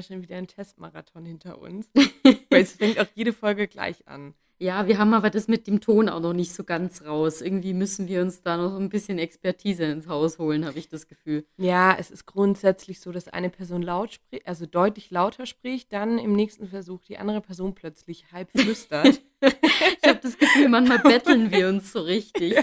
wir 0.00 0.14
schon 0.14 0.22
wieder 0.22 0.36
einen 0.36 0.46
Testmarathon 0.46 1.24
hinter 1.24 1.60
uns. 1.60 1.90
Weil 2.50 2.62
es 2.62 2.72
fängt 2.72 2.98
auch 2.98 3.06
jede 3.14 3.32
Folge 3.32 3.68
gleich 3.68 4.06
an. 4.08 4.34
Ja, 4.62 4.86
wir 4.86 4.98
haben 4.98 5.14
aber 5.14 5.30
das 5.30 5.48
mit 5.48 5.66
dem 5.66 5.80
Ton 5.80 6.10
auch 6.10 6.20
noch 6.20 6.34
nicht 6.34 6.52
so 6.52 6.64
ganz 6.64 7.02
raus. 7.06 7.40
Irgendwie 7.40 7.72
müssen 7.72 8.08
wir 8.08 8.20
uns 8.20 8.42
da 8.42 8.58
noch 8.58 8.76
ein 8.78 8.90
bisschen 8.90 9.18
Expertise 9.18 9.84
ins 9.84 10.06
Haus 10.06 10.38
holen, 10.38 10.66
habe 10.66 10.78
ich 10.78 10.88
das 10.90 11.08
Gefühl. 11.08 11.46
Ja, 11.56 11.96
es 11.98 12.10
ist 12.10 12.26
grundsätzlich 12.26 13.00
so, 13.00 13.10
dass 13.10 13.28
eine 13.28 13.48
Person 13.48 13.80
laut 13.80 14.12
spricht, 14.12 14.46
also 14.46 14.66
deutlich 14.66 15.10
lauter 15.10 15.46
spricht, 15.46 15.94
dann 15.94 16.18
im 16.18 16.34
nächsten 16.34 16.68
Versuch 16.68 17.02
die 17.04 17.16
andere 17.16 17.40
Person 17.40 17.74
plötzlich 17.74 18.32
halb 18.32 18.50
flüstert. 18.54 19.22
ich 19.40 20.08
habe 20.08 20.20
das 20.22 20.36
Gefühl, 20.36 20.68
manchmal 20.68 20.98
betteln 20.98 21.50
wir 21.50 21.68
uns 21.68 21.92
so 21.92 22.02
richtig. 22.02 22.58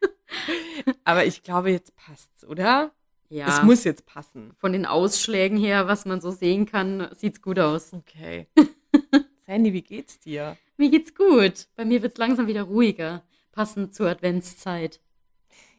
aber 1.04 1.26
ich 1.26 1.44
glaube, 1.44 1.70
jetzt 1.70 1.94
passt's, 1.94 2.44
oder? 2.44 2.90
Ja. 3.30 3.48
Es 3.48 3.62
muss 3.62 3.84
jetzt 3.84 4.06
passen. 4.06 4.52
Von 4.58 4.72
den 4.72 4.86
Ausschlägen 4.86 5.58
her, 5.58 5.86
was 5.86 6.06
man 6.06 6.20
so 6.20 6.30
sehen 6.30 6.66
kann, 6.66 7.08
sieht's 7.14 7.42
gut 7.42 7.58
aus. 7.58 7.92
Okay. 7.92 8.48
Sandy, 9.46 9.72
wie 9.72 9.82
geht's 9.82 10.18
dir? 10.18 10.56
Mir 10.76 10.90
geht's 10.90 11.14
gut. 11.14 11.68
Bei 11.76 11.84
mir 11.84 12.02
wird's 12.02 12.18
langsam 12.18 12.46
wieder 12.46 12.62
ruhiger, 12.62 13.22
passend 13.52 13.94
zur 13.94 14.08
Adventszeit. 14.08 15.00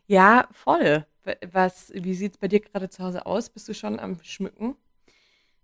Ja, 0.08 0.48
voll. 0.52 1.06
Was, 1.52 1.92
wie 1.94 2.14
sieht's 2.14 2.38
bei 2.38 2.48
dir 2.48 2.60
gerade 2.60 2.90
zu 2.90 3.04
Hause 3.04 3.26
aus? 3.26 3.50
Bist 3.50 3.68
du 3.68 3.74
schon 3.74 4.00
am 4.00 4.18
Schmücken? 4.24 4.76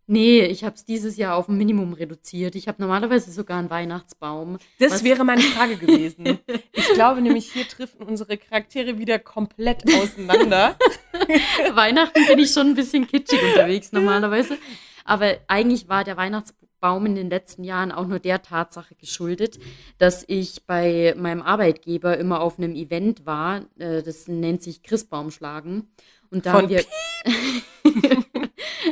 Nee, 0.07 0.45
ich 0.45 0.63
habe 0.63 0.75
es 0.75 0.85
dieses 0.85 1.17
Jahr 1.17 1.35
auf 1.35 1.49
ein 1.49 1.57
Minimum 1.57 1.93
reduziert. 1.93 2.55
Ich 2.55 2.67
habe 2.67 2.81
normalerweise 2.81 3.31
sogar 3.31 3.57
einen 3.57 3.69
Weihnachtsbaum. 3.69 4.57
Das 4.79 4.93
was? 4.93 5.03
wäre 5.03 5.23
meine 5.23 5.41
Frage 5.41 5.77
gewesen. 5.77 6.39
ich 6.73 6.93
glaube 6.93 7.21
nämlich, 7.21 7.51
hier 7.51 7.67
treffen 7.67 8.03
unsere 8.03 8.37
Charaktere 8.37 8.99
wieder 8.99 9.17
komplett 9.19 9.83
auseinander. 9.95 10.77
Weihnachten 11.73 12.25
bin 12.27 12.39
ich 12.39 12.51
schon 12.51 12.67
ein 12.67 12.75
bisschen 12.75 13.07
kitschig 13.07 13.41
unterwegs 13.41 13.91
normalerweise. 13.91 14.57
Aber 15.05 15.37
eigentlich 15.47 15.87
war 15.87 16.03
der 16.03 16.17
Weihnachtsbaum 16.17 16.65
Baum 16.85 17.07
in 17.07 17.15
den 17.15 17.31
letzten 17.31 17.63
Jahren 17.63 17.91
auch 17.91 18.05
nur 18.05 18.19
der 18.19 18.43
Tatsache 18.43 18.93
geschuldet, 18.93 19.57
dass 19.97 20.23
ich 20.27 20.67
bei 20.67 21.15
meinem 21.17 21.41
Arbeitgeber 21.41 22.15
immer 22.19 22.41
auf 22.41 22.59
einem 22.59 22.75
Event 22.75 23.25
war, 23.25 23.61
äh, 23.79 24.03
das 24.03 24.27
nennt 24.27 24.61
sich 24.61 24.83
Christbaumschlagen. 24.83 25.87
Und 26.29 26.45
da 26.45 26.51
Von 26.51 26.61
haben 26.61 26.69
wir. 26.69 26.83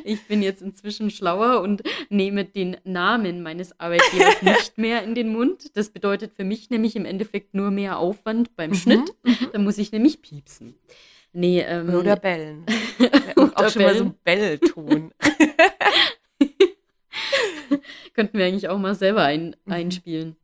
ich 0.06 0.28
bin 0.28 0.42
jetzt 0.42 0.62
inzwischen 0.62 1.10
schlauer 1.10 1.62
und 1.62 1.84
nehme 2.10 2.46
den 2.46 2.78
Namen 2.84 3.42
meines 3.42 3.80
Arbeitgebers 3.80 4.42
nicht 4.42 4.78
mehr 4.78 5.04
in 5.04 5.16
den 5.16 5.30
Mund. 5.30 5.76
Das 5.76 5.90
bedeutet 5.90 6.34
für 6.34 6.44
mich 6.44 6.70
nämlich 6.70 6.96
im 6.96 7.06
Endeffekt 7.06 7.54
nur 7.54 7.72
mehr 7.72 7.98
Aufwand 7.98 8.56
beim 8.56 8.72
mhm. 8.72 8.76
Schnitt. 8.76 9.14
Mhm. 9.24 9.50
Da 9.52 9.60
muss 9.60 9.78
ich 9.78 9.92
nämlich 9.92 10.22
piepsen. 10.22 10.76
Nee, 11.34 11.62
ähm, 11.62 11.94
Oder 11.94 12.16
bellen. 12.16 12.66
Oder 13.36 13.52
auch 13.56 13.70
schon 13.70 13.82
mal 13.82 13.96
so 13.96 14.14
Bellton. 14.24 15.12
Könnten 18.14 18.38
wir 18.38 18.46
eigentlich 18.46 18.70
auch 18.70 18.78
mal 18.78 18.94
selber 18.94 19.24
ein, 19.24 19.56
mhm. 19.66 19.74
einspielen. 19.74 20.36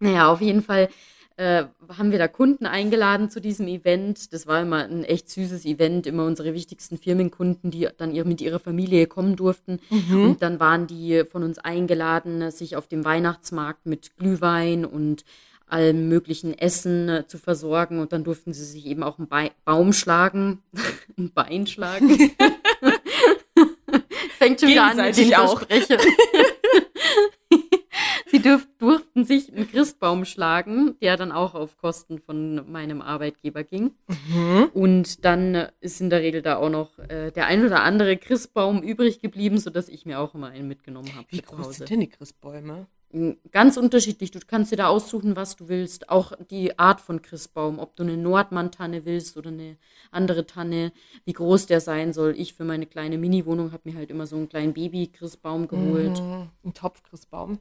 Naja, 0.00 0.32
auf 0.32 0.40
jeden 0.40 0.62
Fall 0.62 0.88
äh, 1.40 1.64
haben 1.96 2.12
wir 2.12 2.18
da 2.18 2.28
Kunden 2.28 2.66
eingeladen 2.66 3.30
zu 3.30 3.40
diesem 3.40 3.66
Event. 3.66 4.34
Das 4.34 4.46
war 4.46 4.60
immer 4.60 4.84
ein 4.84 5.04
echt 5.04 5.30
süßes 5.30 5.64
Event, 5.64 6.06
immer 6.06 6.26
unsere 6.26 6.52
wichtigsten 6.52 6.98
Firmenkunden, 6.98 7.70
die 7.70 7.88
dann 7.96 8.14
ihr, 8.14 8.26
mit 8.26 8.42
ihrer 8.42 8.58
Familie 8.58 9.06
kommen 9.06 9.36
durften. 9.36 9.80
Mhm. 9.88 10.22
Und 10.22 10.42
dann 10.42 10.60
waren 10.60 10.86
die 10.86 11.24
von 11.24 11.42
uns 11.42 11.58
eingeladen, 11.58 12.50
sich 12.50 12.76
auf 12.76 12.88
dem 12.88 13.06
Weihnachtsmarkt 13.06 13.86
mit 13.86 14.18
Glühwein 14.18 14.84
und 14.84 15.24
allem 15.66 16.10
möglichen 16.10 16.52
Essen 16.58 17.08
äh, 17.08 17.26
zu 17.26 17.38
versorgen. 17.38 18.00
Und 18.00 18.12
dann 18.12 18.22
durften 18.22 18.52
sie 18.52 18.66
sich 18.66 18.84
eben 18.84 19.02
auch 19.02 19.18
einen 19.18 19.28
Be 19.28 19.50
Baum 19.64 19.94
schlagen, 19.94 20.62
ein 21.16 21.32
Bein 21.32 21.66
schlagen. 21.66 22.18
Fängt 24.38 24.60
schon 24.60 24.68
wieder 24.68 24.90
an 24.90 24.98
mit 24.98 25.16
den 25.16 25.34
auch. 25.36 25.62
Sie 28.30 28.40
dürf, 28.40 28.68
durften 28.78 29.24
sich 29.24 29.52
einen 29.52 29.68
Christbaum 29.68 30.24
schlagen, 30.24 30.94
der 31.00 31.16
dann 31.16 31.32
auch 31.32 31.54
auf 31.54 31.76
Kosten 31.76 32.18
von 32.20 32.70
meinem 32.70 33.02
Arbeitgeber 33.02 33.64
ging. 33.64 33.92
Mhm. 34.08 34.70
Und 34.72 35.24
dann 35.24 35.68
ist 35.80 36.00
in 36.00 36.10
der 36.10 36.20
Regel 36.20 36.42
da 36.42 36.56
auch 36.56 36.70
noch 36.70 36.98
äh, 36.98 37.30
der 37.32 37.46
ein 37.46 37.64
oder 37.64 37.82
andere 37.82 38.16
Christbaum 38.16 38.82
übrig 38.82 39.20
geblieben, 39.20 39.58
sodass 39.58 39.88
ich 39.88 40.06
mir 40.06 40.20
auch 40.20 40.34
immer 40.34 40.48
einen 40.48 40.68
mitgenommen 40.68 41.14
habe. 41.16 41.26
Wie 41.30 41.42
groß 41.42 41.76
sind 41.76 41.90
denn 41.90 42.00
die 42.00 42.08
Christbäume? 42.08 42.86
Ganz 43.50 43.76
unterschiedlich. 43.76 44.30
Du 44.30 44.38
kannst 44.46 44.70
dir 44.70 44.76
da 44.76 44.86
aussuchen, 44.86 45.34
was 45.34 45.56
du 45.56 45.68
willst. 45.68 46.10
Auch 46.10 46.32
die 46.48 46.78
Art 46.78 47.00
von 47.00 47.22
Christbaum, 47.22 47.80
ob 47.80 47.96
du 47.96 48.04
eine 48.04 48.16
Nordmann-Tanne 48.16 49.04
willst 49.04 49.36
oder 49.36 49.50
eine 49.50 49.78
andere 50.12 50.46
Tanne, 50.46 50.92
wie 51.24 51.32
groß 51.32 51.66
der 51.66 51.80
sein 51.80 52.12
soll. 52.12 52.36
Ich 52.38 52.54
für 52.54 52.64
meine 52.64 52.86
kleine 52.86 53.18
Mini-Wohnung 53.18 53.72
habe 53.72 53.90
mir 53.90 53.98
halt 53.98 54.10
immer 54.10 54.28
so 54.28 54.36
einen 54.36 54.48
kleinen 54.48 54.74
Baby-Christbaum 54.74 55.66
geholt. 55.66 56.22
Mhm, 56.22 56.50
ein 56.64 56.72
Topf-Christbaum. 56.72 57.58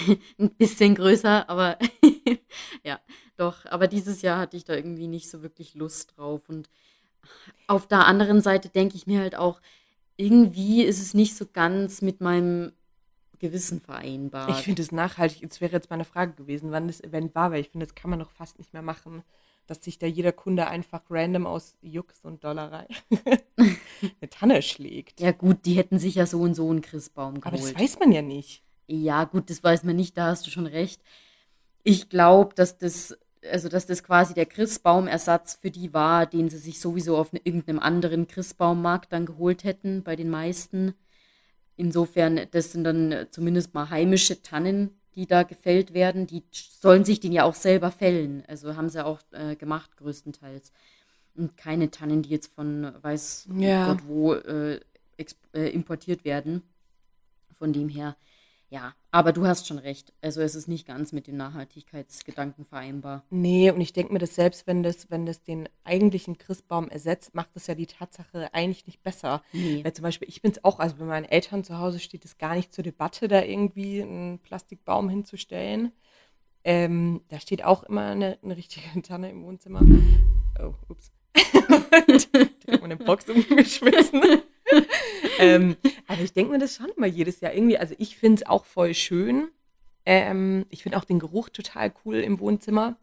ein 0.38 0.50
bisschen 0.50 0.94
größer, 0.94 1.48
aber 1.48 1.78
ja, 2.84 3.00
doch. 3.36 3.66
Aber 3.66 3.88
dieses 3.88 4.22
Jahr 4.22 4.38
hatte 4.38 4.56
ich 4.56 4.64
da 4.64 4.74
irgendwie 4.74 5.08
nicht 5.08 5.30
so 5.30 5.42
wirklich 5.42 5.74
Lust 5.74 6.16
drauf. 6.16 6.48
Und 6.48 6.68
auf 7.66 7.86
der 7.86 8.06
anderen 8.06 8.40
Seite 8.40 8.68
denke 8.68 8.96
ich 8.96 9.06
mir 9.06 9.20
halt 9.20 9.34
auch, 9.34 9.60
irgendwie 10.16 10.82
ist 10.82 11.00
es 11.00 11.14
nicht 11.14 11.36
so 11.36 11.46
ganz 11.52 12.02
mit 12.02 12.20
meinem 12.20 12.72
Gewissen 13.38 13.80
vereinbart. 13.80 14.50
Ich 14.50 14.64
finde 14.64 14.82
es 14.82 14.92
nachhaltig. 14.92 15.42
Es 15.42 15.60
wäre 15.60 15.72
jetzt 15.72 15.90
meine 15.90 16.04
Frage 16.04 16.32
gewesen, 16.34 16.70
wann 16.70 16.86
das 16.86 17.00
Event 17.00 17.34
war, 17.34 17.50
weil 17.50 17.60
ich 17.60 17.70
finde, 17.70 17.86
das 17.86 17.94
kann 17.94 18.10
man 18.10 18.20
doch 18.20 18.30
fast 18.30 18.58
nicht 18.58 18.72
mehr 18.72 18.82
machen, 18.82 19.24
dass 19.66 19.82
sich 19.82 19.98
da 19.98 20.06
jeder 20.06 20.32
Kunde 20.32 20.68
einfach 20.68 21.02
random 21.10 21.46
aus 21.46 21.76
Jux 21.82 22.20
und 22.22 22.44
Dollerei 22.44 22.86
eine 23.56 24.30
Tanne 24.30 24.62
schlägt. 24.62 25.20
Ja 25.20 25.32
gut, 25.32 25.64
die 25.64 25.74
hätten 25.74 25.98
sich 25.98 26.14
ja 26.14 26.26
so 26.26 26.40
und 26.40 26.54
so 26.54 26.70
einen 26.70 26.82
Christbaum 26.82 27.40
geholt. 27.40 27.46
Aber 27.46 27.56
das 27.56 27.74
weiß 27.74 27.98
man 27.98 28.12
ja 28.12 28.22
nicht. 28.22 28.62
Ja 28.86 29.24
gut, 29.24 29.50
das 29.50 29.62
weiß 29.62 29.84
man 29.84 29.96
nicht, 29.96 30.16
da 30.16 30.26
hast 30.26 30.46
du 30.46 30.50
schon 30.50 30.66
recht. 30.66 31.02
Ich 31.82 32.08
glaube, 32.08 32.54
dass 32.54 32.78
das 32.78 33.16
also 33.50 33.68
dass 33.68 33.86
das 33.86 34.02
quasi 34.02 34.34
der 34.34 34.46
Christbaumersatz 34.46 35.54
für 35.54 35.70
die 35.70 35.92
war, 35.92 36.26
den 36.26 36.48
sie 36.48 36.58
sich 36.58 36.80
sowieso 36.80 37.16
auf 37.16 37.32
irgendeinem 37.32 37.78
anderen 37.78 38.28
Christbaummarkt 38.28 39.12
dann 39.12 39.26
geholt 39.26 39.64
hätten, 39.64 40.02
bei 40.02 40.16
den 40.16 40.30
meisten. 40.30 40.94
Insofern, 41.76 42.40
das 42.50 42.72
sind 42.72 42.84
dann 42.84 43.26
zumindest 43.30 43.74
mal 43.74 43.90
heimische 43.90 44.42
Tannen, 44.42 44.90
die 45.14 45.26
da 45.26 45.42
gefällt 45.42 45.94
werden. 45.94 46.26
Die 46.26 46.42
sollen 46.52 47.04
sich 47.04 47.20
den 47.20 47.32
ja 47.32 47.44
auch 47.44 47.54
selber 47.54 47.90
fällen. 47.90 48.44
Also 48.46 48.76
haben 48.76 48.88
sie 48.88 49.04
auch 49.04 49.20
äh, 49.32 49.56
gemacht, 49.56 49.96
größtenteils. 49.96 50.72
Und 51.34 51.56
keine 51.56 51.90
Tannen, 51.90 52.22
die 52.22 52.30
jetzt 52.30 52.52
von 52.52 52.92
weiß 53.02 53.48
ja. 53.56 53.86
Gott 53.92 54.06
wo 54.06 54.34
äh, 54.34 54.80
äh, 55.54 55.68
importiert 55.70 56.24
werden. 56.24 56.62
Von 57.54 57.72
dem 57.72 57.88
her, 57.88 58.16
ja, 58.72 58.94
aber 59.10 59.34
du 59.34 59.46
hast 59.46 59.66
schon 59.66 59.76
recht. 59.76 60.14
Also 60.22 60.40
es 60.40 60.54
ist 60.54 60.66
nicht 60.66 60.86
ganz 60.86 61.12
mit 61.12 61.26
dem 61.26 61.36
Nachhaltigkeitsgedanken 61.36 62.64
vereinbar. 62.64 63.22
Nee, 63.28 63.70
und 63.70 63.82
ich 63.82 63.92
denke 63.92 64.14
mir 64.14 64.18
das 64.18 64.34
selbst, 64.34 64.66
wenn 64.66 64.82
das, 64.82 65.10
wenn 65.10 65.26
das 65.26 65.42
den 65.42 65.68
eigentlichen 65.84 66.38
Christbaum 66.38 66.88
ersetzt, 66.88 67.34
macht 67.34 67.50
das 67.54 67.66
ja 67.66 67.74
die 67.74 67.84
Tatsache 67.84 68.48
eigentlich 68.54 68.86
nicht 68.86 69.02
besser. 69.02 69.42
Nee. 69.52 69.84
Weil 69.84 69.92
zum 69.92 70.04
Beispiel, 70.04 70.26
ich 70.26 70.40
bin 70.40 70.52
es 70.52 70.64
auch, 70.64 70.78
also 70.78 70.96
bei 70.96 71.04
meinen 71.04 71.26
Eltern 71.26 71.64
zu 71.64 71.76
Hause 71.78 72.00
steht 72.00 72.24
es 72.24 72.38
gar 72.38 72.54
nicht 72.54 72.72
zur 72.72 72.82
Debatte, 72.82 73.28
da 73.28 73.42
irgendwie 73.42 74.00
einen 74.00 74.38
Plastikbaum 74.38 75.10
hinzustellen. 75.10 75.92
Ähm, 76.64 77.20
da 77.28 77.40
steht 77.40 77.62
auch 77.64 77.82
immer 77.82 78.06
eine, 78.06 78.38
eine 78.42 78.56
richtige 78.56 79.02
Tanne 79.02 79.28
im 79.28 79.44
Wohnzimmer. 79.44 79.82
Oh, 80.58 80.72
ups. 80.88 81.12
Die 81.36 82.72
haben 82.72 82.84
eine 82.84 82.96
Box 82.96 83.28
umgeschmissen. 83.28 84.22
ähm, 85.42 85.76
aber 86.06 86.20
ich 86.22 86.32
denke 86.32 86.52
mir 86.52 86.58
das 86.58 86.76
schon 86.76 86.90
immer 86.96 87.06
jedes 87.06 87.40
Jahr 87.40 87.52
irgendwie. 87.52 87.78
Also 87.78 87.94
ich 87.98 88.16
finde 88.16 88.42
es 88.42 88.48
auch 88.48 88.64
voll 88.64 88.94
schön. 88.94 89.48
Ähm, 90.04 90.66
ich 90.70 90.82
finde 90.82 90.98
auch 90.98 91.04
den 91.04 91.18
Geruch 91.18 91.48
total 91.48 91.92
cool 92.04 92.16
im 92.16 92.40
Wohnzimmer. 92.40 92.96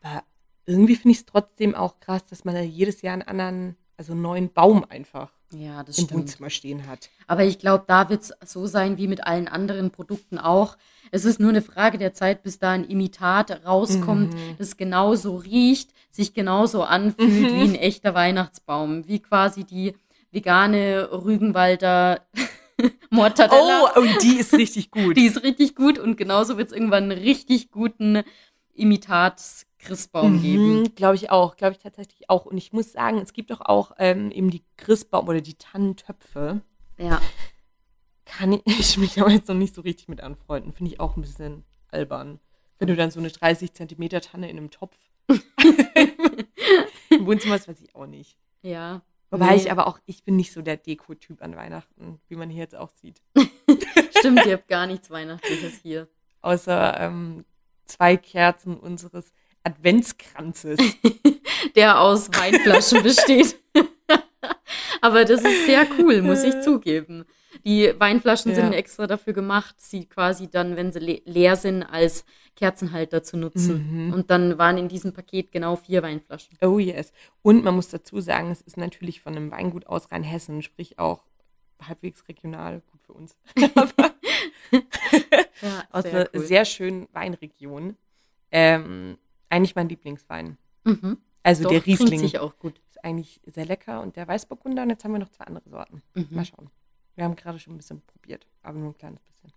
Aber 0.00 0.22
irgendwie 0.66 0.96
finde 0.96 1.12
ich 1.12 1.18
es 1.18 1.26
trotzdem 1.26 1.74
auch 1.74 2.00
krass, 2.00 2.26
dass 2.26 2.44
man 2.44 2.54
da 2.54 2.60
jedes 2.60 3.02
Jahr 3.02 3.12
einen 3.12 3.22
anderen, 3.22 3.76
also 3.96 4.12
einen 4.12 4.22
neuen 4.22 4.52
Baum 4.52 4.84
einfach 4.88 5.30
ja, 5.52 5.80
im 5.80 5.92
stimmt. 5.92 6.12
Wohnzimmer 6.12 6.50
stehen 6.50 6.86
hat. 6.86 7.08
Aber 7.26 7.44
ich 7.44 7.58
glaube, 7.58 7.84
da 7.86 8.08
wird 8.08 8.22
es 8.22 8.32
so 8.44 8.66
sein 8.66 8.98
wie 8.98 9.06
mit 9.06 9.26
allen 9.26 9.48
anderen 9.48 9.90
Produkten 9.90 10.38
auch. 10.38 10.76
Es 11.12 11.24
ist 11.24 11.38
nur 11.38 11.50
eine 11.50 11.62
Frage 11.62 11.98
der 11.98 12.14
Zeit, 12.14 12.42
bis 12.42 12.58
da 12.58 12.72
ein 12.72 12.84
Imitat 12.84 13.64
rauskommt, 13.64 14.34
mhm. 14.34 14.56
das 14.58 14.76
genauso 14.76 15.36
riecht, 15.36 15.90
sich 16.10 16.34
genauso 16.34 16.82
anfühlt 16.82 17.52
mhm. 17.52 17.54
wie 17.54 17.62
ein 17.62 17.74
echter 17.76 18.14
Weihnachtsbaum. 18.14 19.06
Wie 19.06 19.20
quasi 19.20 19.64
die 19.64 19.94
vegane 20.36 21.08
Rügenwalder 21.10 22.20
Mortadella. 23.10 23.92
Oh, 23.96 24.00
und 24.00 24.22
die 24.22 24.36
ist 24.36 24.52
richtig 24.52 24.90
gut. 24.90 25.16
Die 25.16 25.24
ist 25.24 25.42
richtig 25.42 25.74
gut 25.74 25.98
und 25.98 26.16
genauso 26.16 26.58
wird 26.58 26.68
es 26.68 26.74
irgendwann 26.74 27.10
einen 27.10 27.22
richtig 27.22 27.70
guten 27.70 28.22
Imitat 28.74 29.40
Christbaum 29.78 30.36
mhm, 30.36 30.42
geben. 30.42 30.94
Glaube 30.94 31.14
ich 31.14 31.30
auch, 31.30 31.56
glaube 31.56 31.72
ich 31.72 31.78
tatsächlich 31.78 32.28
auch. 32.28 32.44
Und 32.44 32.58
ich 32.58 32.74
muss 32.74 32.92
sagen, 32.92 33.18
es 33.18 33.32
gibt 33.32 33.50
doch 33.50 33.62
auch 33.62 33.92
ähm, 33.98 34.30
eben 34.30 34.50
die 34.50 34.62
Christbaum 34.76 35.26
oder 35.26 35.40
die 35.40 35.56
Tannentöpfe. 35.56 36.60
Ja. 36.98 37.22
Kann 38.26 38.60
ich 38.64 38.98
mich 38.98 39.18
aber 39.18 39.30
jetzt 39.30 39.48
noch 39.48 39.54
nicht 39.54 39.74
so 39.74 39.80
richtig 39.80 40.08
mit 40.08 40.20
anfreunden. 40.20 40.74
Finde 40.74 40.92
ich 40.92 41.00
auch 41.00 41.16
ein 41.16 41.22
bisschen 41.22 41.64
albern. 41.88 42.40
Wenn 42.78 42.88
du 42.88 42.96
dann 42.96 43.10
so 43.10 43.20
eine 43.20 43.30
30 43.30 43.72
Zentimeter 43.72 44.20
Tanne 44.20 44.50
in 44.50 44.58
einem 44.58 44.70
Topf 44.70 44.98
im 47.08 47.26
Wohnzimmer 47.26 47.54
hast, 47.54 47.68
weiß 47.68 47.80
ich 47.80 47.94
auch 47.94 48.06
nicht. 48.06 48.36
Ja, 48.60 49.00
Wobei 49.30 49.50
nee. 49.50 49.56
ich 49.56 49.70
aber 49.72 49.86
auch, 49.86 49.98
ich 50.06 50.24
bin 50.24 50.36
nicht 50.36 50.52
so 50.52 50.62
der 50.62 50.76
Deko-Typ 50.76 51.42
an 51.42 51.56
Weihnachten, 51.56 52.20
wie 52.28 52.36
man 52.36 52.48
hier 52.48 52.62
jetzt 52.62 52.76
auch 52.76 52.90
sieht. 52.90 53.22
Stimmt, 54.18 54.46
ihr 54.46 54.54
habt 54.54 54.68
gar 54.68 54.86
nichts 54.86 55.10
Weihnachtliches 55.10 55.80
hier. 55.82 56.08
Außer 56.42 57.00
ähm, 57.00 57.44
zwei 57.86 58.16
Kerzen 58.16 58.76
unseres 58.76 59.32
Adventskranzes. 59.64 60.78
Der 61.76 62.00
aus 62.00 62.28
Weinflaschen 62.28 63.02
besteht. 63.02 63.56
aber 65.00 65.24
das 65.24 65.42
ist 65.42 65.66
sehr 65.66 65.86
cool, 65.98 66.22
muss 66.22 66.44
ich 66.44 66.60
zugeben. 66.60 67.24
Die 67.64 67.92
Weinflaschen 67.98 68.52
ja. 68.52 68.56
sind 68.56 68.72
extra 68.72 69.06
dafür 69.06 69.32
gemacht, 69.32 69.76
sie 69.78 70.06
quasi 70.06 70.48
dann, 70.48 70.76
wenn 70.76 70.92
sie 70.92 71.00
le 71.00 71.22
leer 71.24 71.56
sind, 71.56 71.82
als 71.82 72.24
Kerzenhalter 72.54 73.22
zu 73.22 73.36
nutzen. 73.36 74.06
Mhm. 74.06 74.12
Und 74.12 74.30
dann 74.30 74.58
waren 74.58 74.78
in 74.78 74.88
diesem 74.88 75.12
Paket 75.12 75.52
genau 75.52 75.76
vier 75.76 76.02
Weinflaschen. 76.02 76.56
Oh 76.62 76.78
yes. 76.78 77.12
Und 77.42 77.64
man 77.64 77.74
muss 77.74 77.88
dazu 77.88 78.20
sagen, 78.20 78.50
es 78.50 78.62
ist 78.62 78.76
natürlich 78.76 79.20
von 79.20 79.36
einem 79.36 79.50
Weingut 79.50 79.86
aus 79.86 80.10
Rheinhessen, 80.10 80.62
sprich 80.62 80.98
auch 80.98 81.24
halbwegs 81.86 82.26
regional, 82.28 82.82
gut 82.90 83.02
für 83.02 83.12
uns. 83.12 83.36
ja, 85.62 85.84
aus 85.90 86.06
einer 86.06 86.28
cool. 86.34 86.40
sehr 86.40 86.64
schönen 86.64 87.08
Weinregion. 87.12 87.96
Ähm, 88.50 89.18
eigentlich 89.48 89.74
mein 89.74 89.88
Lieblingswein. 89.88 90.56
Mhm. 90.84 91.18
Also 91.42 91.64
Doch, 91.64 91.70
der 91.70 91.86
Riesling. 91.86 92.18
Sich 92.18 92.38
auch 92.38 92.58
gut. 92.58 92.80
Ist 92.88 93.04
eigentlich 93.04 93.40
sehr 93.44 93.66
lecker 93.66 94.00
und 94.00 94.16
der 94.16 94.26
Weißburgunder. 94.26 94.82
Und 94.82 94.90
jetzt 94.90 95.04
haben 95.04 95.12
wir 95.12 95.18
noch 95.18 95.30
zwei 95.30 95.44
andere 95.44 95.68
Sorten. 95.68 96.02
Mhm. 96.14 96.26
Mal 96.30 96.44
schauen. 96.44 96.70
Wir 97.16 97.24
haben 97.24 97.34
gerade 97.34 97.58
schon 97.58 97.74
ein 97.74 97.78
bisschen 97.78 98.02
probiert, 98.02 98.46
aber 98.62 98.78
nur 98.78 98.90
ein 98.90 98.98
kleines 98.98 99.20
bisschen. 99.22 99.52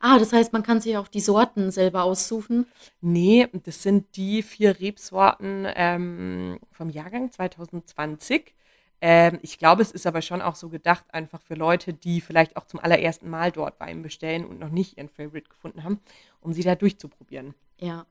Ah, 0.00 0.18
das 0.18 0.32
heißt, 0.32 0.52
man 0.52 0.62
kann 0.62 0.80
sich 0.80 0.96
auch 0.96 1.08
die 1.08 1.20
Sorten 1.20 1.70
selber 1.70 2.04
aussuchen? 2.04 2.66
Nee, 3.00 3.48
das 3.64 3.82
sind 3.82 4.16
die 4.16 4.42
vier 4.42 4.78
Rebsorten 4.78 5.66
ähm, 5.74 6.58
vom 6.70 6.90
Jahrgang 6.90 7.30
2020. 7.30 8.54
Ähm, 9.00 9.38
ich 9.42 9.58
glaube, 9.58 9.82
es 9.82 9.92
ist 9.92 10.06
aber 10.06 10.22
schon 10.22 10.42
auch 10.42 10.56
so 10.56 10.68
gedacht, 10.68 11.04
einfach 11.12 11.40
für 11.40 11.54
Leute, 11.54 11.92
die 11.92 12.20
vielleicht 12.20 12.56
auch 12.56 12.64
zum 12.64 12.80
allerersten 12.80 13.30
Mal 13.30 13.52
dort 13.52 13.78
Wein 13.80 14.02
bestellen 14.02 14.44
und 14.44 14.58
noch 14.58 14.70
nicht 14.70 14.98
ihren 14.98 15.08
Favorite 15.08 15.48
gefunden 15.48 15.84
haben, 15.84 16.00
um 16.40 16.52
sie 16.52 16.62
da 16.62 16.74
durchzuprobieren. 16.74 17.54
Ja. 17.78 18.06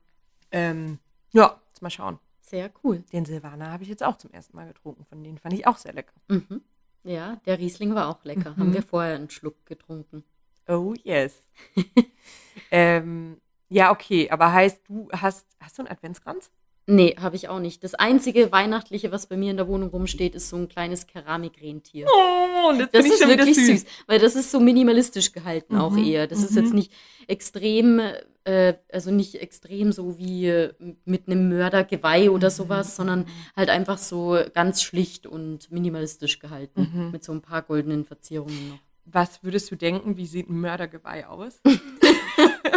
Ähm, 0.52 1.00
ja, 1.32 1.60
jetzt 1.68 1.82
mal 1.82 1.90
schauen. 1.90 2.20
Sehr 2.40 2.72
cool. 2.84 3.04
Den 3.12 3.26
Silvaner 3.26 3.72
habe 3.72 3.84
ich 3.84 3.90
jetzt 3.90 4.04
auch 4.04 4.18
zum 4.18 4.32
ersten 4.32 4.56
Mal 4.56 4.68
getrunken. 4.68 5.04
Von 5.04 5.22
denen 5.22 5.38
fand 5.38 5.54
ich 5.54 5.68
auch 5.68 5.78
sehr 5.78 5.92
lecker. 5.92 6.14
Mhm. 6.30 6.62
Ja, 7.08 7.38
der 7.46 7.58
Riesling 7.58 7.96
war 7.96 8.10
auch 8.10 8.24
lecker. 8.26 8.52
Mhm. 8.52 8.58
Haben 8.58 8.74
wir 8.74 8.84
vorher 8.84 9.16
einen 9.16 9.30
Schluck 9.30 9.66
getrunken. 9.66 10.24
Oh 10.68 10.94
yes. 11.04 11.48
ähm, 12.72 13.40
ja, 13.70 13.92
okay, 13.92 14.30
aber 14.30 14.52
heißt, 14.52 14.82
du 14.88 15.08
hast, 15.14 15.48
hast 15.60 15.78
du 15.78 15.84
einen 15.84 15.92
Adventskranz? 15.92 16.52
Nee, 16.90 17.18
habe 17.20 17.36
ich 17.36 17.50
auch 17.50 17.60
nicht. 17.60 17.84
Das 17.84 17.96
einzige 17.96 18.50
Weihnachtliche, 18.54 19.12
was 19.12 19.26
bei 19.28 19.36
mir 19.36 19.52
in 19.52 19.58
der 19.58 19.68
Wohnung 19.68 19.90
rumsteht, 19.90 20.36
ist 20.36 20.48
so 20.48 20.56
ein 20.56 20.70
kleines 20.70 21.06
Keramikrentier. 21.06 22.08
Oh, 22.08 22.72
das, 22.78 22.92
das 22.94 23.06
ist 23.08 23.28
wirklich 23.28 23.58
süß. 23.58 23.68
süß. 23.68 23.86
Weil 24.08 24.20
das 24.20 24.38
ist 24.38 24.52
so 24.52 24.62
minimalistisch 24.62 25.34
gehalten 25.34 25.76
mhm. 25.76 25.82
auch 25.82 25.98
eher. 25.98 26.28
Das 26.28 26.40
mhm. 26.40 26.46
ist 26.46 26.56
jetzt 26.56 26.74
nicht 26.74 26.94
extrem, 27.28 28.02
äh, 28.46 28.76
also 28.90 29.12
nicht 29.12 29.36
extrem 29.36 29.92
so 29.92 30.18
wie 30.18 30.48
äh, 30.48 30.74
mit 31.04 31.28
einem 31.28 31.50
Mördergeweih 31.50 32.30
oder 32.32 32.48
mhm. 32.48 32.54
sowas, 32.54 32.96
sondern 32.96 33.26
halt 33.54 33.70
einfach 33.70 33.98
so 33.98 34.40
ganz 34.54 34.82
schlicht 34.82 35.28
und 35.28 35.70
minimalistisch 35.70 36.40
gehalten. 36.40 36.90
Mhm. 36.94 37.12
Mit 37.12 37.22
so 37.22 37.34
ein 37.34 37.42
paar 37.42 37.64
goldenen 37.64 38.06
Verzierungen 38.06 38.70
noch. 38.70 38.80
Was 39.04 39.44
würdest 39.44 39.70
du 39.72 39.76
denken, 39.76 40.16
wie 40.16 40.26
sieht 40.26 40.50
ein 40.50 40.60
Mördergeweih 40.62 41.28
aus? 41.28 41.60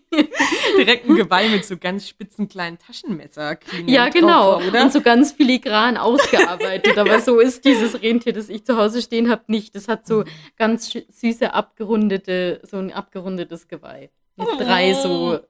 ein 0.87 1.17
Geweih 1.17 1.49
mit 1.49 1.65
so 1.65 1.77
ganz 1.77 2.09
spitzen 2.09 2.49
kleinen 2.49 2.79
Taschenmesser. 2.79 3.59
Ja, 3.87 4.09
genau. 4.09 4.61
Vor, 4.61 4.83
und 4.83 4.93
so 4.93 5.01
ganz 5.01 5.33
filigran 5.33 5.97
ausgearbeitet. 5.97 6.99
Aber 6.99 7.21
so 7.21 7.41
ist 7.41 7.65
dieses 7.65 8.01
Rentier, 8.03 8.33
das 8.33 8.49
ich 8.49 8.65
zu 8.65 8.77
Hause 8.77 9.03
stehen 9.03 9.31
habe, 9.31 9.45
nicht. 9.49 9.75
Das 9.75 9.89
hat 9.89 10.07
so 10.07 10.25
ganz 10.57 10.91
süße, 11.09 11.53
abgerundete, 11.53 12.61
so 12.65 12.79
ein 12.79 12.93
abgerundetes 12.93 13.69
Geweih. 13.69 14.11
Mit 14.37 14.49
oh. 14.49 14.57
drei 14.57 14.95
so, 14.95 15.41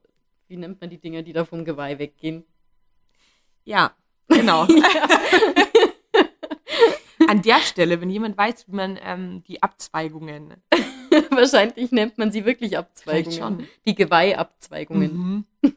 wie 0.48 0.56
nennt 0.56 0.80
man 0.80 0.90
die 0.90 0.98
Dinger, 0.98 1.22
die 1.22 1.32
da 1.32 1.44
vom 1.44 1.64
Geweih 1.64 1.98
weggehen? 1.98 2.44
Ja, 3.64 3.92
genau. 4.28 4.64
ja. 4.66 5.08
An 7.26 7.42
der 7.42 7.58
Stelle, 7.58 8.00
wenn 8.00 8.08
jemand 8.08 8.38
weiß, 8.38 8.68
wie 8.68 8.76
man 8.76 8.98
ähm, 9.02 9.42
die 9.46 9.62
Abzweigungen 9.62 10.54
Wahrscheinlich 11.30 11.92
nennt 11.92 12.18
man 12.18 12.30
sie 12.30 12.44
wirklich 12.44 12.76
Abzweigungen. 12.76 13.68
Die 13.86 13.94
Geweihabzweigungen. 13.94 15.46
Mhm. 15.62 15.62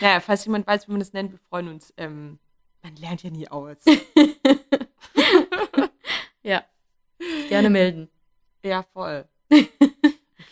naja, 0.00 0.20
falls 0.20 0.44
jemand 0.44 0.66
weiß, 0.66 0.88
wie 0.88 0.92
man 0.92 1.00
das 1.00 1.12
nennt, 1.12 1.32
wir 1.32 1.38
freuen 1.48 1.68
uns. 1.68 1.92
Ähm, 1.96 2.38
man 2.82 2.96
lernt 2.96 3.22
ja 3.22 3.30
nie 3.30 3.48
aus. 3.48 3.76
ja. 6.42 6.64
Gerne 7.48 7.70
melden. 7.70 8.08
Ja, 8.62 8.84
voll. 8.94 9.26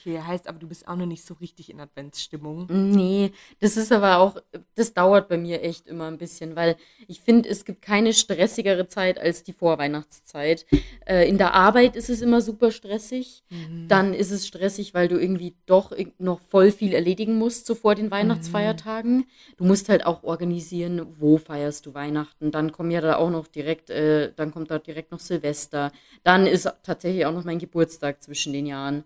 Okay, 0.01 0.21
heißt 0.21 0.49
aber, 0.49 0.59
du 0.59 0.69
bist 0.69 0.87
auch 0.87 0.97
noch 0.97 1.07
nicht 1.07 1.25
so 1.25 1.35
richtig 1.35 1.71
in 1.71 1.81
Adventsstimmung. 1.81 2.67
Nee, 2.71 3.33
das 3.61 3.77
ist 3.77 3.93
aber 3.93 4.19
auch, 4.19 4.37
das 4.75 4.95
dauert 4.95 5.29
bei 5.29 5.39
mir 5.39 5.63
echt 5.63 5.87
immer 5.87 6.07
ein 6.07 6.19
bisschen, 6.19 6.57
weil 6.57 6.77
ich 7.07 7.21
finde, 7.21 7.49
es 7.49 7.65
gibt 7.65 7.83
keine 7.83 8.13
stressigere 8.13 8.87
Zeit 8.87 9.19
als 9.19 9.43
die 9.43 9.53
Vorweihnachtszeit. 9.53 10.67
Äh, 11.07 11.29
in 11.29 11.39
der 11.39 11.55
Arbeit 11.55 11.97
ist 11.97 12.11
es 12.11 12.21
immer 12.21 12.41
super 12.41 12.71
stressig. 12.71 13.43
Mhm. 13.51 13.89
Dann 13.89 14.15
ist 14.15 14.31
es 14.31 14.47
stressig, 14.47 14.95
weil 14.95 15.09
du 15.09 15.19
irgendwie 15.19 15.55
doch 15.67 15.93
noch 16.19 16.41
voll 16.41 16.71
viel 16.71 16.95
erledigen 16.95 17.37
musst, 17.37 17.67
so 17.67 17.75
vor 17.75 17.95
den 17.95 18.11
Weihnachtsfeiertagen. 18.11 19.17
Mhm. 19.19 19.27
Du 19.57 19.65
musst 19.65 19.89
halt 19.89 20.07
auch 20.07 20.23
organisieren, 20.23 21.07
wo 21.19 21.39
feierst 21.39 21.87
du 21.87 21.95
Weihnachten. 21.95 22.51
Dann 22.51 22.73
kommen 22.73 22.91
ja 22.91 23.01
da 23.01 23.17
auch 23.17 23.31
noch 23.31 23.47
direkt, 23.47 23.91
äh, 23.91 24.33
dann 24.37 24.53
kommt 24.53 24.71
da 24.71 24.79
direkt 24.79 25.11
noch 25.11 25.21
Silvester. 25.21 25.93
Dann 26.23 26.47
ist 26.47 26.71
tatsächlich 26.83 27.27
auch 27.27 27.33
noch 27.33 27.45
mein 27.45 27.59
Geburtstag 27.59 28.23
zwischen 28.23 28.53
den 28.53 28.67
Jahren 28.67 29.05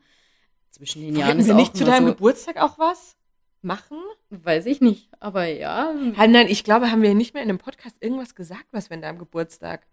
zwischen 0.72 1.02
den 1.02 1.16
Jahren. 1.16 1.36
Hätten 1.36 1.46
wir 1.46 1.54
nicht 1.54 1.76
zu 1.76 1.84
deinem 1.84 2.08
so 2.08 2.14
Geburtstag 2.14 2.56
auch 2.56 2.78
was 2.78 3.16
machen? 3.62 3.98
Weiß 4.30 4.66
ich 4.66 4.80
nicht, 4.80 5.08
aber 5.20 5.46
ja. 5.46 5.92
Nein, 6.16 6.48
ich 6.48 6.64
glaube, 6.64 6.90
haben 6.90 7.02
wir 7.02 7.14
nicht 7.14 7.34
mehr 7.34 7.42
in 7.42 7.48
dem 7.48 7.58
Podcast 7.58 7.96
irgendwas 8.00 8.34
gesagt, 8.34 8.66
was 8.72 8.90
wir 8.90 8.96
in 8.96 9.02
deinem 9.02 9.18
Geburtstag. 9.18 9.86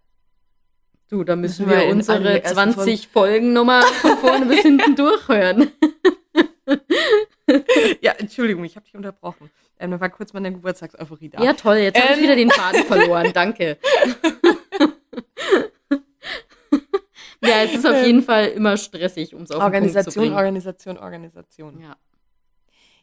Du, 1.09 1.23
da 1.23 1.35
müssen 1.35 1.67
wir, 1.67 1.77
wir 1.77 1.87
unsere 1.87 2.41
20 2.41 3.07
Folgen 3.07 3.51
nochmal 3.51 3.81
von 3.83 4.17
vorne 4.17 4.45
bis 4.45 4.61
hinten 4.61 4.95
durchhören. 4.95 5.71
ja, 8.01 8.11
Entschuldigung, 8.13 8.63
ich 8.63 8.75
habe 8.75 8.85
dich 8.85 8.95
unterbrochen. 8.95 9.49
Ähm, 9.79 9.91
da 9.91 9.99
war 9.99 10.09
kurz 10.09 10.33
mal 10.33 10.41
deine 10.41 10.55
Geburtstagseuphorie 10.55 11.29
da. 11.29 11.41
Ja, 11.41 11.53
toll, 11.53 11.77
jetzt 11.77 11.97
ähm. 11.97 12.03
habe 12.03 12.13
ich 12.13 12.21
wieder 12.21 12.35
den 12.35 12.51
Faden 12.51 12.83
verloren. 12.83 13.31
Danke. 13.33 13.77
Ja, 17.41 17.63
es 17.63 17.73
ist 17.73 17.87
auf 17.87 18.05
jeden 18.05 18.21
Fall 18.21 18.47
immer 18.47 18.77
stressig, 18.77 19.33
um 19.33 19.43
es 19.43 19.51
auf 19.51 19.63
Organisation, 19.63 20.23
den 20.23 20.31
Punkt 20.31 20.37
Organisation, 20.37 20.97
Organisation, 20.97 21.77
Organisation. 21.77 21.81
Ja. 21.81 21.97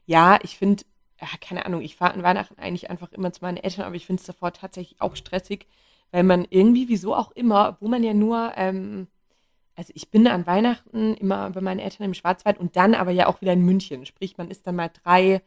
Ja, 0.07 0.39
ich 0.43 0.57
finde, 0.57 0.85
ja, 1.21 1.29
keine 1.41 1.67
Ahnung, 1.67 1.81
ich 1.81 1.97
fahre 1.97 2.15
an 2.15 2.23
Weihnachten 2.23 2.59
eigentlich 2.59 2.91
einfach 2.91 3.13
immer 3.13 3.33
zu 3.33 3.41
meinen 3.43 3.57
Eltern, 3.57 3.85
aber 3.85 3.95
ich 3.97 4.07
finde 4.07 4.21
es 4.21 4.27
davor 4.27 4.53
tatsächlich 4.53 5.01
auch 5.01 5.17
stressig, 5.17 5.67
weil 6.13 6.23
man 6.23 6.47
irgendwie, 6.49 6.89
wieso 6.89 7.15
auch 7.15 7.33
immer, 7.33 7.77
wo 7.81 7.89
man 7.89 8.05
ja 8.05 8.15
nur, 8.15 8.53
ähm, 8.57 9.09
also 9.75 9.93
ich 9.97 10.11
bin 10.11 10.27
an 10.27 10.47
Weihnachten 10.47 11.15
immer 11.15 11.51
bei 11.51 11.61
meinen 11.61 11.81
Eltern 11.81 12.05
im 12.05 12.15
Schwarzwald 12.15 12.59
und 12.59 12.77
dann 12.77 12.95
aber 12.95 13.11
ja 13.11 13.27
auch 13.27 13.41
wieder 13.41 13.53
in 13.53 13.65
München. 13.65 14.07
Sprich, 14.07 14.39
man 14.39 14.51
ist 14.51 14.67
dann 14.67 14.77
mal 14.77 14.91
drei 15.03 15.43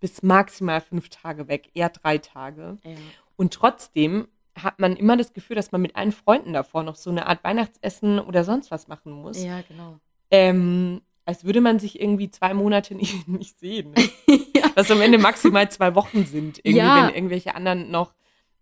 bis 0.00 0.22
maximal 0.22 0.80
fünf 0.80 1.08
Tage 1.08 1.48
weg, 1.48 1.70
eher 1.74 1.90
drei 1.90 2.18
Tage. 2.18 2.78
Ja. 2.84 2.94
Und 3.36 3.52
trotzdem 3.52 4.28
hat 4.62 4.78
man 4.78 4.96
immer 4.96 5.16
das 5.16 5.32
Gefühl, 5.32 5.56
dass 5.56 5.72
man 5.72 5.82
mit 5.82 5.96
allen 5.96 6.12
Freunden 6.12 6.52
davor 6.52 6.82
noch 6.82 6.96
so 6.96 7.10
eine 7.10 7.26
Art 7.26 7.44
Weihnachtsessen 7.44 8.18
oder 8.18 8.44
sonst 8.44 8.70
was 8.70 8.88
machen 8.88 9.12
muss. 9.12 9.42
Ja, 9.42 9.62
genau. 9.68 9.98
Ähm, 10.30 11.00
als 11.24 11.44
würde 11.44 11.60
man 11.60 11.78
sich 11.78 12.00
irgendwie 12.00 12.30
zwei 12.30 12.54
Monate 12.54 12.94
nicht, 12.94 13.28
nicht 13.28 13.58
sehen. 13.58 13.94
ja. 14.26 14.70
Was 14.74 14.90
am 14.90 15.00
Ende 15.00 15.18
maximal 15.18 15.70
zwei 15.70 15.94
Wochen 15.94 16.24
sind. 16.24 16.58
Irgendwie, 16.58 16.78
ja. 16.78 17.06
wenn 17.06 17.14
irgendwelche 17.14 17.54
anderen 17.54 17.90
noch, 17.90 18.14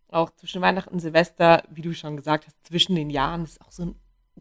auch 0.08 0.30
zwischen 0.30 0.62
Weihnachten 0.62 0.94
und 0.94 1.00
Silvester, 1.00 1.64
wie 1.70 1.82
du 1.82 1.94
schon 1.94 2.16
gesagt 2.16 2.46
hast, 2.46 2.66
zwischen 2.66 2.94
den 2.94 3.10
Jahren, 3.10 3.44
ist 3.44 3.60
auch 3.60 3.72
so 3.72 3.84
ein 3.84 3.94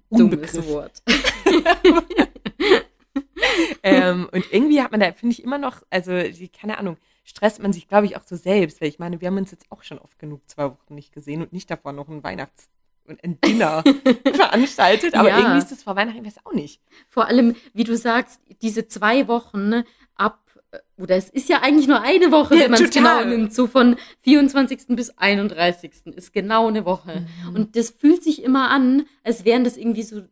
Unbegriff. 0.10 0.68
Wort. 0.68 1.02
ähm, 3.84 4.30
und 4.32 4.46
irgendwie 4.52 4.82
hat 4.82 4.92
man 4.92 5.00
da, 5.00 5.12
finde 5.12 5.34
ich, 5.34 5.44
immer 5.44 5.58
noch, 5.58 5.82
also, 5.90 6.12
keine 6.60 6.78
Ahnung, 6.78 6.98
stresst 7.26 7.62
man 7.62 7.74
sich, 7.74 7.90
glaube 7.90 8.06
ich, 8.06 8.16
auch 8.16 8.24
so 8.24 8.38
selbst. 8.38 8.80
Weil 8.80 8.88
ich 8.88 9.00
meine, 9.00 9.20
wir 9.20 9.28
haben 9.28 9.38
uns 9.38 9.52
jetzt 9.52 9.66
auch 9.70 9.84
schon 9.84 10.00
oft 10.00 10.18
genug 10.18 10.42
zwei 10.48 10.66
Wochen 10.70 10.96
nicht 10.96 11.12
gesehen 11.12 11.42
und 11.42 11.52
nicht 11.52 11.70
davor 11.70 11.92
noch 11.92 12.08
ein 12.08 12.24
Weihnachts- 12.24 12.70
und 13.08 13.24
ein 13.24 13.40
Dinner 13.42 13.84
veranstaltet. 14.34 15.16
Aber 15.16 15.30
ja. 15.30 15.40
irgendwie 15.40 15.58
ist 15.58 15.72
das 15.72 15.84
vor 15.84 15.96
Weihnachten 15.96 16.24
das 16.24 16.44
auch 16.46 16.54
nicht. 16.54 16.82
Vor 17.10 17.28
allem, 17.28 17.56
wie 17.74 17.84
du 17.84 17.98
sagst, 17.98 18.40
diese 18.62 18.88
zwei 18.88 19.28
Wochen 19.28 19.84
ab, 20.16 20.40
äh, 20.72 20.78
oder 20.98 21.16
es 21.16 21.30
ist 21.30 21.50
ja 21.50 21.62
eigentlich 21.62 21.88
nur 21.88 22.02
eine 22.02 22.32
Woche, 22.32 22.56
ja, 22.56 22.64
wenn 22.64 22.72
man 22.72 22.84
es 22.84 22.92
genau 22.92 23.24
nimmt, 23.26 23.54
so 23.54 23.68
von 23.68 23.98
24. 24.22 24.88
bis 24.90 25.12
31. 25.18 25.92
ist 26.16 26.34
genau 26.34 26.68
eine 26.68 26.86
Woche. 26.86 27.26
Mhm. 27.50 27.56
Und 27.56 27.76
das 27.76 27.90
fühlt 27.90 28.24
sich 28.24 28.44
immer 28.44 28.70
an, 28.70 29.06
als 29.24 29.46
wären 29.46 29.64
das 29.64 29.78
irgendwie 29.78 30.04
so 30.04 30.24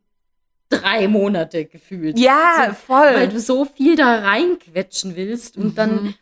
drei 0.69 1.07
Monate 1.07 1.65
gefühlt. 1.65 2.17
Ja, 2.17 2.67
so, 2.67 2.73
voll. 2.73 3.13
Weil 3.13 3.29
du 3.29 3.39
so 3.39 3.65
viel 3.65 3.95
da 3.95 4.19
reinquetschen 4.19 5.15
willst 5.15 5.57
und 5.57 5.65
mhm. 5.65 5.75
dann 5.75 6.13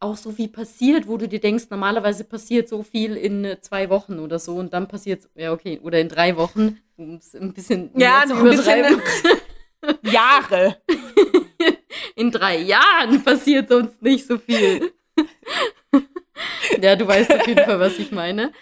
auch 0.00 0.16
so 0.16 0.30
viel 0.30 0.48
passiert, 0.48 1.08
wo 1.08 1.16
du 1.16 1.28
dir 1.28 1.40
denkst, 1.40 1.64
normalerweise 1.70 2.24
passiert 2.24 2.68
so 2.68 2.82
viel 2.82 3.16
in 3.16 3.44
äh, 3.44 3.60
zwei 3.60 3.90
Wochen 3.90 4.18
oder 4.18 4.38
so 4.38 4.56
und 4.56 4.72
dann 4.72 4.88
passiert 4.88 5.28
ja 5.34 5.52
okay, 5.52 5.80
oder 5.82 6.00
in 6.00 6.08
drei 6.08 6.36
Wochen, 6.36 6.78
um 6.96 7.16
es 7.16 7.34
ein 7.34 7.52
bisschen 7.52 7.90
ja, 7.94 8.24
noch 8.26 8.38
ein 8.38 8.50
bisschen 8.50 9.00
Jahre. 10.02 10.76
in 12.16 12.30
drei 12.30 12.58
Jahren 12.58 13.22
passiert 13.22 13.68
sonst 13.68 14.02
nicht 14.02 14.26
so 14.26 14.38
viel. 14.38 14.92
ja, 16.80 16.96
du 16.96 17.06
weißt 17.06 17.32
auf 17.32 17.46
jeden 17.46 17.64
Fall, 17.64 17.80
was 17.80 17.98
ich 17.98 18.12
meine. 18.12 18.52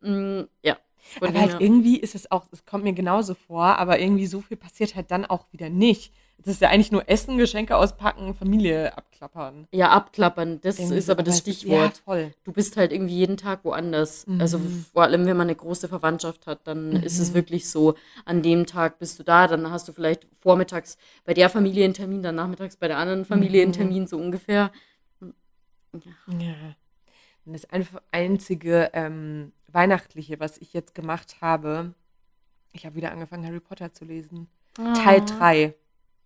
Mm, 0.00 0.42
ja. 0.62 0.76
aber 1.20 1.32
halt 1.32 1.60
irgendwie 1.60 1.98
ist 1.98 2.14
es 2.14 2.30
auch, 2.30 2.46
es 2.52 2.64
kommt 2.64 2.84
mir 2.84 2.92
genauso 2.92 3.34
vor, 3.34 3.78
aber 3.78 3.98
irgendwie 3.98 4.26
so 4.26 4.40
viel 4.40 4.56
passiert 4.56 4.94
halt 4.94 5.10
dann 5.10 5.24
auch 5.24 5.46
wieder 5.52 5.70
nicht. 5.70 6.12
Das 6.44 6.54
ist 6.54 6.60
ja 6.60 6.70
eigentlich 6.70 6.90
nur 6.90 7.08
Essen, 7.08 7.38
Geschenke 7.38 7.76
auspacken, 7.76 8.34
Familie 8.34 8.96
abklappern. 8.96 9.68
Ja, 9.70 9.90
abklappern, 9.90 10.60
das 10.60 10.78
irgendwie 10.78 10.98
ist 10.98 11.08
aber 11.10 11.22
das 11.22 11.38
Stichwort. 11.38 11.96
Ja, 11.96 12.02
voll. 12.04 12.34
Du 12.44 12.52
bist 12.52 12.76
halt 12.76 12.92
irgendwie 12.92 13.14
jeden 13.14 13.36
Tag 13.36 13.64
woanders. 13.64 14.26
Mhm. 14.26 14.40
Also 14.40 14.60
vor 14.92 15.02
allem, 15.04 15.26
wenn 15.26 15.36
man 15.36 15.46
eine 15.46 15.54
große 15.54 15.88
Verwandtschaft 15.88 16.46
hat, 16.46 16.66
dann 16.66 16.90
mhm. 16.90 17.02
ist 17.02 17.18
es 17.18 17.32
wirklich 17.34 17.68
so, 17.68 17.94
an 18.24 18.42
dem 18.42 18.66
Tag 18.66 18.98
bist 18.98 19.18
du 19.18 19.22
da, 19.22 19.46
dann 19.46 19.70
hast 19.70 19.88
du 19.88 19.92
vielleicht 19.92 20.26
vormittags 20.40 20.98
bei 21.24 21.34
der 21.34 21.48
Familie 21.48 21.84
einen 21.84 21.94
Termin, 21.94 22.22
dann 22.22 22.34
nachmittags 22.34 22.76
bei 22.76 22.88
der 22.88 22.98
anderen 22.98 23.24
Familie 23.24 23.62
einen 23.62 23.70
mhm. 23.70 23.76
Termin, 23.76 24.06
so 24.06 24.18
ungefähr. 24.18 24.72
Ja. 25.92 26.38
ja. 26.38 26.54
Und 27.44 27.52
das 27.54 27.66
einzige 28.12 28.90
ähm, 28.92 29.52
Weihnachtliche, 29.68 30.40
was 30.40 30.58
ich 30.58 30.72
jetzt 30.72 30.94
gemacht 30.94 31.36
habe, 31.40 31.94
ich 32.72 32.86
habe 32.86 32.94
wieder 32.94 33.12
angefangen, 33.12 33.44
Harry 33.46 33.60
Potter 33.60 33.92
zu 33.92 34.04
lesen. 34.04 34.48
Oh. 34.78 34.94
Teil 34.94 35.22
3. 35.24 35.74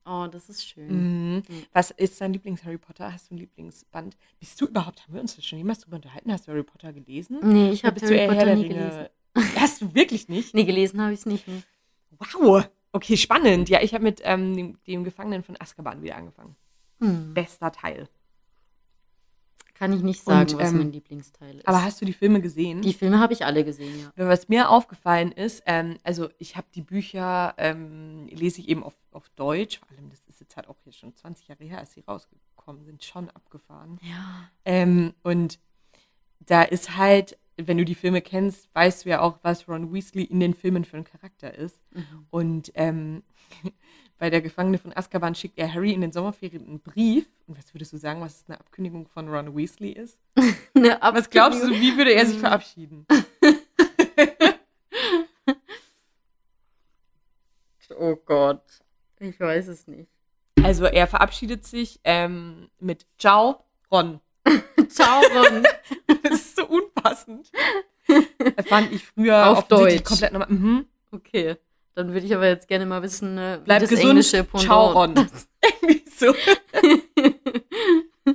Oh, 0.06 0.28
das 0.30 0.48
ist 0.48 0.64
schön. 0.64 1.34
Mhm. 1.34 1.42
Was 1.72 1.90
ist 1.90 2.20
dein 2.20 2.32
Lieblings-Harry 2.32 2.78
Potter? 2.78 3.12
Hast 3.12 3.30
du 3.30 3.34
ein 3.34 3.38
Lieblingsband? 3.38 4.16
Bist 4.38 4.60
du 4.60 4.66
überhaupt, 4.66 5.02
haben 5.02 5.14
wir 5.14 5.20
uns 5.20 5.44
schon 5.44 5.58
jemals 5.58 5.80
darüber 5.80 5.96
unterhalten? 5.96 6.32
Hast 6.32 6.46
du 6.46 6.52
Harry 6.52 6.62
Potter 6.62 6.92
gelesen? 6.92 7.40
Nee, 7.42 7.70
ich 7.70 7.84
habe 7.84 8.00
Harry 8.00 8.28
Potter 8.28 8.54
nie 8.54 8.68
gelesen. 8.68 9.06
Hast 9.56 9.80
du 9.80 9.94
wirklich 9.94 10.28
nicht? 10.28 10.54
Nee, 10.54 10.64
gelesen 10.64 11.00
habe 11.00 11.12
ich 11.12 11.20
es 11.20 11.26
nicht. 11.26 11.46
Nee. 11.48 11.62
Wow. 12.18 12.68
Okay, 12.92 13.16
spannend. 13.16 13.68
Ja, 13.68 13.82
ich 13.82 13.92
habe 13.92 14.04
mit 14.04 14.22
ähm, 14.24 14.56
dem, 14.56 14.78
dem, 14.86 15.04
Gefangenen 15.04 15.42
von 15.42 15.60
Azkaban 15.60 16.02
wieder 16.02 16.16
angefangen. 16.16 16.56
Hm. 17.00 17.34
Bester 17.34 17.70
Teil. 17.72 18.08
Kann 19.78 19.92
ich 19.92 20.02
nicht 20.02 20.22
sagen, 20.22 20.52
Und, 20.52 20.60
was 20.60 20.70
ähm, 20.70 20.78
mein 20.78 20.92
Lieblingsteil 20.92 21.58
ist. 21.58 21.68
Aber 21.68 21.82
hast 21.82 22.00
du 22.00 22.06
die 22.06 22.12
Filme 22.14 22.40
gesehen? 22.40 22.80
Die 22.80 22.94
Filme 22.94 23.20
habe 23.20 23.34
ich 23.34 23.44
alle 23.44 23.64
gesehen, 23.64 24.10
ja. 24.16 24.28
Was 24.28 24.48
mir 24.48 24.70
aufgefallen 24.70 25.32
ist, 25.32 25.62
ähm, 25.66 25.98
also 26.02 26.30
ich 26.38 26.56
habe 26.56 26.66
die 26.74 26.80
Bücher, 26.82 27.54
ähm, 27.58 28.26
lese 28.28 28.60
ich 28.60 28.68
eben 28.68 28.82
auf, 28.82 28.94
auf 29.10 29.28
Deutsch, 29.30 29.78
vor 29.78 29.88
allem 29.90 30.08
das 30.08 30.22
ist 30.28 30.40
jetzt 30.40 30.56
halt 30.56 30.68
auch 30.68 30.76
hier 30.82 30.92
schon 30.92 31.14
20 31.14 31.48
Jahre 31.48 31.64
her, 31.64 31.78
als 31.78 31.92
sie 31.92 32.00
rausgekommen 32.00 32.84
sind, 32.84 33.04
schon 33.04 33.28
abgefahren. 33.30 33.98
Ja. 34.02 34.50
Ähm, 34.64 35.12
und 35.22 35.58
da 36.40 36.62
ist 36.62 36.96
halt, 36.96 37.38
wenn 37.56 37.76
du 37.76 37.84
die 37.84 37.94
Filme 37.94 38.22
kennst, 38.22 38.74
weißt 38.74 39.04
du 39.04 39.10
ja 39.10 39.20
auch, 39.20 39.38
was 39.42 39.68
Ron 39.68 39.92
Weasley 39.92 40.24
in 40.24 40.40
den 40.40 40.54
Filmen 40.54 40.84
für 40.84 40.96
ein 40.96 41.04
Charakter 41.04 41.54
ist. 41.54 41.78
Mhm. 41.92 42.26
Und 42.30 42.72
bei 44.18 44.30
der 44.30 44.40
Gefangene 44.40 44.78
von 44.78 44.96
Azkaban 44.96 45.34
schickt 45.34 45.58
er 45.58 45.74
Harry 45.74 45.92
in 45.92 46.00
den 46.00 46.12
Sommerferien 46.12 46.66
einen 46.66 46.80
Brief. 46.80 47.26
Und 47.46 47.58
was 47.58 47.74
würdest 47.74 47.92
du 47.92 47.98
sagen, 47.98 48.22
was 48.22 48.44
eine 48.48 48.58
Abkündigung 48.58 49.06
von 49.08 49.28
Ron 49.28 49.54
Weasley 49.56 49.90
ist? 49.90 50.18
was 50.74 51.28
glaubst 51.28 51.62
du, 51.62 51.70
wie 51.70 51.96
würde 51.96 52.12
er 52.12 52.24
sich 52.26 52.38
verabschieden? 52.38 53.06
oh 57.98 58.16
Gott, 58.24 58.62
ich 59.18 59.38
weiß 59.38 59.68
es 59.68 59.86
nicht. 59.86 60.08
Also 60.62 60.86
er 60.86 61.06
verabschiedet 61.06 61.66
sich 61.66 62.00
ähm, 62.04 62.70
mit 62.80 63.06
Ciao, 63.18 63.64
Ron. 63.92 64.20
Ciao, 64.88 65.20
Ron. 65.34 65.66
das 66.22 66.32
ist 66.32 66.56
so 66.56 66.66
unpassend. 66.66 67.52
Das 68.56 68.66
fand 68.66 68.92
ich 68.92 69.04
früher 69.04 69.46
auf 69.46 69.68
Deutsch 69.68 70.04
komplett 70.04 70.32
normal. 70.32 70.48
Mhm. 70.50 70.86
Okay. 71.10 71.56
Dann 71.96 72.12
würde 72.12 72.26
ich 72.26 72.34
aber 72.34 72.46
jetzt 72.46 72.68
gerne 72.68 72.84
mal 72.84 73.00
wissen, 73.02 73.38
äh, 73.38 73.56
wie 73.58 73.64
Bleib 73.64 73.80
das 73.80 73.88
gesund, 73.88 74.10
englische 74.10 74.44
Pendant. 74.44 74.62
Ciao, 74.62 74.92
Ron. 74.92 75.14
so. 76.18 76.34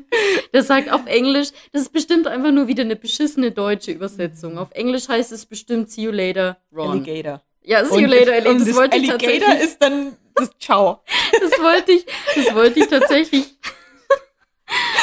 das 0.51 0.65
sagt 0.65 0.91
auf 0.91 1.05
Englisch, 1.05 1.49
das 1.71 1.83
ist 1.83 1.93
bestimmt 1.93 2.25
einfach 2.25 2.51
nur 2.51 2.67
wieder 2.67 2.81
eine 2.81 2.95
beschissene 2.95 3.51
deutsche 3.51 3.91
Übersetzung. 3.91 4.57
Auf 4.57 4.71
Englisch 4.71 5.07
heißt 5.07 5.31
es 5.31 5.45
bestimmt 5.45 5.91
See 5.91 6.01
you 6.01 6.11
later, 6.11 6.57
Ron. 6.75 7.03
Alligator. 7.03 7.43
Ja, 7.61 7.85
see 7.85 8.01
you 8.01 8.07
later, 8.07 8.33
Alligator. 8.33 8.53
Das, 8.55 8.65
das 8.65 8.75
wollte 8.75 8.97
ich 8.97 9.07
tatsächlich. 9.07 9.61
ist 9.61 9.77
dann 9.79 10.17
das 10.33 10.49
Ciao. 10.59 11.03
das 11.39 11.51
wollte 11.59 11.91
ich, 11.91 12.05
das 12.35 12.55
wollte 12.55 12.79
ich 12.79 12.87
tatsächlich 12.87 13.45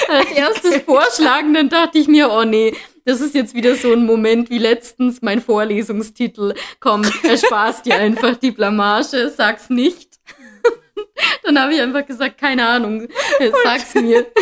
als 0.09 0.33
erstes 0.33 0.79
vorschlagen, 0.79 1.55
dann 1.55 1.69
dachte 1.69 1.99
ich 1.99 2.09
mir, 2.09 2.29
oh 2.33 2.43
nee, 2.43 2.75
das 3.09 3.21
ist 3.23 3.35
jetzt 3.35 3.55
wieder 3.55 3.75
so 3.75 3.95
ein 3.95 4.05
Moment 4.05 4.51
wie 4.51 4.59
letztens 4.59 5.23
mein 5.23 5.41
Vorlesungstitel. 5.41 6.53
Komm, 6.79 7.03
ersparst 7.23 7.87
dir 7.87 7.95
einfach 7.95 8.37
die 8.37 8.51
Blamage, 8.51 9.31
sag's 9.31 9.71
nicht. 9.71 10.19
Dann 11.43 11.59
habe 11.59 11.73
ich 11.73 11.81
einfach 11.81 12.05
gesagt, 12.05 12.37
keine 12.37 12.69
Ahnung, 12.69 13.09
sag's 13.65 13.95
mir. 13.95 14.27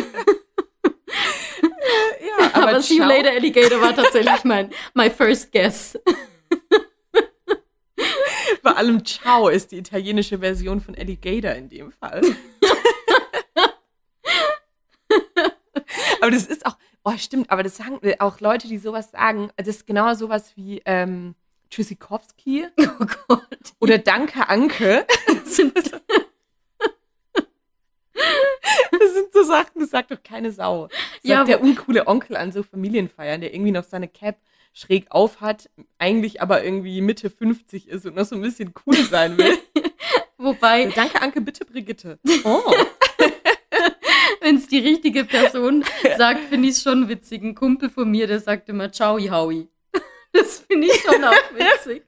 Ja, 2.21 2.51
aber, 2.53 2.71
aber 2.71 2.83
See 2.83 2.97
You 2.97 3.05
Later 3.05 3.31
Alligator 3.31 3.81
war 3.81 3.95
tatsächlich 3.95 4.43
mein 4.43 4.71
my 4.93 5.09
first 5.09 5.53
guess. 5.53 5.97
Vor 8.63 8.77
allem 8.77 9.05
Ciao 9.05 9.49
ist 9.49 9.71
die 9.71 9.79
italienische 9.79 10.41
Version 10.41 10.81
von 10.81 10.97
Alligator 10.97 11.53
in 11.53 11.69
dem 11.69 11.93
Fall. 11.93 12.23
aber 16.21 16.33
das 16.33 16.47
ist 16.47 16.67
auch, 16.67 16.77
Oh, 17.09 17.17
stimmt, 17.19 17.51
aber 17.53 17.63
das 17.63 17.77
sagen 17.77 18.01
auch 18.19 18.41
Leute, 18.41 18.67
die 18.67 18.79
sowas 18.79 19.13
sagen. 19.13 19.51
Das 19.57 19.69
ist 19.69 19.87
genau 19.87 20.13
sowas 20.15 20.57
wie 20.57 20.83
ähm, 20.87 21.37
Tschüssikowski. 21.71 22.67
Oh 22.81 23.07
Gott. 23.29 23.47
Oder 23.79 23.99
Danke 23.99 24.49
Anke. 24.49 25.07
Das 25.27 25.55
sind, 25.55 25.77
das 25.77 25.93
sind 29.15 29.33
so 29.33 29.45
Sachen, 29.45 29.79
das 29.79 29.91
sagt 29.91 30.11
doch 30.11 30.21
keine 30.21 30.51
Sau. 30.51 30.89
Das 30.89 30.99
ja, 31.23 31.37
sagt 31.37 31.49
der 31.51 31.63
uncoole 31.63 32.09
Onkel 32.09 32.37
an 32.37 32.51
so 32.51 32.65
Familienfeiern, 32.65 33.41
der 33.41 33.55
irgendwie 33.55 33.71
noch 33.71 33.85
seine 33.85 34.09
Cap 34.09 34.41
schräg 34.73 35.07
auf 35.11 35.41
hat, 35.41 35.71
eigentlich 35.99 36.43
aber 36.43 36.65
irgendwie 36.65 37.01
Mitte 37.03 37.31
50 37.31 37.87
ist 37.87 38.07
und 38.07 38.17
noch 38.17 38.25
so 38.25 38.35
ein 38.35 38.43
bisschen 38.43 38.75
cool 38.85 38.97
sein 38.97 39.39
will. 39.39 39.57
Wobei. 40.39 40.87
Danke, 40.87 41.23
Anke, 41.23 41.41
bitte, 41.41 41.65
Brigitte. 41.65 42.19
Oh 42.43 42.63
wenn 44.47 44.57
es 44.59 44.69
die 44.69 44.79
richtige 44.79 45.25
Person 45.25 45.85
sagt, 46.17 46.45
finde 46.45 46.69
ich 46.69 46.77
es 46.77 46.83
schon 46.83 47.09
witzig. 47.09 47.43
Ein 47.43 47.57
Kumpel 47.57 47.91
von 47.91 48.09
mir, 48.09 48.29
der 48.29 48.39
sagt 48.39 48.69
immer 48.69 48.93
Ciao, 48.93 49.19
Howie. 49.19 49.69
Das 50.33 50.61
finde 50.61 50.87
ich 50.87 51.01
schon 51.01 51.25
auch 51.25 51.33
witzig. 51.55 52.05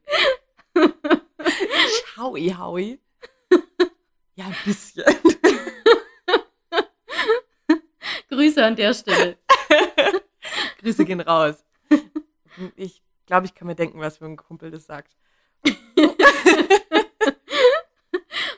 Ciao, 2.14 2.36
Howie. 2.36 3.00
Ja, 4.34 4.46
ein 4.46 4.56
bisschen. 4.64 5.04
Grüße 8.28 8.64
an 8.64 8.76
der 8.76 8.92
Stelle. 8.92 9.38
Grüße 10.80 11.06
gehen 11.06 11.20
raus. 11.20 11.64
Ich 12.76 13.02
glaube, 13.26 13.46
ich 13.46 13.54
kann 13.54 13.66
mir 13.66 13.74
denken, 13.74 13.98
was 13.98 14.18
für 14.18 14.26
ein 14.26 14.36
Kumpel 14.36 14.70
das 14.70 14.84
sagt. 14.84 15.16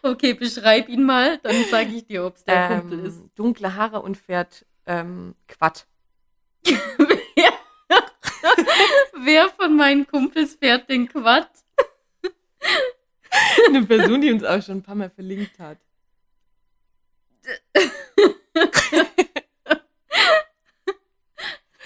Okay, 0.02 0.32
beschreib 0.34 0.88
ihn 0.88 1.04
mal, 1.04 1.38
dann 1.38 1.64
sage 1.64 1.90
ich 1.90 2.06
dir, 2.06 2.24
ob 2.24 2.36
es 2.36 2.44
der 2.44 2.70
ähm, 2.70 2.80
Kumpel 2.80 3.06
ist. 3.06 3.20
Dunkle 3.34 3.74
Haare 3.74 4.00
und 4.00 4.16
fährt 4.16 4.64
ähm, 4.86 5.34
Quad. 5.46 5.86
wer, 6.64 7.52
wer 9.24 9.48
von 9.50 9.76
meinen 9.76 10.06
Kumpels 10.06 10.54
fährt 10.54 10.88
den 10.88 11.08
Quad? 11.08 11.50
Eine 13.68 13.84
Person, 13.84 14.20
die 14.20 14.32
uns 14.32 14.42
auch 14.44 14.62
schon 14.62 14.78
ein 14.78 14.82
paar 14.82 14.94
Mal 14.94 15.10
verlinkt 15.10 15.58
hat. 15.58 15.78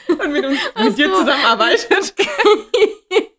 und 0.09 0.33
mit 0.33 0.45
uns 0.45 0.59
mit 0.77 0.91
so. 0.91 0.97
dir 0.97 1.13
zusammenarbeitet. 1.13 2.15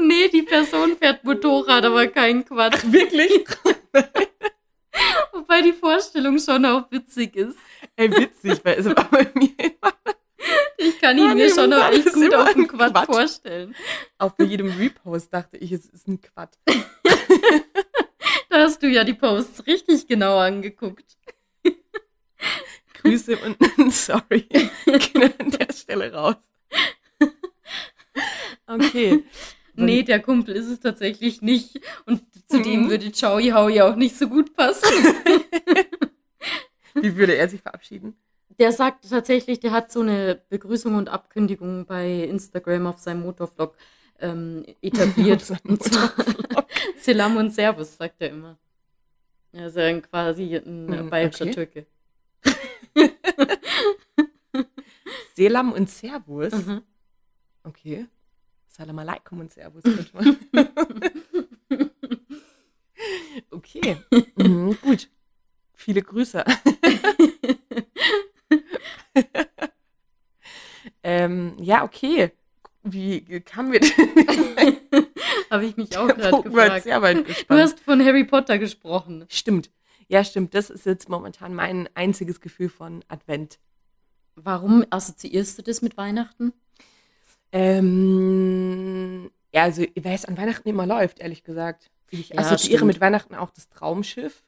nee, 0.00 0.28
die 0.28 0.42
Person 0.42 0.96
fährt 0.96 1.24
Motorrad, 1.24 1.84
aber 1.84 2.06
kein 2.08 2.44
Quatsch. 2.44 2.78
Ach, 2.78 2.92
wirklich? 2.92 3.32
Wobei 5.32 5.62
die 5.62 5.72
Vorstellung 5.72 6.38
schon 6.38 6.64
auch 6.64 6.90
witzig 6.90 7.36
ist. 7.36 7.58
Ey, 7.96 8.10
witzig, 8.10 8.64
weil 8.64 8.78
es 8.78 8.86
war 8.86 9.08
bei 9.10 9.30
mir 9.34 9.52
immer. 9.58 9.94
Ich 10.78 11.00
kann 11.00 11.18
ihn 11.18 11.34
mir 11.34 11.52
schon 11.52 11.72
auch 11.72 11.90
echt 11.90 12.12
gut 12.12 12.34
auf 12.34 12.52
dem 12.52 12.68
Quad, 12.68 12.92
Quad 12.92 13.06
vorstellen. 13.06 13.74
Auch 14.18 14.32
bei 14.32 14.44
jedem 14.44 14.70
Repost 14.70 15.32
dachte 15.32 15.56
ich, 15.56 15.72
es 15.72 15.86
ist 15.86 16.06
ein 16.06 16.20
Quad. 16.20 16.56
da 18.48 18.60
hast 18.60 18.82
du 18.82 18.88
ja 18.88 19.04
die 19.04 19.14
Posts 19.14 19.66
richtig 19.66 20.06
genau 20.06 20.38
angeguckt. 20.38 21.16
Grüße 23.02 23.36
und 23.38 23.92
sorry. 23.92 24.42
Gehen 24.42 25.32
an 25.38 25.50
der 25.50 25.72
Stelle 25.72 26.12
raus. 26.12 26.36
Okay. 28.66 29.24
Nee, 29.76 30.02
der 30.02 30.20
Kumpel 30.20 30.54
ist 30.54 30.66
es 30.66 30.80
tatsächlich 30.80 31.42
nicht. 31.42 31.80
Und 32.06 32.22
zu 32.48 32.62
dem 32.62 32.84
mhm. 32.84 32.90
würde 32.90 33.10
Chowi 33.10 33.50
Howie 33.50 33.82
auch 33.82 33.96
nicht 33.96 34.16
so 34.16 34.28
gut 34.28 34.54
passen. 34.54 34.84
Wie 36.94 37.16
würde 37.16 37.36
er 37.36 37.48
sich 37.48 37.60
verabschieden? 37.60 38.16
der 38.58 38.72
sagt 38.72 39.08
tatsächlich, 39.08 39.60
der 39.60 39.72
hat 39.72 39.92
so 39.92 40.00
eine 40.00 40.40
Begrüßung 40.48 40.94
und 40.94 41.08
Abkündigung 41.08 41.86
bei 41.86 42.24
Instagram 42.24 42.86
auf 42.86 42.98
seinem 42.98 43.22
Motorvlog 43.22 43.76
ähm, 44.18 44.64
etabliert. 44.80 45.52
und 45.64 45.82
zwar 45.82 46.12
Selam 46.96 47.36
und 47.36 47.52
Servus, 47.52 47.96
sagt 47.96 48.16
er 48.20 48.30
immer. 48.30 48.58
Er 49.52 49.66
ist 49.66 49.76
ja 49.76 50.00
quasi 50.00 50.56
ein 50.56 50.88
hm, 50.88 51.10
bayerischer 51.10 51.46
okay. 51.46 51.54
Türke. 51.54 51.86
Selam 55.34 55.72
und 55.72 55.88
Servus? 55.88 56.52
Mhm. 56.52 56.82
Okay. 57.62 58.06
Salam 58.76 58.98
alaikum 58.98 59.40
und 59.40 59.50
Servus. 59.50 59.82
okay. 63.50 63.96
Mhm, 64.36 64.76
gut. 64.82 65.08
Viele 65.72 66.02
Grüße. 66.02 66.44
ähm, 71.02 71.56
ja, 71.58 71.84
okay. 71.84 72.32
Wie 72.82 73.22
kamen 73.40 73.72
wir 73.72 73.80
denn? 73.80 73.90
Habe 75.50 75.64
ich 75.64 75.78
mich 75.78 75.96
auch 75.96 76.08
gerade 76.08 76.42
gefragt. 76.42 76.82
Sehr 76.82 77.00
weit 77.00 77.26
Du 77.48 77.54
hast 77.54 77.80
von 77.80 78.04
Harry 78.04 78.24
Potter 78.24 78.58
gesprochen. 78.58 79.24
Stimmt. 79.30 79.70
Ja, 80.06 80.22
stimmt. 80.22 80.52
Das 80.52 80.68
ist 80.68 80.84
jetzt 80.84 81.08
momentan 81.08 81.54
mein 81.54 81.88
einziges 81.94 82.42
Gefühl 82.42 82.68
von 82.68 83.02
Advent. 83.08 83.58
Warum 84.34 84.84
assoziierst 84.90 85.56
du 85.56 85.62
das 85.62 85.80
mit 85.80 85.96
Weihnachten? 85.96 86.52
Ähm, 87.52 89.30
ja, 89.52 89.62
also, 89.62 89.82
weil 89.96 90.14
es 90.14 90.24
an 90.24 90.36
Weihnachten 90.36 90.68
immer 90.68 90.86
läuft, 90.86 91.20
ehrlich 91.20 91.44
gesagt. 91.44 91.90
Ich 92.10 92.30
ja, 92.30 92.38
assoziiere 92.38 92.78
stimmt. 92.78 92.94
mit 92.94 93.00
Weihnachten 93.00 93.34
auch 93.34 93.50
das 93.50 93.68
Traumschiff. 93.68 94.44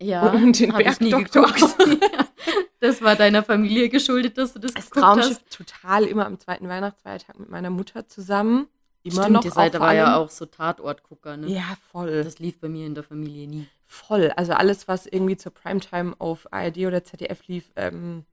Ja, 0.00 0.30
und 0.30 0.58
den 0.58 0.72
Bergdoktor. 0.72 1.52
das 2.80 3.02
war 3.02 3.16
deiner 3.16 3.42
Familie 3.42 3.88
geschuldet, 3.88 4.38
dass 4.38 4.52
du 4.52 4.60
das, 4.60 4.74
das 4.74 4.90
Traumschiff 4.90 5.40
hast. 5.44 5.50
total 5.50 6.04
immer 6.04 6.26
am 6.26 6.38
zweiten 6.38 6.68
Weihnachtsfeiertag 6.68 7.38
mit 7.38 7.50
meiner 7.50 7.70
Mutter 7.70 8.06
zusammen. 8.06 8.68
Immer 9.02 9.22
Stimmt, 9.22 9.32
noch 9.32 9.42
die 9.42 9.50
Seite 9.50 9.80
war 9.80 9.94
ja 9.94 10.16
auch 10.16 10.30
so 10.30 10.46
Tatortgucker, 10.46 11.36
ne? 11.36 11.48
Ja, 11.48 11.76
voll. 11.90 12.22
Das 12.22 12.38
lief 12.38 12.60
bei 12.60 12.68
mir 12.68 12.86
in 12.86 12.94
der 12.94 13.04
Familie 13.04 13.48
nie. 13.48 13.66
Voll. 13.86 14.32
Also 14.36 14.52
alles, 14.52 14.86
was 14.86 15.06
irgendwie 15.06 15.36
zur 15.36 15.52
Primetime 15.52 16.14
auf 16.18 16.46
ARD 16.52 16.78
oder 16.78 17.02
ZDF 17.02 17.46
lief, 17.46 17.70
ähm, 17.76 18.24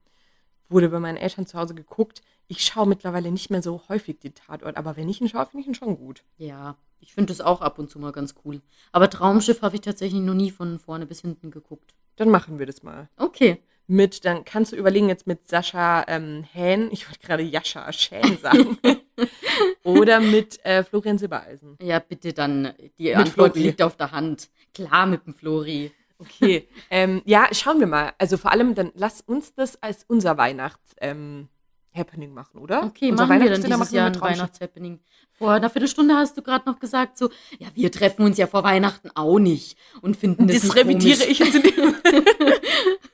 wurde 0.68 0.88
bei 0.88 1.00
meinen 1.00 1.16
Eltern 1.16 1.46
zu 1.46 1.58
Hause 1.58 1.74
geguckt. 1.74 2.22
Ich 2.48 2.64
schaue 2.64 2.86
mittlerweile 2.86 3.30
nicht 3.30 3.50
mehr 3.50 3.62
so 3.62 3.82
häufig 3.88 4.18
die 4.20 4.30
Tatort, 4.30 4.76
aber 4.76 4.96
wenn 4.96 5.08
ich 5.08 5.20
ihn 5.20 5.28
schaue, 5.28 5.46
finde 5.46 5.62
ich 5.62 5.66
ihn 5.68 5.74
schon 5.74 5.96
gut. 5.96 6.22
Ja, 6.38 6.76
ich 7.00 7.14
finde 7.14 7.32
das 7.32 7.40
auch 7.40 7.60
ab 7.60 7.78
und 7.78 7.90
zu 7.90 7.98
mal 7.98 8.12
ganz 8.12 8.34
cool. 8.44 8.60
Aber 8.92 9.10
Traumschiff 9.10 9.62
habe 9.62 9.76
ich 9.76 9.82
tatsächlich 9.82 10.20
noch 10.20 10.34
nie 10.34 10.50
von 10.50 10.78
vorne 10.78 11.06
bis 11.06 11.20
hinten 11.20 11.50
geguckt. 11.50 11.94
Dann 12.16 12.30
machen 12.30 12.58
wir 12.58 12.66
das 12.66 12.82
mal. 12.82 13.08
Okay. 13.16 13.62
Mit, 13.88 14.24
dann 14.24 14.44
kannst 14.44 14.72
du 14.72 14.76
überlegen 14.76 15.08
jetzt 15.08 15.28
mit 15.28 15.46
Sascha 15.46 16.04
ähm, 16.08 16.44
Hähn, 16.52 16.88
ich 16.90 17.06
wollte 17.08 17.24
gerade 17.24 17.44
Jascha 17.44 17.92
Schän 17.92 18.36
sagen. 18.38 18.78
Oder 19.84 20.18
mit 20.18 20.64
äh, 20.64 20.82
Florian 20.82 21.18
Silbereisen. 21.18 21.78
Ja, 21.80 22.00
bitte 22.00 22.32
dann. 22.32 22.72
Die 22.98 23.04
mit 23.04 23.16
Antwort 23.16 23.52
Flori. 23.52 23.68
liegt 23.68 23.82
auf 23.82 23.96
der 23.96 24.10
Hand. 24.10 24.50
Klar 24.74 25.06
mit 25.06 25.24
dem 25.26 25.34
Flori. 25.34 25.92
Okay. 26.18 26.68
ähm, 26.90 27.22
ja, 27.24 27.48
schauen 27.52 27.80
wir 27.80 27.86
mal. 27.86 28.12
Also 28.18 28.36
vor 28.36 28.52
allem, 28.52 28.74
dann 28.74 28.92
lass 28.94 29.20
uns 29.20 29.54
das 29.54 29.82
als 29.82 30.04
unser 30.08 30.36
Weihnachts. 30.38 30.94
Ähm, 31.00 31.48
Happening 31.96 32.32
machen, 32.32 32.58
oder? 32.58 32.84
Okay, 32.84 33.10
Unser 33.10 33.26
machen 33.26 33.42
wir 33.42 33.50
dann 33.50 33.62
dieses 33.62 33.90
Jahr 33.90 34.06
ein 34.06 34.20
Weihnachtshappening. 34.20 35.00
Vor 35.32 35.52
einer 35.52 35.70
Viertelstunde 35.70 36.14
hast 36.14 36.36
du 36.36 36.42
gerade 36.42 36.68
noch 36.68 36.78
gesagt, 36.78 37.18
so, 37.18 37.30
ja, 37.58 37.68
wir 37.74 37.92
treffen 37.92 38.24
uns 38.24 38.38
ja 38.38 38.46
vor 38.46 38.64
Weihnachten 38.64 39.10
auch 39.14 39.38
nicht 39.38 39.76
und 40.00 40.16
finden 40.16 40.48
das, 40.48 40.62
das 40.62 40.76
revidiere 40.76 41.24
ich 41.24 41.38
jetzt 41.38 41.54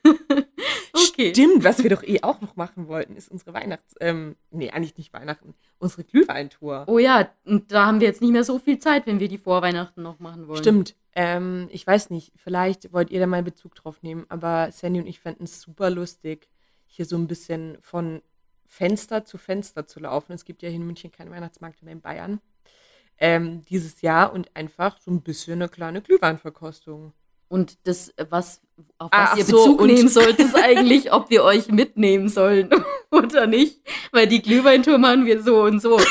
Okay. 1.12 1.30
Stimmt, 1.30 1.64
was 1.64 1.82
wir 1.82 1.90
doch 1.90 2.02
eh 2.02 2.22
auch 2.22 2.40
noch 2.40 2.56
machen 2.56 2.88
wollten, 2.88 3.16
ist 3.16 3.30
unsere 3.30 3.54
Weihnachts-, 3.54 3.94
ähm, 4.00 4.36
nee, 4.50 4.70
eigentlich 4.70 4.96
nicht 4.96 5.12
Weihnachten, 5.12 5.54
unsere 5.78 6.04
Glühweintour. 6.04 6.84
Oh 6.86 6.98
ja, 6.98 7.30
und 7.44 7.72
da 7.72 7.86
haben 7.86 8.00
wir 8.00 8.06
jetzt 8.06 8.20
nicht 8.20 8.32
mehr 8.32 8.44
so 8.44 8.58
viel 8.58 8.78
Zeit, 8.78 9.06
wenn 9.06 9.20
wir 9.20 9.28
die 9.28 9.38
vor 9.38 9.62
Weihnachten 9.62 10.02
noch 10.02 10.18
machen 10.18 10.48
wollen. 10.48 10.58
Stimmt. 10.58 10.96
Ähm, 11.14 11.68
ich 11.70 11.86
weiß 11.86 12.10
nicht, 12.10 12.32
vielleicht 12.36 12.92
wollt 12.92 13.10
ihr 13.10 13.20
da 13.20 13.26
mal 13.26 13.42
Bezug 13.42 13.74
drauf 13.74 14.02
nehmen, 14.02 14.24
aber 14.28 14.70
Sandy 14.72 15.00
und 15.00 15.06
ich 15.06 15.20
fänden 15.20 15.44
es 15.44 15.60
super 15.60 15.90
lustig, 15.90 16.48
hier 16.86 17.04
so 17.04 17.16
ein 17.16 17.26
bisschen 17.26 17.78
von 17.80 18.22
Fenster 18.72 19.26
zu 19.26 19.36
Fenster 19.36 19.86
zu 19.86 20.00
laufen. 20.00 20.32
Es 20.32 20.46
gibt 20.46 20.62
ja 20.62 20.70
hier 20.70 20.76
in 20.76 20.86
München 20.86 21.12
keinen 21.12 21.30
Weihnachtsmarkt 21.30 21.82
mehr 21.82 21.92
in 21.92 22.00
Bayern. 22.00 22.40
Ähm, 23.18 23.62
dieses 23.68 24.00
Jahr 24.00 24.32
und 24.32 24.48
einfach 24.56 24.98
so 24.98 25.10
ein 25.10 25.20
bisschen 25.20 25.60
eine 25.60 25.68
kleine 25.68 26.00
Glühweinverkostung. 26.00 27.12
Und 27.48 27.76
das, 27.86 28.14
was, 28.30 28.62
auf 28.96 29.10
was 29.12 29.30
Ach 29.32 29.36
ihr 29.36 29.44
Bezug 29.44 29.78
so, 29.78 29.84
nehmen 29.86 30.08
sollt, 30.08 30.38
ist 30.38 30.56
eigentlich, 30.56 31.12
ob 31.12 31.28
wir 31.28 31.44
euch 31.44 31.68
mitnehmen 31.68 32.30
sollen 32.30 32.70
oder 33.10 33.46
nicht. 33.46 33.82
Weil 34.10 34.26
die 34.26 34.40
Glühweintour 34.40 34.96
machen 34.96 35.26
wir 35.26 35.42
so 35.42 35.64
und 35.64 35.82
so. 35.82 36.00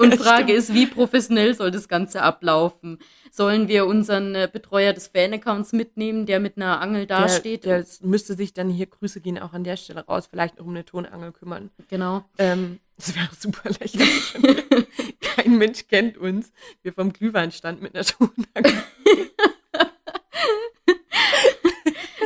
und 0.12 0.16
Frage 0.16 0.52
ist, 0.52 0.72
wie 0.72 0.86
professionell 0.86 1.54
soll 1.54 1.70
das 1.70 1.88
Ganze 1.88 2.22
ablaufen? 2.22 2.98
Sollen 3.30 3.68
wir 3.68 3.86
unseren 3.86 4.34
äh, 4.34 4.48
Betreuer 4.52 4.92
des 4.92 5.08
Fan-Accounts 5.08 5.72
mitnehmen, 5.72 6.26
der 6.26 6.40
mit 6.40 6.56
einer 6.56 6.80
Angel 6.80 7.06
dasteht? 7.06 7.64
Der, 7.64 7.82
der 7.82 7.88
müsste 8.02 8.34
sich 8.34 8.52
dann 8.54 8.70
hier, 8.70 8.86
Grüße 8.86 9.20
gehen 9.20 9.38
auch 9.38 9.52
an 9.52 9.62
der 9.64 9.76
Stelle 9.76 10.04
raus, 10.06 10.26
vielleicht 10.28 10.58
noch 10.58 10.64
um 10.66 10.70
eine 10.70 10.84
Tonangel 10.84 11.32
kümmern. 11.32 11.70
Genau. 11.88 12.24
Ähm, 12.38 12.80
das 12.96 13.14
wäre 13.14 13.28
super 13.38 13.70
lächerlich. 13.70 14.34
Kein 15.20 15.58
Mensch 15.58 15.86
kennt 15.88 16.18
uns. 16.18 16.52
Wir 16.82 16.92
vom 16.92 17.12
Glühweinstand 17.12 17.80
mit 17.80 17.94
einer 17.94 18.04
Tonangel. 18.04 18.82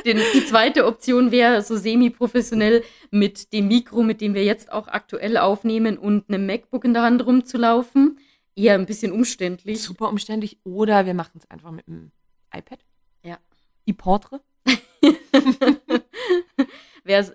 Den, 0.04 0.20
die 0.34 0.44
zweite 0.44 0.86
Option 0.86 1.30
wäre 1.30 1.62
so 1.62 1.76
semi-professionell 1.76 2.84
mit 3.10 3.52
dem 3.52 3.68
Mikro, 3.68 4.02
mit 4.02 4.20
dem 4.20 4.34
wir 4.34 4.44
jetzt 4.44 4.70
auch 4.70 4.88
aktuell 4.88 5.36
aufnehmen 5.36 5.96
und 5.96 6.28
einem 6.28 6.46
MacBook 6.46 6.84
in 6.84 6.92
der 6.92 7.02
Hand 7.02 7.24
rumzulaufen 7.24 8.18
eher 8.56 8.74
ein 8.74 8.86
bisschen 8.86 9.12
umständlich. 9.12 9.82
Super 9.82 10.08
umständlich. 10.08 10.58
Oder 10.64 11.06
wir 11.06 11.14
machen 11.14 11.38
es 11.38 11.50
einfach 11.50 11.70
mit 11.70 11.86
dem 11.86 12.10
iPad. 12.52 12.84
Ja. 13.22 13.38
iPortre. 13.84 14.42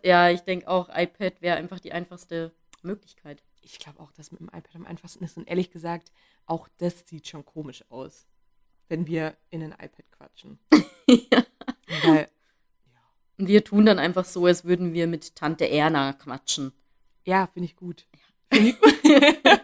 ja, 0.04 0.30
ich 0.30 0.42
denke 0.42 0.68
auch, 0.68 0.90
iPad 0.90 1.42
wäre 1.42 1.58
einfach 1.58 1.80
die 1.80 1.92
einfachste 1.92 2.54
Möglichkeit. 2.82 3.44
Ich 3.62 3.80
glaube 3.80 4.00
auch, 4.00 4.12
dass 4.12 4.32
mit 4.32 4.40
dem 4.40 4.48
iPad 4.48 4.76
am 4.76 4.86
einfachsten 4.86 5.24
ist. 5.24 5.38
Und 5.38 5.48
ehrlich 5.48 5.72
gesagt, 5.72 6.12
auch 6.46 6.68
das 6.78 7.08
sieht 7.08 7.28
schon 7.28 7.46
komisch 7.46 7.84
aus, 7.90 8.28
wenn 8.88 9.08
wir 9.08 9.38
in 9.50 9.62
ein 9.64 9.74
iPad 9.74 10.12
quatschen. 10.12 10.60
ja. 11.08 11.44
Weil, 12.06 12.29
ja. 13.40 13.48
Wir 13.48 13.64
tun 13.64 13.86
dann 13.86 14.00
einfach 14.00 14.26
so, 14.26 14.46
als 14.46 14.66
würden 14.66 14.94
wir 14.94 15.08
mit 15.08 15.36
Tante 15.36 15.70
Erna 15.70 16.14
quatschen. 16.14 16.72
Ja, 17.26 17.48
finde 17.48 17.66
ich 17.66 17.76
gut. 17.76 18.06
Ja. 18.14 18.58
Find 18.58 18.70
ich 18.70 18.80
gut. 18.80 18.96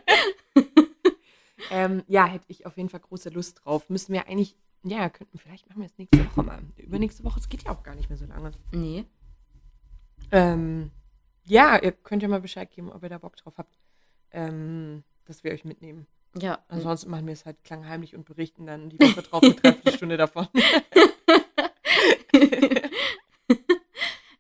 Ähm, 1.72 2.04
ja, 2.08 2.26
hätte 2.26 2.46
ich 2.48 2.66
auf 2.66 2.78
jeden 2.78 2.90
Fall 2.90 3.02
große 3.02 3.30
Lust 3.30 3.62
drauf. 3.64 3.90
Müssen 3.90 4.14
wir 4.14 4.28
eigentlich, 4.28 4.56
ja, 4.84 5.10
könnten, 5.10 5.38
vielleicht 5.38 5.68
machen 5.68 5.82
wir 5.82 5.88
es 5.88 5.98
nächste 5.98 6.26
Woche 6.26 6.44
mal. 6.44 6.62
Übernächste 6.78 7.24
Woche, 7.24 7.40
es 7.40 7.50
geht 7.50 7.64
ja 7.64 7.72
auch 7.72 7.84
gar 7.84 7.96
nicht 7.96 8.10
mehr 8.10 8.18
so 8.18 8.26
lange. 8.26 8.52
Nee. 8.72 9.06
Ähm, 10.32 10.92
ja, 11.46 11.78
ihr 11.82 11.92
könnt 11.92 12.24
ja 12.24 12.30
mal 12.30 12.42
Bescheid 12.42 12.72
geben, 12.72 12.92
ob 12.92 13.04
ihr 13.04 13.10
da 13.10 13.18
Bock 13.18 13.36
drauf 13.36 13.58
habt, 13.58 13.78
ähm, 14.32 15.04
dass 15.26 15.44
wir 15.44 15.52
euch 15.52 15.66
mitnehmen. 15.66 16.08
Ja. 16.38 16.60
Ansonsten 16.68 17.10
machen 17.10 17.28
wir 17.28 17.34
es 17.34 17.46
halt 17.46 17.64
klangheimlich 17.64 18.16
und 18.16 18.26
berichten 18.26 18.66
dann 18.66 18.90
die 18.90 19.00
Woche 19.00 19.22
drauf 19.22 19.44
eine 19.44 19.56
Dreiviertelstunde 19.56 20.18
davon. 20.18 20.48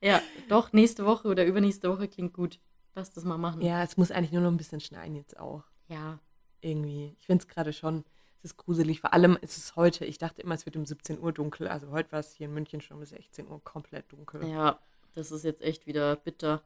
ja, 0.05 0.21
doch, 0.49 0.73
nächste 0.73 1.05
Woche 1.05 1.27
oder 1.27 1.45
übernächste 1.45 1.89
Woche 1.89 2.07
klingt 2.07 2.33
gut. 2.33 2.59
Lass 2.93 3.11
das 3.11 3.25
mal 3.25 3.37
machen. 3.37 3.61
Ja, 3.61 3.83
es 3.83 3.97
muss 3.97 4.11
eigentlich 4.11 4.31
nur 4.31 4.41
noch 4.41 4.51
ein 4.51 4.57
bisschen 4.57 4.79
schneien 4.79 5.15
jetzt 5.15 5.37
auch. 5.37 5.63
Ja 5.87 6.19
irgendwie. 6.65 7.15
Ich 7.19 7.25
finde 7.25 7.43
es 7.43 7.47
gerade 7.47 7.71
schon, 7.71 8.03
es 8.39 8.51
ist 8.51 8.57
gruselig. 8.57 8.99
Vor 9.01 9.13
allem 9.13 9.37
ist 9.41 9.57
es 9.57 9.75
heute, 9.75 10.05
ich 10.05 10.17
dachte 10.17 10.41
immer, 10.41 10.55
es 10.55 10.65
wird 10.65 10.75
um 10.75 10.85
17 10.85 11.21
Uhr 11.21 11.31
dunkel. 11.31 11.67
Also 11.67 11.91
heute 11.91 12.11
war 12.11 12.19
es 12.19 12.33
hier 12.33 12.47
in 12.47 12.53
München 12.53 12.81
schon 12.81 12.99
bis 12.99 13.09
16 13.09 13.47
Uhr 13.47 13.63
komplett 13.63 14.11
dunkel. 14.11 14.45
Ja, 14.47 14.79
das 15.13 15.31
ist 15.31 15.45
jetzt 15.45 15.61
echt 15.61 15.87
wieder 15.87 16.15
bitter. 16.17 16.63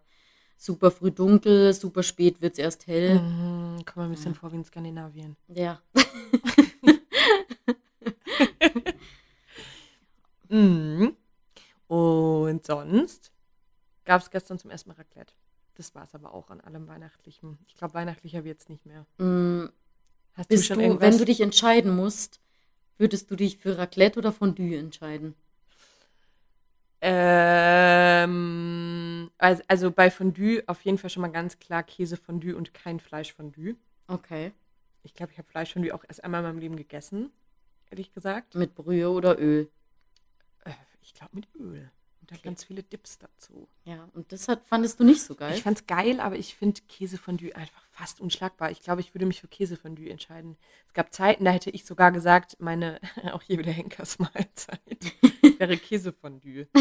Super 0.58 0.92
früh 0.92 1.12
dunkel, 1.12 1.74
super 1.74 2.04
spät 2.04 2.42
wird 2.42 2.54
es 2.54 2.60
erst 2.60 2.88
hell. 2.88 3.20
Mhm, 3.20 3.86
komm 3.86 4.04
mal 4.04 4.06
ein 4.06 4.12
bisschen 4.12 4.34
ja. 4.34 4.40
vor 4.40 4.52
wie 4.52 4.58
in 4.58 4.66
Skandinavien. 4.66 5.38
Ja. 5.48 5.82
mhm. 10.50 11.16
Sonst 12.70 13.32
gab 14.06 14.22
es 14.22 14.30
gestern 14.30 14.60
zum 14.60 14.70
ersten 14.70 14.90
Mal 14.90 14.96
Raclette. 14.96 15.34
Das 15.74 15.96
war 15.96 16.04
es 16.04 16.14
aber 16.14 16.36
auch 16.36 16.52
an 16.52 16.62
allem 16.62 16.88
Weihnachtlichem. 16.88 17.58
Ich 17.66 17.74
glaube, 17.74 17.96
weihnachtlicher 17.96 18.44
wird 18.44 18.60
es 18.60 18.70
nicht 18.70 18.86
mehr. 18.86 19.08
Mm, 19.18 19.70
Hast 20.34 20.52
du 20.52 20.58
schon 20.62 20.78
du, 20.78 20.84
irgendwas? 20.84 21.10
Wenn 21.10 21.18
du 21.18 21.26
dich 21.26 21.42
entscheiden 21.42 21.96
musst, 21.96 22.40
würdest 23.00 23.32
du 23.32 23.36
dich 23.36 23.58
für 23.58 23.80
Raclette 23.80 24.20
oder 24.20 24.32
Fondue 24.32 24.78
entscheiden? 24.78 25.34
Ähm, 27.02 28.30
also, 29.40 29.64
also 29.68 29.90
bei 29.90 30.12
Fondue 30.12 30.62
auf 30.68 30.82
jeden 30.82 31.00
Fall 31.00 31.10
schon 31.10 31.22
mal 31.22 31.30
ganz 31.32 31.58
klar 31.58 31.82
Käsefondue 31.82 32.56
und 32.56 32.76
kein 32.76 33.00
Fleischfondue. 33.00 33.78
Okay. 34.08 34.52
Ich 35.02 35.16
glaube, 35.16 35.32
ich 35.32 35.40
habe 35.40 35.48
Fleischfondue 35.48 35.96
auch 35.96 36.04
erst 36.08 36.24
einmal 36.24 36.42
in 36.42 36.48
meinem 36.48 36.60
Leben 36.60 36.76
gegessen, 36.76 37.32
ehrlich 37.90 38.14
gesagt. 38.14 38.54
Mit 38.54 38.76
Brühe 38.76 39.10
oder 39.10 39.40
Öl? 39.40 39.72
Äh, 40.66 40.74
ich 41.02 41.16
glaube 41.16 41.36
mit 41.36 41.48
Öl. 41.56 41.90
Und 42.32 42.38
okay. 42.38 42.48
ganz 42.48 42.64
viele 42.64 42.84
Dips 42.84 43.18
dazu. 43.18 43.68
Ja, 43.86 44.08
und 44.14 44.32
das 44.32 44.48
hat, 44.48 44.68
fandest 44.68 45.00
du 45.00 45.04
nicht 45.04 45.24
so 45.24 45.34
geil? 45.34 45.56
Ich 45.56 45.64
fand's 45.64 45.88
geil, 45.88 46.20
aber 46.20 46.36
ich 46.36 46.56
finde 46.56 46.80
Käsefondue 46.88 47.56
einfach 47.56 47.84
fast 47.90 48.22
unschlagbar. 48.22 48.70
Ich 48.70 48.82
glaube, 48.82 49.02
ich 49.02 49.16
würde 49.16 49.26
mich 49.26 49.42
für 49.42 49.48
Käsefondue 49.48 50.10
entscheiden. 50.10 50.56
Es 50.88 50.94
gab 50.94 51.12
Zeiten, 51.12 51.46
da 51.46 51.52
hätte 51.52 51.72
ich 51.72 51.86
sogar 51.86 52.12
gesagt, 52.12 52.58
meine, 52.60 53.00
auch 53.34 53.42
hier 53.42 53.58
wieder 53.58 53.72
Henkersmahlzeit, 53.72 54.80
wäre 55.58 55.78
Käsefondue. 55.78 56.68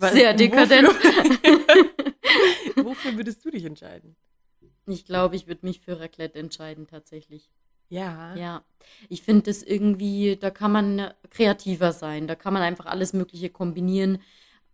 Sehr 0.00 0.32
dekadent. 0.32 0.88
Wofür, 0.88 2.84
wofür 2.84 3.16
würdest 3.16 3.44
du 3.44 3.50
dich 3.50 3.64
entscheiden? 3.66 4.16
Ich 4.86 5.04
glaube, 5.04 5.36
ich 5.36 5.46
würde 5.46 5.66
mich 5.66 5.80
für 5.80 6.00
Raclette 6.00 6.38
entscheiden, 6.38 6.86
tatsächlich. 6.86 7.50
Ja. 7.90 8.34
Ja. 8.34 8.64
Ich 9.08 9.22
finde 9.22 9.42
das 9.42 9.62
irgendwie, 9.62 10.36
da 10.36 10.50
kann 10.50 10.72
man 10.72 11.10
kreativer 11.30 11.92
sein. 11.92 12.26
Da 12.26 12.34
kann 12.34 12.54
man 12.54 12.62
einfach 12.62 12.86
alles 12.86 13.12
Mögliche 13.12 13.50
kombinieren, 13.50 14.18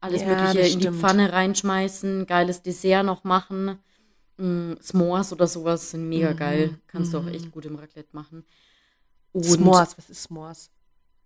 alles 0.01 0.23
ja, 0.23 0.29
Mögliche 0.29 0.73
in 0.73 0.81
die 0.81 0.93
Pfanne 0.93 1.33
reinschmeißen, 1.33 2.27
geiles 2.27 2.63
Dessert 2.63 3.05
noch 3.05 3.25
machen. 3.25 3.79
Mm, 4.37 4.75
S'mores 4.75 5.33
oder 5.33 5.47
sowas 5.47 5.91
sind 5.91 6.09
mega 6.09 6.33
mhm. 6.33 6.37
geil. 6.37 6.79
Kannst 6.87 7.13
mhm. 7.13 7.17
du 7.17 7.23
auch 7.23 7.33
echt 7.33 7.47
mhm. 7.47 7.51
gut 7.51 7.65
im 7.65 7.77
Raclette 7.77 8.11
machen. 8.13 8.45
Und 9.33 9.45
S'mores, 9.45 9.97
was 9.97 10.11
ist 10.11 10.31
S'mores? 10.31 10.71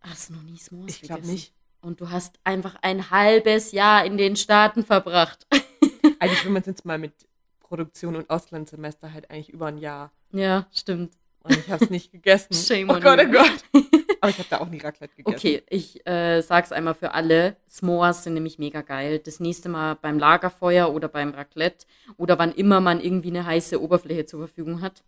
Hast 0.01 0.31
du 0.31 0.35
noch 0.35 0.43
nie 0.43 0.57
S'mores 0.57 0.89
Ich 0.89 1.03
glaube 1.03 1.27
nicht. 1.27 1.53
Und 1.83 2.01
du 2.01 2.11
hast 2.11 2.39
einfach 2.45 2.77
ein 2.83 3.11
halbes 3.11 3.73
Jahr 3.73 4.05
in 4.05 4.17
den 4.17 4.37
Staaten 4.37 4.85
verbracht. 4.85 5.47
Eigentlich, 6.19 6.45
wenn 6.45 6.53
man 6.53 6.61
es 6.61 6.67
jetzt 6.67 6.85
mal 6.85 6.99
mit 6.99 7.13
Produktion 7.61 8.17
und 8.17 8.29
Auslandssemester 8.29 9.13
halt 9.13 9.31
eigentlich 9.31 9.51
über 9.51 9.67
ein 9.67 9.79
Jahr. 9.79 10.13
Ja, 10.33 10.69
stimmt. 10.73 11.13
Und 11.43 11.57
ich 11.57 11.71
habe 11.71 11.85
es 11.85 11.91
nicht 11.91 12.13
gegessen. 12.13 12.53
Shame 12.55 12.91
oh 12.91 12.95
on 12.95 13.01
Gott, 13.01 13.19
oh 13.23 13.31
Gott. 13.31 13.65
Aber 14.21 14.31
ich 14.31 14.39
habe 14.39 14.49
da 14.51 14.61
auch 14.61 14.69
nie 14.69 14.79
Raclette 14.79 15.17
gegessen. 15.17 15.37
Okay, 15.37 15.63
ich 15.71 16.07
äh, 16.07 16.43
sag's 16.43 16.73
einmal 16.73 16.95
für 16.95 17.15
alle. 17.15 17.57
S'mores 17.69 18.23
sind 18.23 18.35
nämlich 18.35 18.59
mega 18.59 18.83
geil. 18.83 19.19
Das 19.19 19.41
nächste 19.41 19.71
Mal 19.71 19.95
beim 19.95 20.19
Lagerfeuer 20.19 20.93
oder 20.93 21.09
beim 21.09 21.31
Raclette 21.31 21.87
oder 22.19 22.39
wann 22.39 22.53
immer 22.53 22.81
man 22.81 23.01
irgendwie 23.01 23.29
eine 23.29 23.47
heiße 23.47 23.81
Oberfläche 23.81 24.27
zur 24.27 24.41
Verfügung 24.41 24.83
hat, 24.83 25.03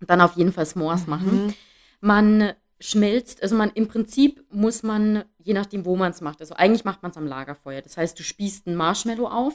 dann 0.00 0.20
auf 0.20 0.36
jeden 0.36 0.52
Fall 0.52 0.64
S'mores 0.64 1.04
mhm. 1.04 1.10
machen. 1.10 1.54
Man 2.00 2.52
schmelzt, 2.78 3.42
also 3.42 3.56
man 3.56 3.70
im 3.70 3.88
Prinzip 3.88 4.44
muss 4.50 4.82
man, 4.82 5.24
je 5.38 5.54
nachdem, 5.54 5.86
wo 5.86 5.96
man 5.96 6.12
es 6.12 6.20
macht, 6.20 6.40
also 6.40 6.54
eigentlich 6.54 6.84
macht 6.84 7.02
man 7.02 7.10
es 7.10 7.16
am 7.16 7.26
Lagerfeuer. 7.26 7.80
Das 7.80 7.96
heißt, 7.96 8.18
du 8.18 8.22
spießt 8.22 8.66
ein 8.66 8.76
Marshmallow 8.76 9.26
auf, 9.26 9.54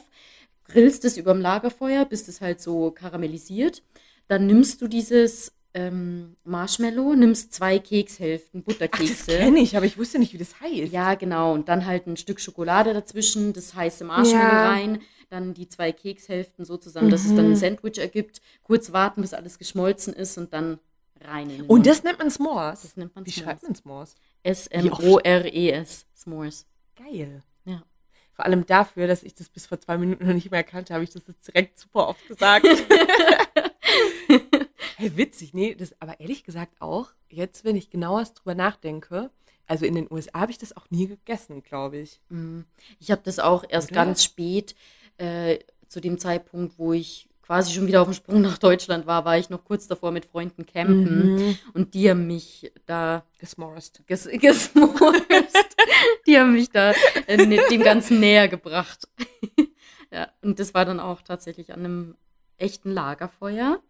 grillst 0.64 1.04
es 1.04 1.16
über 1.16 1.32
dem 1.32 1.40
Lagerfeuer, 1.40 2.04
bis 2.04 2.26
es 2.26 2.40
halt 2.40 2.60
so 2.60 2.90
karamellisiert. 2.90 3.84
Dann 4.26 4.46
nimmst 4.46 4.82
du 4.82 4.88
dieses 4.88 5.52
ähm, 5.74 6.36
Marshmallow, 6.44 7.14
nimmst 7.14 7.54
zwei 7.54 7.78
Kekshälften, 7.78 8.62
Butterkekse. 8.62 9.14
Ach, 9.14 9.26
das 9.26 9.38
kenne 9.38 9.60
ich, 9.60 9.76
aber 9.76 9.86
ich 9.86 9.96
wusste 9.98 10.18
nicht, 10.18 10.32
wie 10.32 10.38
das 10.38 10.60
heißt. 10.60 10.92
Ja, 10.92 11.14
genau. 11.14 11.52
Und 11.52 11.68
dann 11.68 11.86
halt 11.86 12.06
ein 12.06 12.16
Stück 12.16 12.40
Schokolade 12.40 12.92
dazwischen, 12.92 13.52
das 13.52 13.74
heiße 13.74 14.04
Marshmallow 14.04 14.54
ja. 14.54 14.70
rein, 14.70 15.00
dann 15.30 15.54
die 15.54 15.68
zwei 15.68 15.92
Kekshälften 15.92 16.64
so 16.64 16.76
zusammen, 16.76 17.06
mhm. 17.06 17.12
dass 17.12 17.24
es 17.24 17.34
dann 17.34 17.46
ein 17.46 17.50
mhm. 17.50 17.56
Sandwich 17.56 17.98
ergibt. 17.98 18.40
Kurz 18.62 18.92
warten, 18.92 19.22
bis 19.22 19.32
alles 19.32 19.58
geschmolzen 19.58 20.12
ist 20.12 20.36
und 20.36 20.52
dann 20.52 20.78
rein 21.20 21.48
in 21.48 21.56
den 21.56 21.60
Und 21.62 21.68
Mund. 21.68 21.86
das 21.86 22.02
nennt 22.02 22.18
man 22.18 22.28
S'mores? 22.28 22.82
Das 22.82 22.96
nennt 22.96 23.14
man 23.14 23.24
Wie 23.24 23.32
schreibt 23.32 23.62
man 23.62 23.72
S'mores? 23.72 24.14
S-M-O-R-E-S. 24.42 26.06
S'mores. 26.16 26.64
Geil. 26.96 27.42
Ja. 27.64 27.82
Vor 28.34 28.44
allem 28.44 28.66
dafür, 28.66 29.06
dass 29.06 29.22
ich 29.22 29.34
das 29.34 29.48
bis 29.48 29.66
vor 29.66 29.80
zwei 29.80 29.96
Minuten 29.96 30.26
noch 30.26 30.34
nicht 30.34 30.50
mehr 30.50 30.64
kannte, 30.64 30.94
habe 30.94 31.04
ich 31.04 31.10
das 31.10 31.26
jetzt 31.26 31.48
direkt 31.48 31.78
super 31.78 32.08
oft 32.08 32.26
gesagt. 32.28 32.66
hey, 35.02 35.16
witzig, 35.16 35.52
nee, 35.52 35.74
das 35.74 35.94
aber 36.00 36.20
ehrlich 36.20 36.44
gesagt 36.44 36.80
auch, 36.80 37.10
jetzt, 37.28 37.64
wenn 37.64 37.76
ich 37.76 37.90
genauer 37.90 38.24
drüber 38.24 38.54
nachdenke, 38.54 39.30
also 39.66 39.84
in 39.84 39.94
den 39.94 40.06
USA 40.10 40.40
habe 40.40 40.52
ich 40.52 40.58
das 40.58 40.76
auch 40.76 40.90
nie 40.90 41.08
gegessen, 41.08 41.62
glaube 41.62 41.98
ich. 41.98 42.20
Mhm. 42.28 42.64
Ich 43.00 43.10
habe 43.10 43.22
das 43.24 43.38
auch 43.38 43.64
erst 43.68 43.90
Oder? 43.90 44.04
ganz 44.04 44.22
spät, 44.22 44.74
äh, 45.18 45.58
zu 45.88 46.00
dem 46.00 46.18
Zeitpunkt, 46.18 46.78
wo 46.78 46.92
ich 46.92 47.28
quasi 47.42 47.72
schon 47.72 47.86
wieder 47.86 48.00
auf 48.00 48.08
dem 48.08 48.14
Sprung 48.14 48.40
nach 48.40 48.58
Deutschland 48.58 49.06
war, 49.06 49.24
war 49.24 49.36
ich 49.36 49.50
noch 49.50 49.64
kurz 49.64 49.86
davor 49.86 50.12
mit 50.12 50.24
Freunden 50.24 50.64
campen 50.64 51.34
mhm. 51.34 51.58
und 51.74 51.94
die 51.94 52.08
haben 52.08 52.26
mich 52.26 52.72
da 52.86 53.24
gesmorst. 53.38 54.02
Ges 54.06 54.28
gesmorst. 54.32 55.76
die 56.26 56.38
haben 56.38 56.52
mich 56.52 56.70
da 56.70 56.92
äh, 57.26 57.44
ne, 57.44 57.60
dem 57.70 57.82
Ganzen 57.82 58.20
näher 58.20 58.48
gebracht. 58.48 59.08
ja, 60.12 60.28
und 60.42 60.60
das 60.60 60.72
war 60.74 60.84
dann 60.84 61.00
auch 61.00 61.22
tatsächlich 61.22 61.72
an 61.72 61.80
einem 61.80 62.16
echten 62.56 62.92
Lagerfeuer, 62.92 63.80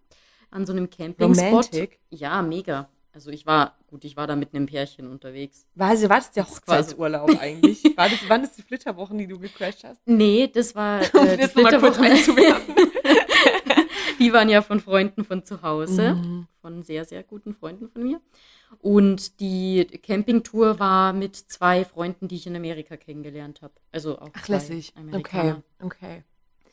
an 0.52 0.66
so 0.66 0.72
einem 0.72 0.88
Campingspot. 0.88 1.46
Romantic. 1.46 1.98
Ja, 2.10 2.42
mega. 2.42 2.88
Also 3.14 3.30
ich 3.30 3.44
war, 3.44 3.76
gut, 3.88 4.04
ich 4.04 4.16
war 4.16 4.26
da 4.26 4.36
mit 4.36 4.54
einem 4.54 4.66
Pärchen 4.66 5.06
unterwegs. 5.06 5.66
War, 5.74 5.90
also, 5.90 6.08
war 6.08 6.16
das 6.16 6.30
der 6.30 6.48
Hochzeitsurlaub 6.48 7.30
eigentlich? 7.38 7.84
War 7.96 8.08
das, 8.08 8.26
waren 8.28 8.42
das 8.42 8.54
die 8.54 8.62
Flitterwochen, 8.62 9.18
die 9.18 9.26
du 9.26 9.38
gecrashed 9.38 9.84
hast? 9.84 10.00
Nee, 10.06 10.48
das 10.48 10.74
war 10.74 11.02
äh, 11.14 11.18
um 11.18 11.36
die 11.36 11.46
Flitterwochen 11.46 12.04
einzuwerfen. 12.04 12.74
die 14.18 14.32
waren 14.32 14.48
ja 14.48 14.62
von 14.62 14.80
Freunden 14.80 15.24
von 15.24 15.44
zu 15.44 15.60
Hause, 15.60 16.14
mhm. 16.14 16.46
von 16.62 16.82
sehr, 16.82 17.04
sehr 17.04 17.22
guten 17.22 17.52
Freunden 17.52 17.90
von 17.90 18.02
mir. 18.02 18.20
Und 18.80 19.40
die 19.40 19.84
Campingtour 20.02 20.78
war 20.78 21.12
mit 21.12 21.36
zwei 21.36 21.84
Freunden, 21.84 22.28
die 22.28 22.36
ich 22.36 22.46
in 22.46 22.56
Amerika 22.56 22.96
kennengelernt 22.96 23.60
habe. 23.60 23.74
Also 23.90 24.18
auch 24.18 24.30
Ach, 24.32 24.48
lässig. 24.48 24.94
Okay, 25.12 25.56
okay. 25.80 26.24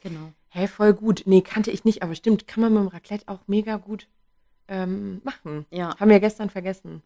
Genau. 0.02 0.32
Hä, 0.52 0.60
hey, 0.60 0.68
voll 0.68 0.94
gut. 0.94 1.24
Nee, 1.26 1.42
kannte 1.42 1.72
ich 1.72 1.86
nicht, 1.86 2.02
aber 2.02 2.16
stimmt, 2.16 2.48
kann 2.48 2.62
man 2.62 2.74
mit 2.74 2.82
dem 2.84 2.88
Raclette 2.88 3.28
auch 3.28 3.42
mega 3.48 3.78
gut 3.78 4.08
ähm, 4.68 5.22
machen. 5.24 5.66
Ja. 5.72 5.98
Haben 6.00 6.10
wir 6.10 6.20
gestern 6.20 6.50
vergessen. 6.50 7.02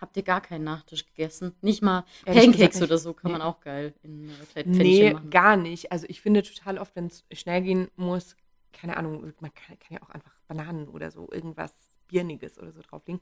Habt 0.00 0.16
ihr 0.16 0.22
gar 0.22 0.40
keinen 0.40 0.64
Nachtisch 0.64 1.06
gegessen? 1.06 1.54
Nicht 1.60 1.82
mal 1.82 2.04
Pancakes 2.24 2.80
oder 2.80 2.98
so 2.98 3.14
kann 3.14 3.32
nee. 3.32 3.38
man 3.38 3.46
auch 3.46 3.60
geil 3.60 3.94
in 4.02 4.30
Raclette 4.40 4.70
Nee, 4.70 5.12
machen. 5.12 5.30
gar 5.30 5.56
nicht. 5.56 5.90
Also 5.90 6.06
ich 6.08 6.20
finde 6.20 6.42
total 6.42 6.78
oft, 6.78 6.94
wenn 6.94 7.06
es 7.06 7.24
schnell 7.32 7.62
gehen 7.62 7.88
muss, 7.96 8.36
keine 8.72 8.96
Ahnung, 8.96 9.32
man 9.40 9.52
kann, 9.54 9.78
kann, 9.78 9.96
ja 9.96 10.02
auch 10.02 10.10
einfach 10.10 10.32
Bananen 10.46 10.88
oder 10.88 11.10
so, 11.10 11.28
irgendwas 11.32 11.74
Birniges 12.06 12.58
oder 12.58 12.72
so 12.72 12.80
drauflegen. 12.82 13.20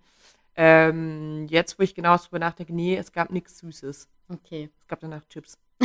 Ähm, 0.55 1.47
jetzt, 1.49 1.79
wo 1.79 1.83
ich 1.83 1.95
genau 1.95 2.17
darüber 2.17 2.39
nachdenke, 2.39 2.75
nee, 2.75 2.97
es 2.97 3.13
gab 3.13 3.31
nichts 3.31 3.59
Süßes. 3.59 4.09
Okay. 4.29 4.71
Es 4.81 4.87
gab 4.87 5.01
danach 5.01 5.25
Chips. 5.29 5.59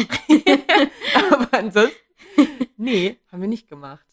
Aber 1.32 1.54
ansonsten, 1.54 1.98
nee, 2.82 3.18
haben 3.32 3.42
wir 3.42 3.48
nicht 3.48 3.68
gemacht. 3.68 4.06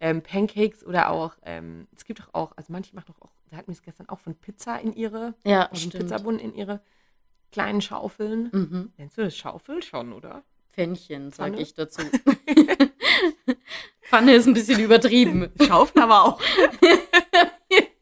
Ähm, 0.00 0.22
Pancakes 0.22 0.84
oder 0.84 1.10
auch, 1.10 1.36
ähm, 1.44 1.88
es 1.94 2.04
gibt 2.04 2.20
doch 2.20 2.34
auch, 2.34 2.56
also 2.56 2.72
manche 2.72 2.94
machen 2.94 3.06
doch 3.08 3.20
auch, 3.20 3.32
da 3.50 3.56
hatten 3.56 3.68
wir 3.68 3.74
es 3.74 3.82
gestern 3.82 4.08
auch 4.08 4.20
von 4.20 4.34
Pizza 4.34 4.80
in 4.80 4.92
ihre, 4.92 5.34
ja, 5.44 5.66
also 5.66 5.90
Pizzabund 5.90 6.40
in 6.40 6.54
ihre 6.54 6.80
kleinen 7.50 7.80
Schaufeln. 7.80 8.50
Mhm. 8.52 8.92
Nennst 8.96 9.18
du 9.18 9.22
das 9.22 9.36
Schaufel 9.36 9.82
schon, 9.82 10.12
oder? 10.12 10.44
Pfännchen, 10.72 11.30
sage 11.32 11.60
ich 11.60 11.74
dazu. 11.74 12.02
Pfanne 14.02 14.34
ist 14.34 14.46
ein 14.46 14.54
bisschen 14.54 14.80
übertrieben. 14.80 15.50
Schaufel 15.60 16.02
aber 16.02 16.24
auch. 16.24 16.40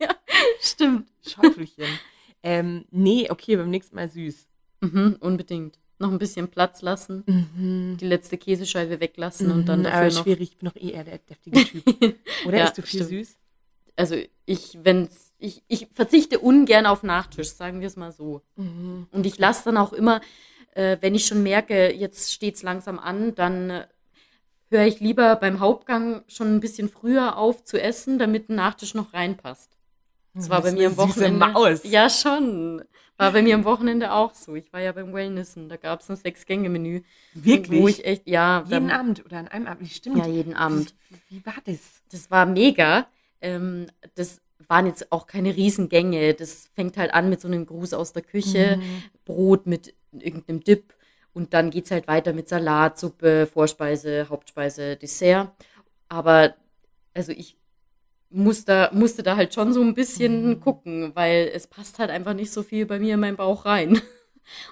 ja, 0.00 0.14
stimmt. 0.60 1.08
Schaufelchen. 1.26 1.98
Ähm, 2.42 2.84
nee, 2.90 3.28
okay, 3.30 3.56
beim 3.56 3.70
nächsten 3.70 3.96
Mal 3.96 4.08
süß. 4.08 4.48
Mhm, 4.80 5.16
unbedingt. 5.20 5.78
Noch 6.00 6.10
ein 6.10 6.18
bisschen 6.18 6.48
Platz 6.48 6.80
lassen, 6.80 7.24
mhm. 7.26 7.98
die 7.98 8.06
letzte 8.06 8.38
Käsescheibe 8.38 9.00
weglassen 9.00 9.48
mhm, 9.48 9.52
und 9.52 9.66
dann 9.66 9.84
dafür 9.84 10.00
aber 10.00 10.10
schwierig, 10.10 10.52
ich 10.52 10.56
bin 10.56 10.66
noch 10.66 10.76
eh 10.76 10.92
eher 10.92 11.04
der 11.04 11.18
deftige 11.18 11.62
Typ. 11.62 12.16
Oder 12.46 12.58
ja, 12.58 12.64
isst 12.64 12.78
du 12.78 12.82
viel 12.82 13.04
stimmt. 13.04 13.26
süß? 13.26 13.36
Also 13.96 14.16
ich, 14.46 14.78
wenn's, 14.82 15.32
ich, 15.38 15.62
ich 15.68 15.88
verzichte 15.92 16.38
ungern 16.38 16.86
auf 16.86 17.02
Nachtisch, 17.02 17.50
sagen 17.50 17.80
wir 17.80 17.86
es 17.86 17.96
mal 17.96 18.12
so. 18.12 18.40
Mhm. 18.56 19.08
Und 19.12 19.26
ich 19.26 19.38
lasse 19.38 19.64
dann 19.66 19.76
auch 19.76 19.92
immer, 19.92 20.22
äh, 20.72 20.96
wenn 21.02 21.14
ich 21.14 21.26
schon 21.26 21.42
merke, 21.42 21.92
jetzt 21.92 22.32
steht 22.32 22.54
es 22.54 22.62
langsam 22.62 22.98
an, 22.98 23.34
dann 23.34 23.68
äh, 23.68 23.86
höre 24.70 24.86
ich 24.86 25.00
lieber 25.00 25.36
beim 25.36 25.60
Hauptgang 25.60 26.22
schon 26.28 26.56
ein 26.56 26.60
bisschen 26.60 26.88
früher 26.88 27.36
auf 27.36 27.62
zu 27.64 27.78
essen, 27.78 28.18
damit 28.18 28.48
ein 28.48 28.54
Nachtisch 28.54 28.94
noch 28.94 29.12
reinpasst. 29.12 29.76
Das 30.32 30.48
war 30.48 30.62
bei 30.62 30.72
mir 30.72 30.88
am 30.88 30.96
Wochenende. 30.96 31.46
Maus. 31.46 31.80
Ja, 31.84 32.08
schon. 32.08 32.82
War 33.20 33.33
bei 33.33 33.42
mir 33.42 33.54
am 33.54 33.64
Wochenende 33.64 34.12
auch 34.12 34.33
so. 34.35 34.54
Ich 34.54 34.72
war 34.72 34.80
ja 34.80 34.92
beim 34.92 35.12
Wellnessen, 35.12 35.68
da 35.68 35.76
gab 35.76 36.00
es 36.00 36.09
ein 36.09 36.16
Sechs-Gänge-Menü. 36.16 37.02
Wirklich? 37.35 37.83
Wo 37.83 37.87
ich 37.87 38.04
echt, 38.06 38.26
ja. 38.26 38.64
Jeden 38.66 38.88
da, 38.88 38.98
Abend 38.98 39.24
oder 39.24 39.38
an 39.38 39.48
einem 39.48 39.66
Abend, 39.66 39.90
stimmt. 39.90 40.16
Ja, 40.16 40.26
jeden 40.26 40.54
Abend. 40.54 40.94
Wie, 41.28 41.37
wie 41.37 41.46
war 41.46 41.56
das? 41.66 42.02
Das 42.11 42.30
war 42.30 42.46
mega. 42.46 43.06
Ähm, 43.42 43.88
das 44.14 44.40
waren 44.68 44.87
jetzt 44.87 45.12
auch 45.12 45.26
keine 45.26 45.54
Riesengänge. 45.54 46.33
Das 46.33 46.70
fängt 46.74 46.96
halt 46.96 47.12
an 47.12 47.28
mit 47.28 47.42
so 47.42 47.48
einem 47.48 47.66
Gruß 47.66 47.92
aus 47.92 48.14
der 48.14 48.22
Küche, 48.22 48.78
mhm. 48.78 49.02
Brot 49.26 49.66
mit 49.66 49.94
irgendeinem 50.12 50.64
Dip 50.64 50.94
und 51.33 51.52
dann 51.52 51.70
geht 51.70 51.85
es 51.85 51.90
halt 51.90 52.09
weiter 52.09 52.33
mit 52.33 52.48
Salat, 52.48 52.98
Suppe, 52.98 53.46
Vorspeise, 53.46 54.28
Hauptspeise, 54.28 54.96
Dessert. 54.96 55.52
Aber 56.09 56.54
also 57.14 57.33
ich 57.33 57.56
muss 58.31 58.64
da, 58.64 58.90
musste 58.93 59.23
da 59.23 59.37
halt 59.37 59.53
schon 59.53 59.73
so 59.73 59.83
ein 59.83 59.95
bisschen 59.95 60.49
mhm. 60.49 60.61
gucken, 60.61 61.12
weil 61.14 61.51
es 61.53 61.66
passt 61.66 61.99
halt 61.99 62.11
einfach 62.11 62.35
nicht 62.35 62.53
so 62.53 62.62
viel 62.62 62.87
bei 62.87 62.99
mir 62.99 63.14
in 63.14 63.21
meinen 63.21 63.37
Bauch 63.37 63.64
rein. 63.64 64.01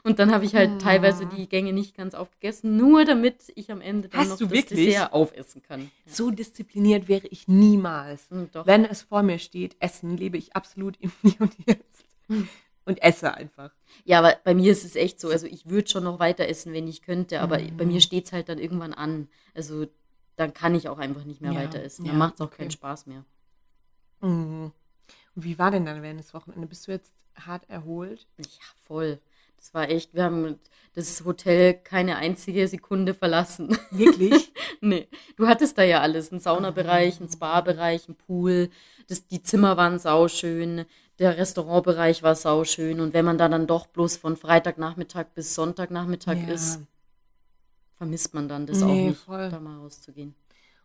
Und 0.02 0.18
dann 0.18 0.32
habe 0.32 0.44
ich 0.44 0.54
halt 0.54 0.70
mhm. 0.70 0.78
teilweise 0.78 1.26
die 1.26 1.48
Gänge 1.48 1.72
nicht 1.72 1.96
ganz 1.96 2.14
aufgegessen, 2.14 2.76
nur 2.76 3.04
damit 3.04 3.52
ich 3.54 3.70
am 3.70 3.80
Ende 3.80 4.08
dann 4.08 4.20
Hast 4.20 4.30
noch 4.30 4.38
das 4.38 4.50
wirklich? 4.50 4.86
Dessert 4.86 5.12
aufessen 5.12 5.62
kann. 5.62 5.90
So 6.06 6.30
diszipliniert 6.30 7.08
wäre 7.08 7.26
ich 7.28 7.46
niemals. 7.48 8.30
Mhm, 8.30 8.48
Wenn 8.64 8.84
es 8.84 9.02
vor 9.02 9.22
mir 9.22 9.38
steht, 9.38 9.76
Essen 9.78 10.16
lebe 10.16 10.36
ich 10.36 10.56
absolut 10.56 10.96
im 11.00 11.12
Hier 11.22 11.40
und 11.40 11.54
Jetzt. 11.66 12.04
Mhm. 12.28 12.48
und 12.86 13.02
esse 13.02 13.34
einfach. 13.34 13.70
Ja, 14.04 14.18
aber 14.18 14.36
bei 14.42 14.54
mir 14.54 14.72
ist 14.72 14.84
es 14.84 14.96
echt 14.96 15.20
so. 15.20 15.28
Also 15.28 15.46
ich 15.46 15.68
würde 15.68 15.88
schon 15.88 16.04
noch 16.04 16.18
weiter 16.18 16.48
essen, 16.48 16.72
wenn 16.72 16.88
ich 16.88 17.02
könnte, 17.02 17.40
aber 17.40 17.58
mhm. 17.58 17.76
bei 17.76 17.86
mir 17.86 18.00
steht 18.00 18.26
es 18.26 18.32
halt 18.32 18.48
dann 18.48 18.58
irgendwann 18.58 18.94
an. 18.94 19.28
Also 19.54 19.86
dann 20.36 20.54
kann 20.54 20.74
ich 20.74 20.88
auch 20.88 20.98
einfach 20.98 21.24
nicht 21.24 21.40
mehr 21.40 21.52
ja, 21.52 21.60
weiter 21.60 21.82
essen. 21.82 22.04
Dann 22.04 22.14
ja, 22.14 22.18
macht 22.18 22.34
es 22.34 22.40
auch 22.40 22.46
okay. 22.46 22.58
keinen 22.58 22.70
Spaß 22.70 23.06
mehr. 23.06 23.24
Mhm. 24.20 24.72
Und 25.34 25.44
wie 25.44 25.58
war 25.58 25.70
denn 25.70 25.86
dein 25.86 26.02
Wellness-Wochenende? 26.02 26.66
Bist 26.66 26.86
du 26.86 26.92
jetzt 26.92 27.12
hart 27.36 27.68
erholt? 27.68 28.26
Ja, 28.38 28.64
voll. 28.86 29.20
Das 29.56 29.74
war 29.74 29.88
echt, 29.88 30.14
wir 30.14 30.24
haben 30.24 30.58
das 30.94 31.24
Hotel 31.24 31.74
keine 31.74 32.16
einzige 32.16 32.66
Sekunde 32.68 33.14
verlassen. 33.14 33.76
Wirklich? 33.90 34.52
nee. 34.80 35.08
Du 35.36 35.46
hattest 35.46 35.78
da 35.78 35.82
ja 35.82 36.00
alles. 36.00 36.32
Ein 36.32 36.40
Saunabereich, 36.40 37.20
ein 37.20 37.28
Spa-Bereich, 37.28 38.08
ein 38.08 38.14
Pool. 38.14 38.70
Das, 39.08 39.26
die 39.26 39.42
Zimmer 39.42 39.76
waren 39.76 39.98
sauschön. 39.98 40.84
Der 41.18 41.36
Restaurantbereich 41.36 42.22
war 42.22 42.34
sauschön. 42.34 43.00
Und 43.00 43.14
wenn 43.14 43.24
man 43.24 43.38
da 43.38 43.48
dann 43.48 43.66
doch 43.66 43.86
bloß 43.86 44.16
von 44.16 44.36
Freitagnachmittag 44.36 45.26
bis 45.34 45.54
Sonntagnachmittag 45.54 46.36
ja. 46.46 46.54
ist, 46.54 46.80
vermisst 47.96 48.34
man 48.34 48.48
dann 48.48 48.66
das 48.66 48.80
nee, 48.80 48.84
auch 48.84 49.08
nicht, 49.08 49.20
voll. 49.20 49.50
da 49.50 49.58
mal 49.58 49.78
rauszugehen. 49.78 50.34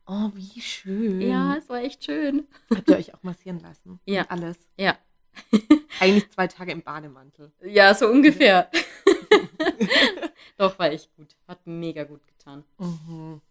Oh, 0.05 0.31
wie 0.33 0.61
schön. 0.61 1.21
Ja, 1.21 1.55
es 1.55 1.69
war 1.69 1.81
echt 1.81 2.03
schön. 2.03 2.47
Habt 2.73 2.89
ihr 2.89 2.97
euch 2.97 3.13
auch 3.13 3.23
massieren 3.23 3.59
lassen? 3.59 3.99
Ja. 4.05 4.21
Und 4.23 4.31
alles? 4.31 4.57
Ja. 4.77 4.97
Eigentlich 5.99 6.29
zwei 6.29 6.47
Tage 6.47 6.71
im 6.71 6.81
Bademantel. 6.81 7.51
Ja, 7.61 7.93
so 7.93 8.07
ungefähr. 8.07 8.69
Doch, 10.57 10.77
war 10.77 10.91
echt 10.91 11.15
gut. 11.15 11.35
Hat 11.47 11.65
mega 11.65 12.03
gut 12.03 12.25
getan. 12.27 12.63
Mhm. 12.77 13.41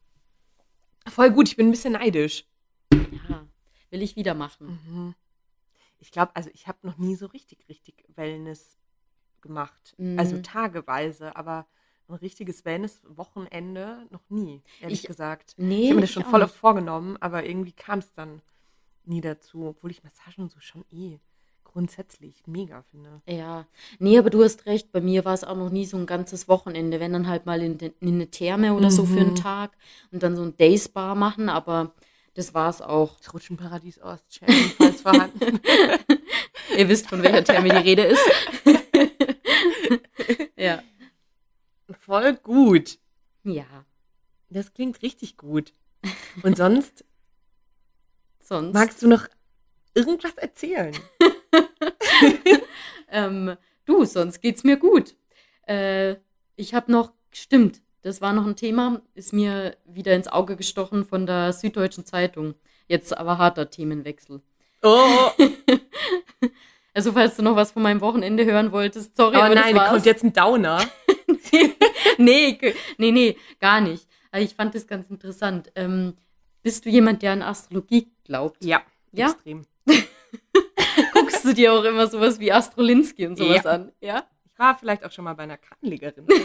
Voll 1.09 1.31
gut, 1.31 1.49
ich 1.49 1.57
bin 1.57 1.69
ein 1.69 1.73
bisschen 1.73 1.95
neidisch. 1.95 2.45
Ja, 2.93 3.47
will 3.91 4.03
ich 4.03 4.15
wieder 4.17 4.35
machen. 4.35 4.79
Mhm. 4.87 5.15
Ich 5.99 6.11
glaube, 6.11 6.37
also 6.37 6.51
ich 6.53 6.69
habe 6.69 6.79
noch 6.83 6.99
nie 6.99 7.17
so 7.17 7.27
richtig, 7.27 7.69
richtig 7.69 8.05
Wellness 8.15 8.77
gemacht. 9.41 9.95
Mhm. 9.97 10.19
Also 10.19 10.39
tageweise, 10.43 11.35
aber 11.35 11.67
ein 12.09 12.15
richtiges 12.15 12.65
Wellness-Wochenende 12.65 14.07
noch 14.11 14.29
nie, 14.29 14.63
ehrlich 14.81 15.03
ich, 15.03 15.07
gesagt. 15.07 15.55
Nee, 15.57 15.85
ich 15.85 15.89
habe 15.89 15.97
mir 15.97 16.01
das 16.03 16.11
schon 16.11 16.25
voll 16.25 16.43
oft 16.43 16.55
vorgenommen, 16.55 17.17
aber 17.21 17.45
irgendwie 17.45 17.73
kam 17.73 18.01
es 18.01 18.13
dann 18.15 18.43
nie 19.05 19.21
dazu, 19.21 19.67
obwohl 19.67 19.91
ich 19.91 20.05
Massagen 20.05 20.49
so 20.49 20.61
schon 20.61 20.85
eh 20.91 21.19
grundsätzlich 21.65 22.47
mega 22.47 22.83
finde. 22.91 23.23
Ja, 23.27 23.67
nee, 23.99 24.19
aber 24.19 24.31
du 24.31 24.45
hast 24.45 24.67
recht, 24.67 24.93
bei 24.93 25.01
mir 25.01 25.25
war 25.25 25.35
es 25.35 25.45
auch 25.45 25.57
noch 25.57 25.71
nie 25.71 25.87
so 25.87 25.97
ein 25.97 26.07
ganzes 26.07 26.49
Wochenende, 26.49 27.01
wenn 27.01 27.13
dann 27.13 27.29
halt 27.29 27.47
mal 27.47 27.63
in, 27.63 27.79
in 27.79 28.15
eine 28.15 28.31
Therme 28.31 28.75
oder 28.75 28.87
mhm. 28.87 28.91
so 28.91 29.07
für 29.07 29.21
einen 29.21 29.31
mhm. 29.31 29.37
Tag 29.37 29.73
und 30.11 30.23
dann 30.23 30.37
so 30.37 30.43
ein 30.43 30.57
Dayspa 30.57 31.15
machen, 31.15 31.49
aber 31.49 31.95
das 32.35 32.55
war 32.55 32.71
es 32.71 32.81
auch. 32.81 33.19
Das 33.19 33.35
Rutschenparadies 33.35 34.01
Ostschäden, 34.03 34.73
falls 34.77 35.01
vorhanden. 35.03 35.61
Ihr 36.77 36.89
wisst, 36.89 37.09
von 37.09 37.23
welcher 37.23 37.45
Therme 37.45 37.69
die 37.69 37.77
Rede 37.77 38.03
ist. 38.03 38.31
ja. 40.57 40.83
Voll 42.13 42.35
gut. 42.35 42.99
Ja. 43.43 43.65
Das 44.51 44.75
klingt 44.75 45.01
richtig 45.01 45.39
gut. 45.39 45.73
Und 46.43 46.59
sonst? 46.59 47.07
sonst? 48.39 48.75
Magst 48.75 49.01
du 49.01 49.09
noch 49.09 49.29
irgendwas 49.95 50.35
erzählen? 50.35 50.95
ähm, 53.09 53.57
du, 53.87 54.05
sonst 54.05 54.43
geht's 54.43 54.63
mir 54.63 54.77
gut. 54.77 55.17
Äh, 55.67 56.17
ich 56.55 56.75
habe 56.75 56.93
noch, 56.93 57.13
stimmt, 57.31 57.81
das 58.03 58.21
war 58.21 58.35
noch 58.35 58.47
ein 58.47 58.57
Thema, 58.57 59.01
ist 59.15 59.33
mir 59.33 59.79
wieder 59.87 60.15
ins 60.15 60.29
Auge 60.29 60.57
gestochen 60.57 61.07
von 61.07 61.25
der 61.25 61.55
Süddeutschen 61.55 62.05
Zeitung. 62.05 62.57
Jetzt 62.89 63.17
aber 63.17 63.39
harter 63.39 63.71
Themenwechsel. 63.71 64.43
Oh. 64.83 65.31
also, 66.93 67.13
falls 67.13 67.37
du 67.37 67.43
noch 67.43 67.57
was 67.57 67.73
von 67.73 67.83
meinem 67.83 68.03
Wochenende 68.03 68.45
hören 68.45 68.71
wolltest, 68.71 69.17
sorry. 69.17 69.39
Oh 69.39 69.41
aber 69.41 69.55
nein, 69.55 69.75
da 69.75 69.89
kommt 69.89 70.05
jetzt 70.05 70.23
ein 70.23 70.35
Downer. 70.35 70.87
nee, 72.19 72.59
nee, 72.99 73.11
nee, 73.11 73.37
gar 73.61 73.81
nicht. 73.81 74.07
Aber 74.31 74.43
ich 74.43 74.55
fand 74.55 74.75
das 74.75 74.87
ganz 74.87 75.11
interessant. 75.11 75.71
Ähm, 75.75 76.15
bist 76.63 76.85
du 76.85 76.91
jemand, 76.91 77.23
der 77.23 77.33
an 77.33 77.43
Astrologie 77.43 78.09
glaubt? 78.25 78.65
Ja, 78.65 78.83
ja? 79.13 79.31
extrem. 79.31 79.67
Guckst 81.13 81.45
du 81.45 81.53
dir 81.53 81.73
auch 81.73 81.85
immer 81.85 82.07
sowas 82.07 82.39
wie 82.41 82.53
Astrolinski 82.53 83.27
und 83.27 83.37
sowas 83.37 83.65
ja. 83.65 83.71
an? 83.71 83.93
Ja. 84.01 84.25
Ich 84.53 84.59
war 84.59 84.79
vielleicht 84.79 85.05
auch 85.05 85.11
schon 85.11 85.25
mal 85.25 85.35
bei 85.35 85.45
einer 85.45 85.57
Kartenlegerin. 85.57 86.27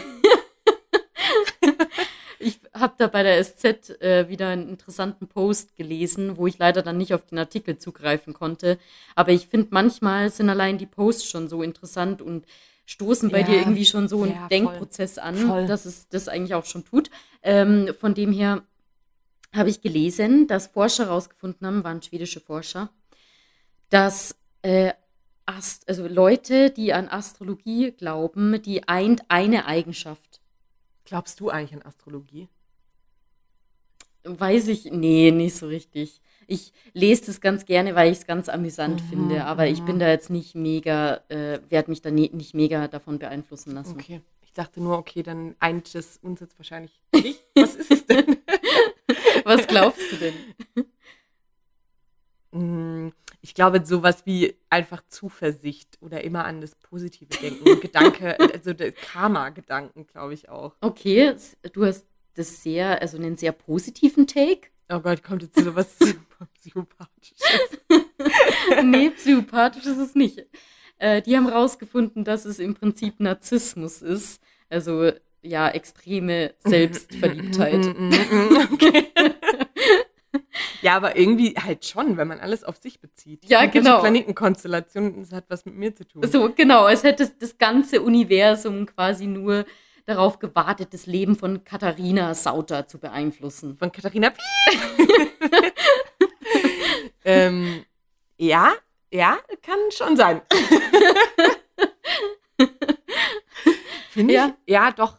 ich 2.38 2.60
habe 2.74 2.94
da 2.98 3.06
bei 3.06 3.22
der 3.22 3.42
SZ 3.42 4.00
äh, 4.00 4.28
wieder 4.28 4.48
einen 4.48 4.68
interessanten 4.68 5.28
Post 5.28 5.76
gelesen, 5.76 6.36
wo 6.36 6.46
ich 6.46 6.58
leider 6.58 6.82
dann 6.82 6.98
nicht 6.98 7.14
auf 7.14 7.24
den 7.26 7.38
Artikel 7.38 7.78
zugreifen 7.78 8.34
konnte. 8.34 8.78
Aber 9.14 9.32
ich 9.32 9.46
finde, 9.46 9.68
manchmal 9.70 10.30
sind 10.30 10.50
allein 10.50 10.78
die 10.78 10.86
Posts 10.86 11.30
schon 11.30 11.48
so 11.48 11.62
interessant 11.62 12.22
und 12.22 12.46
stoßen 12.88 13.28
bei 13.30 13.40
ja, 13.40 13.46
dir 13.46 13.58
irgendwie 13.58 13.84
schon 13.84 14.08
so 14.08 14.22
einen 14.22 14.32
ja, 14.32 14.48
Denkprozess 14.48 15.14
voll, 15.14 15.22
an, 15.22 15.36
voll. 15.36 15.66
dass 15.66 15.84
es 15.84 16.08
das 16.08 16.26
eigentlich 16.26 16.54
auch 16.54 16.64
schon 16.64 16.86
tut. 16.86 17.10
Ähm, 17.42 17.94
von 18.00 18.14
dem 18.14 18.32
her 18.32 18.62
habe 19.54 19.68
ich 19.68 19.82
gelesen, 19.82 20.46
dass 20.46 20.68
Forscher 20.68 21.04
herausgefunden 21.04 21.66
haben, 21.66 21.84
waren 21.84 22.00
schwedische 22.00 22.40
Forscher, 22.40 22.90
dass 23.90 24.36
äh, 24.62 24.92
Ast 25.44 25.86
also 25.88 26.06
Leute, 26.08 26.70
die 26.70 26.94
an 26.94 27.08
Astrologie 27.08 27.92
glauben, 27.92 28.60
die 28.62 28.88
eint 28.88 29.22
eine 29.28 29.66
Eigenschaft. 29.66 30.40
Glaubst 31.04 31.40
du 31.40 31.50
eigentlich 31.50 31.74
an 31.74 31.86
Astrologie? 31.86 32.48
Weiß 34.24 34.68
ich, 34.68 34.86
nee, 34.86 35.30
nicht 35.30 35.56
so 35.56 35.66
richtig 35.66 36.20
ich 36.48 36.72
lese 36.94 37.26
das 37.26 37.40
ganz 37.40 37.66
gerne, 37.66 37.94
weil 37.94 38.10
ich 38.10 38.18
es 38.18 38.26
ganz 38.26 38.48
amüsant 38.48 39.02
mhm, 39.02 39.08
finde, 39.08 39.44
aber 39.44 39.66
mhm. 39.66 39.72
ich 39.72 39.82
bin 39.82 39.98
da 39.98 40.08
jetzt 40.08 40.30
nicht 40.30 40.54
mega, 40.54 41.20
äh, 41.28 41.60
werde 41.68 41.90
mich 41.90 42.02
da 42.02 42.10
nie, 42.10 42.30
nicht 42.32 42.54
mega 42.54 42.88
davon 42.88 43.18
beeinflussen 43.18 43.74
lassen. 43.74 43.94
Okay. 44.00 44.22
Ich 44.42 44.54
dachte 44.54 44.82
nur, 44.82 44.98
okay, 44.98 45.22
dann 45.22 45.54
eint 45.60 45.94
es 45.94 46.16
uns 46.16 46.40
jetzt 46.40 46.58
wahrscheinlich 46.58 47.00
nicht. 47.14 47.44
Was 47.54 47.74
ist 47.76 47.90
es 47.90 48.06
denn? 48.06 48.38
Was 49.44 49.66
glaubst 49.66 50.10
du 50.10 50.16
denn? 50.16 50.34
Mm, 52.50 53.10
ich 53.42 53.54
glaube, 53.54 53.84
sowas 53.84 54.24
wie 54.24 54.56
einfach 54.70 55.02
Zuversicht 55.06 55.98
oder 56.00 56.24
immer 56.24 56.46
an 56.46 56.62
das 56.62 56.74
Positive 56.76 57.26
denken. 57.26 57.78
Gedanke, 57.78 58.40
also 58.40 58.72
Karma-Gedanken, 59.12 60.06
glaube 60.06 60.32
ich 60.32 60.48
auch. 60.48 60.74
Okay, 60.80 61.36
du 61.74 61.84
hast 61.84 62.06
das 62.34 62.62
sehr, 62.62 63.00
also 63.00 63.16
einen 63.16 63.36
sehr 63.36 63.52
positiven 63.52 64.26
Take. 64.26 64.68
Oh 64.88 65.00
Gott, 65.00 65.22
kommt 65.22 65.42
jetzt 65.42 65.58
so 65.58 65.74
was 65.74 65.96
Psychopathisches. 66.60 67.40
nee, 68.84 69.10
psychopathisch 69.10 69.86
ist 69.86 69.98
es 69.98 70.14
nicht. 70.14 70.46
Äh, 70.98 71.22
die 71.22 71.36
haben 71.36 71.48
rausgefunden, 71.48 72.24
dass 72.24 72.44
es 72.44 72.58
im 72.58 72.74
Prinzip 72.74 73.20
Narzissmus 73.20 74.02
ist. 74.02 74.40
Also 74.68 75.10
ja, 75.42 75.68
extreme 75.68 76.54
Selbstverliebtheit. 76.58 77.86
okay. 78.72 79.04
Ja, 80.82 80.96
aber 80.96 81.16
irgendwie 81.16 81.54
halt 81.54 81.84
schon, 81.84 82.16
wenn 82.16 82.28
man 82.28 82.40
alles 82.40 82.64
auf 82.64 82.76
sich 82.76 83.00
bezieht. 83.00 83.48
Ja, 83.48 83.66
genau. 83.66 84.00
Planetenkonstellation, 84.00 85.20
das 85.20 85.32
hat 85.32 85.44
was 85.48 85.64
mit 85.64 85.74
mir 85.74 85.94
zu 85.94 86.06
tun. 86.06 86.22
So, 86.26 86.52
genau. 86.54 86.88
Es 86.88 87.02
hätte 87.02 87.30
das 87.38 87.58
ganze 87.58 88.02
Universum 88.02 88.86
quasi 88.86 89.26
nur 89.26 89.64
darauf 90.08 90.38
gewartet, 90.38 90.94
das 90.94 91.06
Leben 91.06 91.36
von 91.36 91.64
Katharina 91.64 92.34
Sauter 92.34 92.86
zu 92.88 92.98
beeinflussen. 92.98 93.76
Von 93.76 93.92
Katharina 93.92 94.32
ähm, 97.24 97.84
Ja, 98.38 98.72
ja, 99.12 99.38
kann 99.62 99.78
schon 99.90 100.16
sein. 100.16 100.40
Finde 104.10 104.34
ja. 104.34 104.56
ich? 104.64 104.72
Ja, 104.72 104.90
doch. 104.92 105.18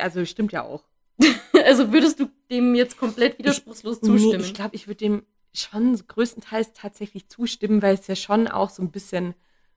Also 0.00 0.24
stimmt 0.24 0.52
ja 0.52 0.62
auch. 0.64 0.84
also 1.64 1.92
würdest 1.92 2.18
du 2.18 2.30
dem 2.50 2.74
jetzt 2.74 2.96
komplett 2.96 3.38
widerspruchslos 3.38 3.96
ich, 3.96 4.02
zustimmen? 4.02 4.38
Nee, 4.38 4.46
ich 4.46 4.54
glaube, 4.54 4.74
ich 4.74 4.86
würde 4.86 4.98
dem 4.98 5.26
schon 5.54 5.94
größtenteils 6.06 6.72
tatsächlich 6.72 7.28
zustimmen, 7.28 7.82
weil 7.82 7.94
es 7.94 8.06
ja 8.06 8.16
schon 8.16 8.48
auch 8.48 8.70
so 8.70 8.82
ein 8.82 8.90
bisschen 8.90 9.34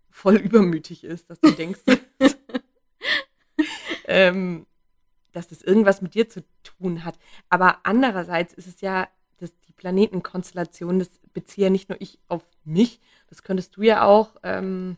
voll 0.10 0.38
übermütig 0.38 1.04
ist, 1.04 1.30
dass 1.30 1.42
du 1.42 1.52
denkst, 1.52 1.82
ähm, 4.16 4.66
dass 5.34 5.50
das 5.50 5.62
irgendwas 5.62 6.02
mit 6.02 6.14
dir 6.14 6.30
zu 6.30 6.42
tun 6.64 7.04
hat. 7.04 7.20
Aber 7.50 7.80
andererseits 7.84 8.54
ist 8.54 8.68
es 8.68 8.80
ja, 8.80 9.10
dass 9.40 9.60
die 9.68 9.74
Planetenkonstellation, 9.74 11.00
das 11.00 11.10
beziehe 11.34 11.68
ja 11.68 11.70
nicht 11.70 11.90
nur 11.90 12.00
ich 12.00 12.18
auf 12.30 12.44
mich, 12.64 13.02
das 13.28 13.44
könntest 13.44 13.76
du 13.76 13.82
ja 13.82 14.06
auch 14.06 14.38
ähm, 14.44 14.96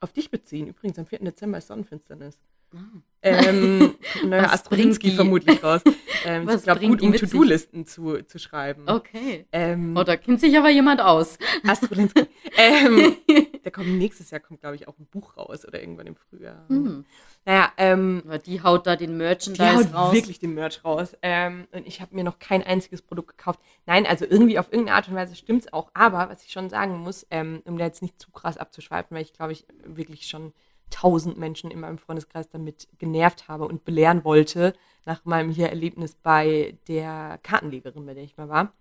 auf 0.00 0.14
dich 0.14 0.30
beziehen. 0.30 0.66
Übrigens, 0.66 0.98
am 0.98 1.04
4. 1.04 1.18
Dezember 1.18 1.58
ist 1.58 1.66
Sonnenfinsternis. 1.66 2.38
Oh. 2.74 2.78
Ähm, 3.20 3.96
neuer 4.24 4.52
Astrolinski 4.52 5.10
vermutlich 5.10 5.62
raus. 5.62 5.80
Ähm, 6.24 6.48
ich 6.48 6.62
glaube, 6.62 6.86
gut, 6.86 7.02
um 7.02 7.12
To-Do-Listen 7.12 7.84
zu, 7.84 8.22
zu 8.22 8.38
schreiben. 8.38 8.84
Okay. 8.86 9.46
Ähm, 9.50 9.96
oh, 9.96 10.04
da 10.04 10.16
kennt 10.16 10.40
sich 10.40 10.56
aber 10.56 10.70
jemand 10.70 11.00
aus. 11.00 11.38
Astrolinski. 11.66 12.26
ähm, 12.56 13.16
der 13.64 13.72
kommt 13.72 13.88
nächstes 13.88 14.30
Jahr, 14.30 14.40
kommt, 14.40 14.60
glaube 14.60 14.76
ich, 14.76 14.86
auch 14.86 14.98
ein 14.98 15.06
Buch 15.06 15.36
raus 15.36 15.66
oder 15.66 15.80
irgendwann 15.80 16.06
im 16.06 16.16
Frühjahr. 16.16 16.64
Hm. 16.68 17.04
Naja, 17.44 17.72
ähm, 17.76 18.22
aber 18.26 18.38
die 18.38 18.62
haut 18.62 18.86
da 18.86 18.94
den 18.94 19.16
Merchandise 19.16 19.88
die 19.88 19.88
haut 19.88 19.94
raus. 19.94 20.12
wirklich 20.12 20.38
den 20.38 20.54
Merch 20.54 20.84
raus. 20.84 21.16
Ähm, 21.22 21.66
und 21.72 21.86
ich 21.86 22.00
habe 22.00 22.14
mir 22.14 22.22
noch 22.22 22.38
kein 22.38 22.62
einziges 22.62 23.02
Produkt 23.02 23.36
gekauft. 23.36 23.60
Nein, 23.86 24.06
also 24.06 24.26
irgendwie 24.28 24.58
auf 24.58 24.70
irgendeine 24.70 24.96
Art 24.96 25.08
und 25.08 25.14
Weise 25.14 25.34
stimmt 25.34 25.62
es 25.62 25.72
auch. 25.72 25.90
Aber 25.94 26.28
was 26.28 26.44
ich 26.44 26.52
schon 26.52 26.70
sagen 26.70 26.98
muss, 26.98 27.26
ähm, 27.30 27.62
um 27.64 27.78
da 27.78 27.86
jetzt 27.86 28.02
nicht 28.02 28.20
zu 28.20 28.30
krass 28.30 28.58
abzuschweifen, 28.58 29.14
weil 29.14 29.22
ich 29.22 29.32
glaube 29.32 29.52
ich 29.52 29.66
wirklich 29.84 30.26
schon 30.26 30.52
tausend 30.90 31.38
Menschen 31.38 31.70
in 31.70 31.80
meinem 31.80 31.98
Freundeskreis 31.98 32.48
damit 32.48 32.88
genervt 32.98 33.48
habe 33.48 33.66
und 33.66 33.84
belehren 33.84 34.24
wollte, 34.24 34.74
nach 35.04 35.24
meinem 35.24 35.50
hier 35.50 35.68
Erlebnis 35.68 36.14
bei 36.14 36.76
der 36.88 37.38
Kartenlegerin, 37.42 38.06
bei 38.06 38.14
der 38.14 38.24
ich 38.24 38.36
mal 38.36 38.48
war. 38.48 38.72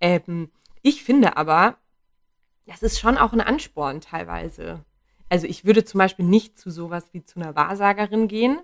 Ähm, 0.00 0.50
ich 0.82 1.04
finde 1.04 1.36
aber, 1.36 1.76
das 2.66 2.82
ist 2.82 2.98
schon 2.98 3.18
auch 3.18 3.32
ein 3.32 3.40
Ansporn 3.40 4.00
teilweise. 4.00 4.84
Also 5.28 5.46
ich 5.46 5.64
würde 5.64 5.84
zum 5.84 5.98
Beispiel 5.98 6.24
nicht 6.24 6.58
zu 6.58 6.70
sowas 6.70 7.08
wie 7.12 7.24
zu 7.24 7.40
einer 7.40 7.56
Wahrsagerin 7.56 8.28
gehen, 8.28 8.60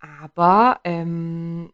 aber 0.00 0.80
ähm, 0.84 1.72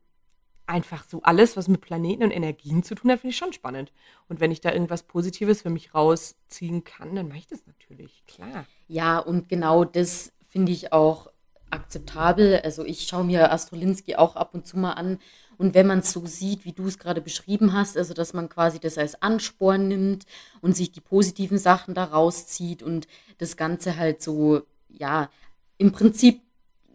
einfach 0.67 1.05
so 1.05 1.23
alles, 1.23 1.57
was 1.57 1.69
mit 1.69 1.81
Planeten 1.81 2.25
und 2.25 2.31
Energien 2.31 2.83
zu 2.83 2.95
tun 2.95 3.11
hat, 3.11 3.21
finde 3.21 3.33
ich 3.33 3.39
schon 3.39 3.53
spannend. 3.53 3.93
Und 4.29 4.41
wenn 4.41 4.51
ich 4.51 4.61
da 4.61 4.73
irgendwas 4.73 5.03
Positives 5.03 5.63
für 5.63 5.71
mich 5.71 5.95
rausziehen 5.95 6.85
kann, 6.85 7.15
dann 7.15 7.29
mache 7.29 7.39
ich 7.39 7.47
das 7.47 7.67
natürlich, 7.67 8.25
klar. 8.27 8.67
Ja, 8.89 9.19
und 9.19 9.49
genau 9.49 9.85
das 9.85 10.33
finde 10.49 10.73
ich 10.73 10.93
auch 10.93 11.31
akzeptabel. 11.71 12.61
Also 12.63 12.85
ich 12.85 13.07
schaue 13.07 13.25
mir 13.25 13.53
Astrolinski 13.53 14.17
auch 14.17 14.37
ab 14.37 14.55
und 14.55 14.67
zu 14.67 14.79
mal 14.79 14.93
an. 14.93 15.19
Und 15.57 15.75
wenn 15.75 15.87
man 15.87 16.01
es 16.01 16.13
so 16.13 16.27
sieht, 16.27 16.65
wie 16.65 16.73
du 16.73 16.87
es 16.87 16.99
gerade 16.99 17.21
beschrieben 17.21 17.73
hast, 17.73 17.97
also 17.97 18.15
dass 18.15 18.33
man 18.33 18.49
quasi 18.49 18.81
das 18.81 18.99
als 18.99 19.21
Ansporn 19.23 19.89
nimmt 19.89 20.25
und 20.61 20.77
sich 20.77 20.93
die 20.93 21.01
positiven 21.01 21.59
Sachen 21.59 21.95
da 21.95 22.05
rauszieht 22.05 22.83
und 22.83 23.07
das 23.39 23.57
Ganze 23.57 23.97
halt 23.97 24.23
so, 24.23 24.63
ja, 24.89 25.31
im 25.79 25.93
Prinzip 25.93 26.41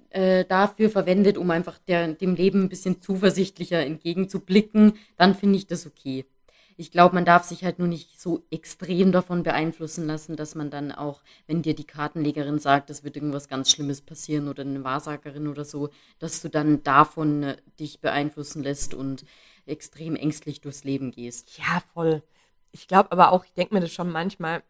äh, 0.10 0.46
dafür 0.46 0.90
verwendet, 0.90 1.38
um 1.38 1.52
einfach 1.52 1.78
der, 1.88 2.08
dem 2.14 2.36
Leben 2.36 2.64
ein 2.64 2.70
bisschen 2.70 3.02
zuversichtlicher 3.02 3.86
entgegenzublicken, 3.86 4.94
dann 5.18 5.36
finde 5.36 5.58
ich 5.58 5.68
das 5.68 5.86
okay. 5.86 6.26
Ich 6.78 6.92
glaube, 6.92 7.14
man 7.14 7.26
darf 7.26 7.44
sich 7.44 7.66
halt 7.66 7.78
nur 7.78 7.90
nicht 7.90 8.22
so 8.22 8.46
extrem 8.52 9.12
davon 9.12 9.44
beeinflussen 9.44 10.08
lassen, 10.08 10.38
dass 10.38 10.56
man 10.56 10.70
dann 10.70 10.94
auch, 10.94 11.22
wenn 11.46 11.62
dir 11.62 11.76
die 11.76 11.84
Kartenlegerin 11.84 12.58
sagt, 12.58 12.90
es 12.90 13.04
wird 13.04 13.18
irgendwas 13.18 13.50
ganz 13.50 13.70
Schlimmes 13.70 14.00
passieren 14.02 14.48
oder 14.48 14.64
eine 14.64 14.86
Wahrsagerin 14.86 15.50
oder 15.50 15.66
so, 15.66 15.90
dass 16.20 16.42
du 16.42 16.48
dann 16.48 16.82
davon 16.84 17.44
äh, 17.44 17.58
dich 17.80 18.00
beeinflussen 18.00 18.64
lässt 18.64 18.94
und 18.94 19.26
extrem 19.66 20.16
ängstlich 20.16 20.62
durchs 20.62 20.86
Leben 20.86 21.12
gehst. 21.12 21.58
Ja, 21.58 21.84
voll. 21.94 22.24
Ich 22.72 22.88
glaube 22.88 23.12
aber 23.12 23.34
auch, 23.34 23.44
ich 23.44 23.54
denke 23.54 23.74
mir 23.74 23.82
das 23.82 23.92
schon 23.92 24.10
manchmal, 24.10 24.64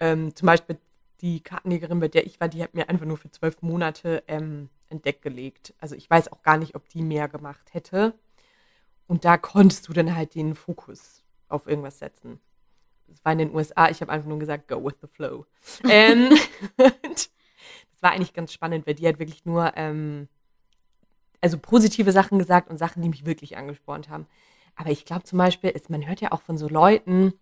ähm, 0.00 0.34
zum 0.34 0.46
Beispiel 0.46 0.78
die 1.20 1.40
Kartenlegerin, 1.40 2.00
bei 2.00 2.08
der 2.08 2.26
ich 2.26 2.40
war, 2.40 2.48
die 2.48 2.62
hat 2.62 2.74
mir 2.74 2.88
einfach 2.88 3.06
nur 3.06 3.16
für 3.16 3.30
zwölf 3.30 3.62
Monate 3.62 4.22
ähm, 4.28 4.68
entdeckt 4.88 5.22
gelegt. 5.22 5.74
Also 5.80 5.94
ich 5.94 6.08
weiß 6.08 6.32
auch 6.32 6.42
gar 6.42 6.58
nicht, 6.58 6.74
ob 6.74 6.88
die 6.88 7.02
mehr 7.02 7.28
gemacht 7.28 7.72
hätte. 7.72 8.14
Und 9.06 9.24
da 9.24 9.36
konntest 9.36 9.88
du 9.88 9.92
dann 9.92 10.14
halt 10.14 10.34
den 10.34 10.54
Fokus 10.54 11.22
auf 11.48 11.66
irgendwas 11.66 11.98
setzen. 11.98 12.40
Das 13.06 13.24
war 13.24 13.32
in 13.32 13.38
den 13.38 13.54
USA, 13.54 13.88
ich 13.88 14.00
habe 14.00 14.10
einfach 14.10 14.28
nur 14.28 14.38
gesagt, 14.38 14.68
go 14.68 14.84
with 14.84 14.96
the 15.00 15.06
flow. 15.06 15.46
ähm, 15.88 16.30
das 16.76 17.28
war 18.00 18.12
eigentlich 18.12 18.34
ganz 18.34 18.52
spannend, 18.52 18.86
weil 18.86 18.94
die 18.94 19.06
hat 19.06 19.18
wirklich 19.18 19.44
nur 19.44 19.72
ähm, 19.76 20.28
also 21.40 21.58
positive 21.58 22.10
Sachen 22.12 22.38
gesagt 22.38 22.68
und 22.68 22.78
Sachen, 22.78 23.02
die 23.02 23.08
mich 23.08 23.24
wirklich 23.24 23.56
angespornt 23.56 24.08
haben. 24.08 24.26
Aber 24.74 24.90
ich 24.90 25.04
glaube 25.04 25.22
zum 25.22 25.38
Beispiel, 25.38 25.70
ist, 25.70 25.88
man 25.88 26.06
hört 26.06 26.20
ja 26.20 26.32
auch 26.32 26.42
von 26.42 26.58
so 26.58 26.68
Leuten, 26.68 27.32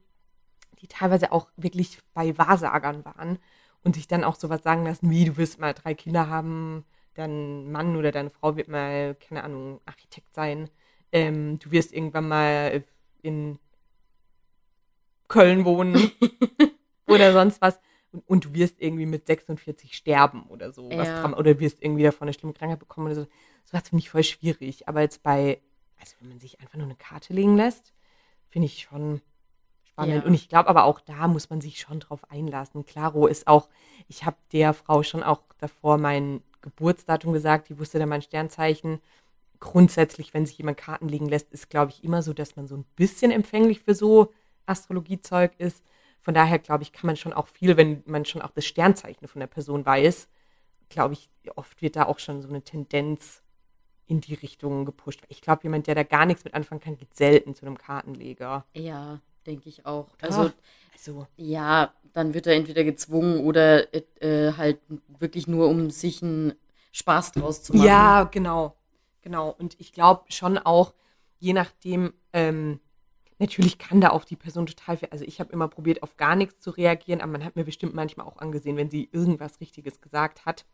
die 0.80 0.86
teilweise 0.86 1.32
auch 1.32 1.48
wirklich 1.56 1.98
bei 2.12 2.36
Wahrsagern 2.36 3.04
waren 3.04 3.38
und 3.84 3.94
sich 3.94 4.08
dann 4.08 4.24
auch 4.24 4.36
sowas 4.36 4.62
sagen 4.62 4.84
lassen, 4.84 5.10
wie 5.10 5.26
du 5.26 5.36
wirst 5.36 5.60
mal 5.60 5.74
drei 5.74 5.94
Kinder 5.94 6.28
haben, 6.28 6.84
dein 7.14 7.70
Mann 7.70 7.96
oder 7.96 8.10
deine 8.10 8.30
Frau 8.30 8.56
wird 8.56 8.68
mal, 8.68 9.14
keine 9.14 9.44
Ahnung, 9.44 9.80
Architekt 9.86 10.34
sein, 10.34 10.70
ähm, 11.12 11.58
du 11.60 11.70
wirst 11.70 11.92
irgendwann 11.92 12.28
mal 12.28 12.82
in 13.22 13.58
Köln 15.28 15.64
wohnen 15.64 16.10
oder 17.06 17.32
sonst 17.32 17.60
was. 17.60 17.78
Und, 18.12 18.28
und, 18.28 18.44
du 18.44 18.54
wirst 18.54 18.80
irgendwie 18.80 19.06
mit 19.06 19.26
46 19.26 19.96
sterben 19.96 20.44
oder 20.44 20.72
so. 20.72 20.90
Ja. 20.90 21.22
Was, 21.22 21.38
oder 21.38 21.58
wirst 21.58 21.82
irgendwie 21.82 22.04
davon 22.04 22.28
eine 22.28 22.32
schlimme 22.32 22.52
Krankheit 22.52 22.78
bekommen 22.78 23.06
oder 23.06 23.16
so. 23.16 23.26
Sowas 23.64 23.88
finde 23.88 24.02
ich 24.02 24.10
voll 24.10 24.22
schwierig. 24.22 24.88
Aber 24.88 25.00
jetzt 25.00 25.22
bei, 25.22 25.60
also 25.98 26.14
wenn 26.20 26.28
man 26.28 26.38
sich 26.38 26.60
einfach 26.60 26.76
nur 26.76 26.86
eine 26.86 26.96
Karte 26.96 27.32
legen 27.32 27.56
lässt, 27.56 27.92
finde 28.50 28.66
ich 28.66 28.82
schon 28.82 29.20
spannend. 29.94 30.22
Ja. 30.22 30.28
Und 30.28 30.34
ich 30.34 30.48
glaube 30.48 30.68
aber 30.68 30.84
auch 30.84 31.00
da 31.00 31.28
muss 31.28 31.50
man 31.50 31.60
sich 31.60 31.78
schon 31.78 32.00
drauf 32.00 32.30
einlassen. 32.30 32.84
Claro 32.84 33.26
ist 33.26 33.46
auch, 33.46 33.68
ich 34.08 34.24
habe 34.24 34.36
der 34.52 34.74
Frau 34.74 35.02
schon 35.02 35.22
auch 35.22 35.40
davor 35.58 35.98
mein 35.98 36.42
Geburtsdatum 36.62 37.32
gesagt, 37.32 37.68
die 37.68 37.78
wusste 37.78 37.98
dann 37.98 38.08
mein 38.08 38.22
Sternzeichen. 38.22 39.00
Grundsätzlich, 39.60 40.34
wenn 40.34 40.46
sich 40.46 40.58
jemand 40.58 40.76
Karten 40.76 41.08
legen 41.08 41.28
lässt, 41.28 41.52
ist, 41.52 41.70
glaube 41.70 41.92
ich, 41.92 42.04
immer 42.04 42.22
so, 42.22 42.32
dass 42.32 42.56
man 42.56 42.66
so 42.66 42.76
ein 42.76 42.84
bisschen 42.96 43.30
empfänglich 43.30 43.80
für 43.80 43.94
so 43.94 44.32
Astrologiezeug 44.66 45.52
ist. 45.58 45.82
Von 46.20 46.34
daher, 46.34 46.58
glaube 46.58 46.82
ich, 46.82 46.92
kann 46.92 47.06
man 47.06 47.16
schon 47.16 47.32
auch 47.32 47.48
viel, 47.48 47.76
wenn 47.76 48.02
man 48.06 48.24
schon 48.24 48.42
auch 48.42 48.50
das 48.50 48.64
Sternzeichen 48.64 49.28
von 49.28 49.40
der 49.40 49.46
Person 49.46 49.86
weiß, 49.86 50.28
glaube 50.88 51.14
ich, 51.14 51.30
oft 51.54 51.80
wird 51.82 51.96
da 51.96 52.06
auch 52.06 52.18
schon 52.18 52.42
so 52.42 52.48
eine 52.48 52.62
Tendenz 52.62 53.42
in 54.06 54.20
die 54.20 54.34
Richtung 54.34 54.84
gepusht. 54.84 55.20
Ich 55.28 55.40
glaube, 55.40 55.62
jemand, 55.62 55.86
der 55.86 55.94
da 55.94 56.02
gar 56.02 56.26
nichts 56.26 56.44
mit 56.44 56.54
anfangen 56.54 56.80
kann, 56.80 56.96
geht 56.96 57.14
selten 57.16 57.54
zu 57.54 57.66
einem 57.66 57.78
Kartenleger. 57.78 58.66
Ja, 58.74 59.20
denke 59.46 59.68
ich 59.68 59.86
auch. 59.86 60.08
Also, 60.20 60.50
also, 60.92 61.26
ja, 61.36 61.92
dann 62.12 62.34
wird 62.34 62.46
er 62.46 62.54
entweder 62.54 62.84
gezwungen 62.84 63.40
oder 63.44 63.92
äh, 64.22 64.52
halt 64.56 64.80
wirklich 65.18 65.46
nur, 65.46 65.68
um 65.68 65.90
sich 65.90 66.22
einen 66.22 66.54
Spaß 66.92 67.32
draus 67.32 67.62
zu 67.62 67.74
machen. 67.74 67.86
Ja, 67.86 68.24
genau. 68.24 68.76
Genau. 69.22 69.50
Und 69.58 69.80
ich 69.80 69.92
glaube 69.92 70.24
schon 70.28 70.58
auch, 70.58 70.94
je 71.38 71.52
nachdem, 71.52 72.12
ähm, 72.32 72.80
Natürlich 73.38 73.78
kann 73.78 74.00
da 74.00 74.10
auch 74.10 74.24
die 74.24 74.36
Person 74.36 74.66
total 74.66 74.96
viel. 74.96 75.08
Also 75.10 75.24
ich 75.24 75.40
habe 75.40 75.52
immer 75.52 75.68
probiert, 75.68 76.02
auf 76.02 76.16
gar 76.16 76.36
nichts 76.36 76.60
zu 76.60 76.70
reagieren, 76.70 77.20
aber 77.20 77.32
man 77.32 77.44
hat 77.44 77.56
mir 77.56 77.64
bestimmt 77.64 77.94
manchmal 77.94 78.26
auch 78.26 78.38
angesehen, 78.38 78.76
wenn 78.76 78.90
sie 78.90 79.08
irgendwas 79.12 79.60
Richtiges 79.60 80.00
gesagt 80.00 80.46
hat. 80.46 80.64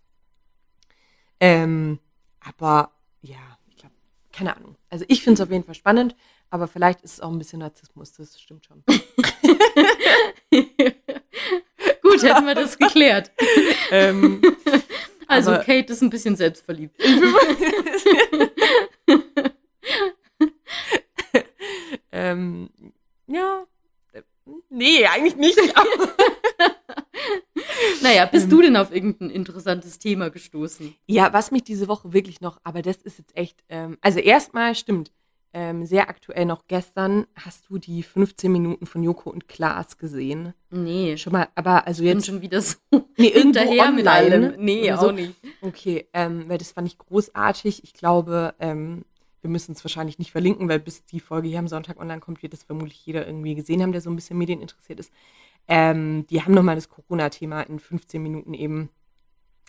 Ähm, 1.41 1.99
aber 2.39 2.93
ja, 3.23 3.59
ich 3.69 3.77
glaube, 3.77 3.95
keine 4.31 4.57
Ahnung. 4.57 4.77
Also 4.91 5.07
ich 5.09 5.25
finde 5.25 5.43
es 5.43 5.47
auf 5.47 5.51
jeden 5.51 5.65
Fall 5.65 5.75
spannend, 5.75 6.15
aber 6.51 6.69
vielleicht 6.69 7.01
ist 7.03 7.15
es 7.15 7.21
auch 7.21 7.31
ein 7.31 7.39
bisschen 7.39 7.61
Narzissmus, 7.61 8.13
das 8.13 8.39
stimmt 8.41 8.67
schon. 8.67 8.83
Gut, 12.03 12.23
hätten 12.23 12.47
wir 12.47 12.55
das 12.55 12.77
geklärt. 12.77 13.31
ähm, 13.91 14.43
also 15.27 15.53
Kate 15.53 15.93
ist 15.93 16.03
ein 16.03 16.11
bisschen 16.11 16.37
selbstverliebt. 16.37 17.01
Ähm, 22.13 22.71
ja, 23.29 23.65
nee, 24.69 25.07
eigentlich 25.07 25.37
nicht. 25.37 25.57
naja, 28.03 28.27
bist 28.27 28.51
du 28.51 28.61
denn 28.61 28.77
auf 28.77 28.93
irgendein 28.93 29.31
interessantes 29.31 29.99
Thema 29.99 30.29
gestoßen? 30.29 30.95
Ja, 31.07 31.33
was 31.33 31.51
mich 31.51 31.63
diese 31.63 31.89
Woche 31.89 32.13
wirklich 32.13 32.41
noch, 32.41 32.61
aber 32.65 32.83
das 32.83 32.97
ist 32.97 33.19
jetzt 33.19 33.37
echt, 33.37 33.63
ähm, 33.69 33.97
also 34.01 34.19
erstmal 34.19 34.75
stimmt, 34.75 35.13
ähm, 35.53 35.85
sehr 35.85 36.09
aktuell 36.09 36.45
noch 36.45 36.67
gestern 36.69 37.27
hast 37.35 37.69
du 37.69 37.79
die 37.79 38.03
15 38.03 38.53
Minuten 38.53 38.87
von 38.87 39.03
Joko 39.03 39.31
und 39.31 39.49
Klaas 39.49 39.99
gesehen. 39.99 40.55
Nee. 40.71 41.17
Schon 41.17 41.33
mal, 41.33 41.49
aber 41.55 41.87
also 41.87 42.05
jetzt. 42.05 42.27
schon 42.27 42.41
wieder 42.41 42.61
so 42.61 42.77
nee, 43.17 43.31
hinterher 43.31 43.89
online, 43.89 43.97
mit 43.97 44.07
allem. 44.07 44.55
Nee, 44.59 44.93
auch 44.93 45.01
so. 45.01 45.11
nicht. 45.11 45.35
Okay, 45.61 46.07
ähm, 46.13 46.49
weil 46.49 46.59
das 46.59 46.73
fand 46.73 46.87
ich 46.87 46.99
großartig. 46.99 47.83
Ich 47.83 47.95
glaube, 47.95 48.55
ähm, 48.61 49.05
wir 49.41 49.51
müssen 49.51 49.73
es 49.73 49.85
wahrscheinlich 49.85 50.19
nicht 50.19 50.31
verlinken, 50.31 50.69
weil 50.69 50.79
bis 50.79 51.05
die 51.05 51.21
Folge 51.21 51.49
hier 51.49 51.59
am 51.59 51.69
Sonntag 51.69 51.99
online 51.99 52.21
kommt, 52.21 52.43
wird 52.43 52.53
das 52.53 52.63
vermutlich 52.63 53.05
jeder 53.05 53.27
irgendwie 53.27 53.55
gesehen 53.55 53.83
haben, 53.83 53.93
der 53.93 54.01
so 54.01 54.11
ein 54.11 54.17
bisschen 54.17 54.39
medieninteressiert 54.39 55.01
ist. 55.01 55.13
Ähm, 55.67 56.27
die 56.29 56.43
haben 56.43 56.55
nochmal 56.55 56.77
das 56.77 56.89
Corona-Thema 56.89 57.63
in 57.63 57.79
15 57.79 58.23
Minuten 58.23 58.55
eben 58.55 58.91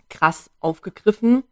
krass 0.09 0.51
aufgegriffen 0.59 1.43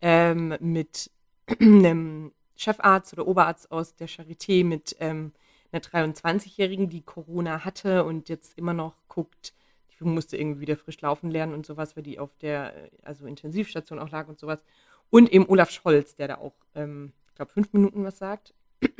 ähm, 0.00 0.56
mit 0.60 1.10
einem 1.60 2.32
Chefarzt 2.56 3.12
oder 3.12 3.26
Oberarzt 3.26 3.70
aus 3.70 3.94
der 3.94 4.08
Charité, 4.08 4.64
mit 4.64 4.96
ähm, 5.00 5.32
einer 5.72 5.82
23-Jährigen, 5.82 6.88
die 6.88 7.02
Corona 7.02 7.64
hatte 7.64 8.04
und 8.04 8.28
jetzt 8.28 8.56
immer 8.58 8.72
noch 8.72 8.94
guckt, 9.08 9.52
die 9.98 10.04
musste 10.04 10.36
irgendwie 10.36 10.60
wieder 10.60 10.76
frisch 10.76 11.00
laufen 11.00 11.30
lernen 11.30 11.54
und 11.54 11.66
sowas, 11.66 11.96
weil 11.96 12.02
die 12.02 12.18
auf 12.18 12.36
der 12.36 12.90
also 13.02 13.26
Intensivstation 13.26 13.98
auch 13.98 14.10
lag 14.10 14.28
und 14.28 14.38
sowas. 14.38 14.62
Und 15.10 15.32
eben 15.32 15.48
Olaf 15.48 15.70
Scholz, 15.70 16.16
der 16.16 16.28
da 16.28 16.34
auch 16.38 16.54
ähm, 16.74 17.12
glaube, 17.36 17.52
fünf 17.52 17.72
Minuten 17.72 18.02
was 18.02 18.18
sagt 18.18 18.54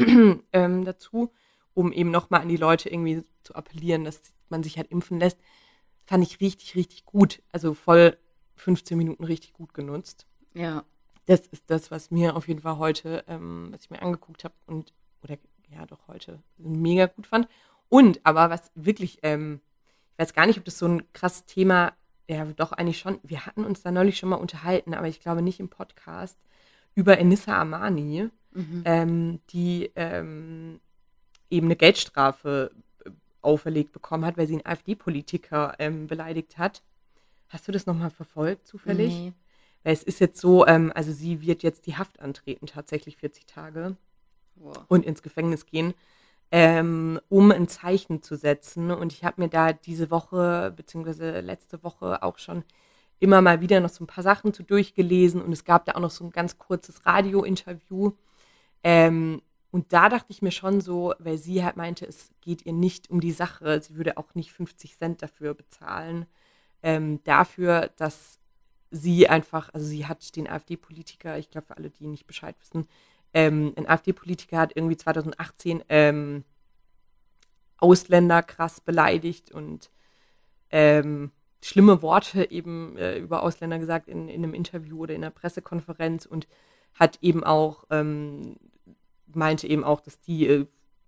ähm, 0.52 0.84
dazu, 0.84 1.32
um 1.74 1.92
eben 1.92 2.11
nochmal 2.11 2.42
an 2.42 2.48
die 2.48 2.57
Leute 2.57 2.88
irgendwie 2.88 3.24
zu 3.42 3.54
appellieren, 3.54 4.04
dass 4.04 4.20
man 4.48 4.62
sich 4.62 4.76
halt 4.76 4.90
impfen 4.90 5.18
lässt. 5.18 5.40
Fand 6.07 6.22
ich 6.22 6.40
richtig, 6.40 6.76
richtig 6.76 7.04
gut. 7.04 7.42
Also 7.50 7.74
voll 7.74 8.16
15 8.54 8.96
Minuten 8.96 9.24
richtig 9.24 9.52
gut 9.52 9.74
genutzt. 9.74 10.26
Ja. 10.54 10.84
Das 11.26 11.46
ist 11.46 11.64
das, 11.68 11.90
was 11.90 12.10
mir 12.10 12.36
auf 12.36 12.48
jeden 12.48 12.60
Fall 12.60 12.78
heute, 12.78 13.24
ähm, 13.28 13.68
was 13.72 13.84
ich 13.84 13.90
mir 13.90 14.00
angeguckt 14.00 14.44
habe 14.44 14.54
und, 14.66 14.92
oder 15.22 15.36
ja, 15.68 15.84
doch 15.86 16.08
heute 16.08 16.40
mega 16.56 17.06
gut 17.06 17.26
fand. 17.26 17.48
Und 17.88 18.20
aber 18.24 18.50
was 18.50 18.70
wirklich, 18.74 19.18
ähm, 19.22 19.60
ich 20.12 20.18
weiß 20.18 20.34
gar 20.34 20.46
nicht, 20.46 20.58
ob 20.58 20.64
das 20.64 20.78
so 20.78 20.86
ein 20.86 21.12
krasses 21.12 21.44
Thema, 21.46 21.92
ja, 22.28 22.44
doch 22.44 22.72
eigentlich 22.72 22.98
schon, 22.98 23.18
wir 23.22 23.46
hatten 23.46 23.64
uns 23.64 23.82
da 23.82 23.90
neulich 23.90 24.18
schon 24.18 24.28
mal 24.28 24.36
unterhalten, 24.36 24.94
aber 24.94 25.08
ich 25.08 25.20
glaube 25.20 25.42
nicht 25.42 25.60
im 25.60 25.68
Podcast, 25.68 26.38
über 26.94 27.18
Enissa 27.18 27.60
Amani, 27.60 28.30
mhm. 28.52 28.82
ähm, 28.84 29.40
die 29.50 29.90
ähm, 29.96 30.80
eben 31.50 31.66
eine 31.66 31.76
Geldstrafe 31.76 32.70
äh, 33.04 33.10
auferlegt 33.42 33.92
bekommen 33.92 34.24
hat, 34.24 34.36
weil 34.36 34.46
sie 34.46 34.54
einen 34.54 34.66
AfD-Politiker 34.66 35.74
ähm, 35.78 36.06
beleidigt 36.06 36.58
hat. 36.58 36.82
Hast 37.48 37.68
du 37.68 37.72
das 37.72 37.86
nochmal 37.86 38.10
verfolgt, 38.10 38.66
zufällig? 38.66 39.12
Nee. 39.12 39.32
Weil 39.87 39.93
es 39.93 40.03
ist 40.03 40.18
jetzt 40.18 40.41
so, 40.41 40.66
ähm, 40.66 40.91
also 40.97 41.12
sie 41.12 41.43
wird 41.43 41.62
jetzt 41.62 41.87
die 41.87 41.97
Haft 41.97 42.18
antreten, 42.18 42.66
tatsächlich 42.66 43.18
40 43.18 43.47
Tage. 43.47 43.97
Wow. 44.57 44.78
Und 44.89 45.07
ins 45.07 45.22
Gefängnis 45.22 45.64
gehen, 45.64 45.95
ähm, 46.51 47.20
um 47.28 47.53
ein 47.53 47.68
Zeichen 47.68 48.20
zu 48.20 48.34
setzen. 48.34 48.91
Und 48.91 49.12
ich 49.12 49.22
habe 49.22 49.41
mir 49.41 49.49
da 49.49 49.72
diese 49.72 50.11
Woche, 50.11 50.74
beziehungsweise 50.76 51.39
letzte 51.39 51.84
Woche 51.84 52.24
auch 52.24 52.39
schon 52.39 52.64
immer 53.20 53.41
mal 53.43 53.61
wieder 53.61 53.78
noch 53.78 53.91
so 53.91 54.03
ein 54.03 54.09
paar 54.09 54.24
Sachen 54.24 54.53
zu 54.53 54.64
durchgelesen. 54.64 55.41
Und 55.41 55.53
es 55.53 55.64
gab 55.64 55.84
da 55.84 55.93
auch 55.93 56.01
noch 56.01 56.11
so 56.11 56.24
ein 56.24 56.32
ganz 56.32 56.59
kurzes 56.59 57.07
Radio-Interview. 57.07 58.11
Ähm, 58.82 59.41
und 59.70 59.93
da 59.93 60.09
dachte 60.09 60.32
ich 60.32 60.43
mir 60.43 60.51
schon 60.51 60.80
so, 60.80 61.14
weil 61.20 61.39
sie 61.39 61.64
halt 61.64 61.76
meinte, 61.76 62.07
es 62.07 62.32
geht 62.41 62.66
ihr 62.66 62.72
nicht 62.72 63.09
um 63.09 63.20
die 63.20 63.30
Sache. 63.30 63.80
Sie 63.80 63.95
würde 63.95 64.16
auch 64.16 64.34
nicht 64.34 64.51
50 64.51 64.99
Cent 64.99 65.22
dafür 65.22 65.55
bezahlen. 65.55 66.26
Ähm, 66.82 67.20
dafür, 67.22 67.93
dass 67.97 68.41
sie 68.91 69.28
einfach, 69.28 69.72
also 69.74 69.87
sie 69.87 70.07
hat 70.07 70.37
den 70.37 70.49
AfD-Politiker, 70.49 71.39
ich 71.39 71.51
glaube 71.51 71.66
für 71.66 71.76
alle, 71.76 71.91
die 71.91 72.07
nicht 72.07 72.26
Bescheid 72.26 72.57
wissen, 72.61 72.89
ähm, 73.34 73.74
ein 73.76 73.89
AfD-Politiker 73.89 74.59
hat 74.59 74.72
irgendwie 74.74 74.97
2018 74.97 75.84
ähm, 75.89 76.45
Ausländer 77.78 78.43
krass 78.43 78.80
beleidigt 78.80 79.51
und 79.51 79.91
ähm, 80.70 81.30
schlimme 81.62 82.01
Worte 82.03 82.51
eben 82.51 82.97
äh, 82.97 83.18
über 83.18 83.43
Ausländer 83.43 83.78
gesagt 83.78 84.09
in, 84.09 84.28
in 84.28 84.43
einem 84.43 84.55
Interview 84.55 85.01
oder 85.01 85.14
in 85.14 85.22
einer 85.22 85.30
Pressekonferenz 85.30 86.26
und 86.26 86.47
hat 86.95 87.18
eben 87.22 87.45
auch, 87.45 87.84
ähm, 87.91 88.57
meinte 89.26 89.66
eben 89.66 89.84
auch, 89.84 90.01
dass 90.01 90.20
die 90.20 90.47
äh, 90.47 90.66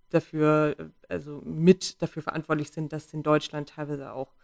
dafür, 0.09 0.75
äh, 0.77 0.85
also 1.07 1.41
mit 1.43 2.01
dafür 2.01 2.21
verantwortlich 2.21 2.71
sind, 2.71 2.93
dass 2.93 3.13
in 3.13 3.23
Deutschland 3.23 3.69
teilweise 3.69 4.13
auch 4.13 4.35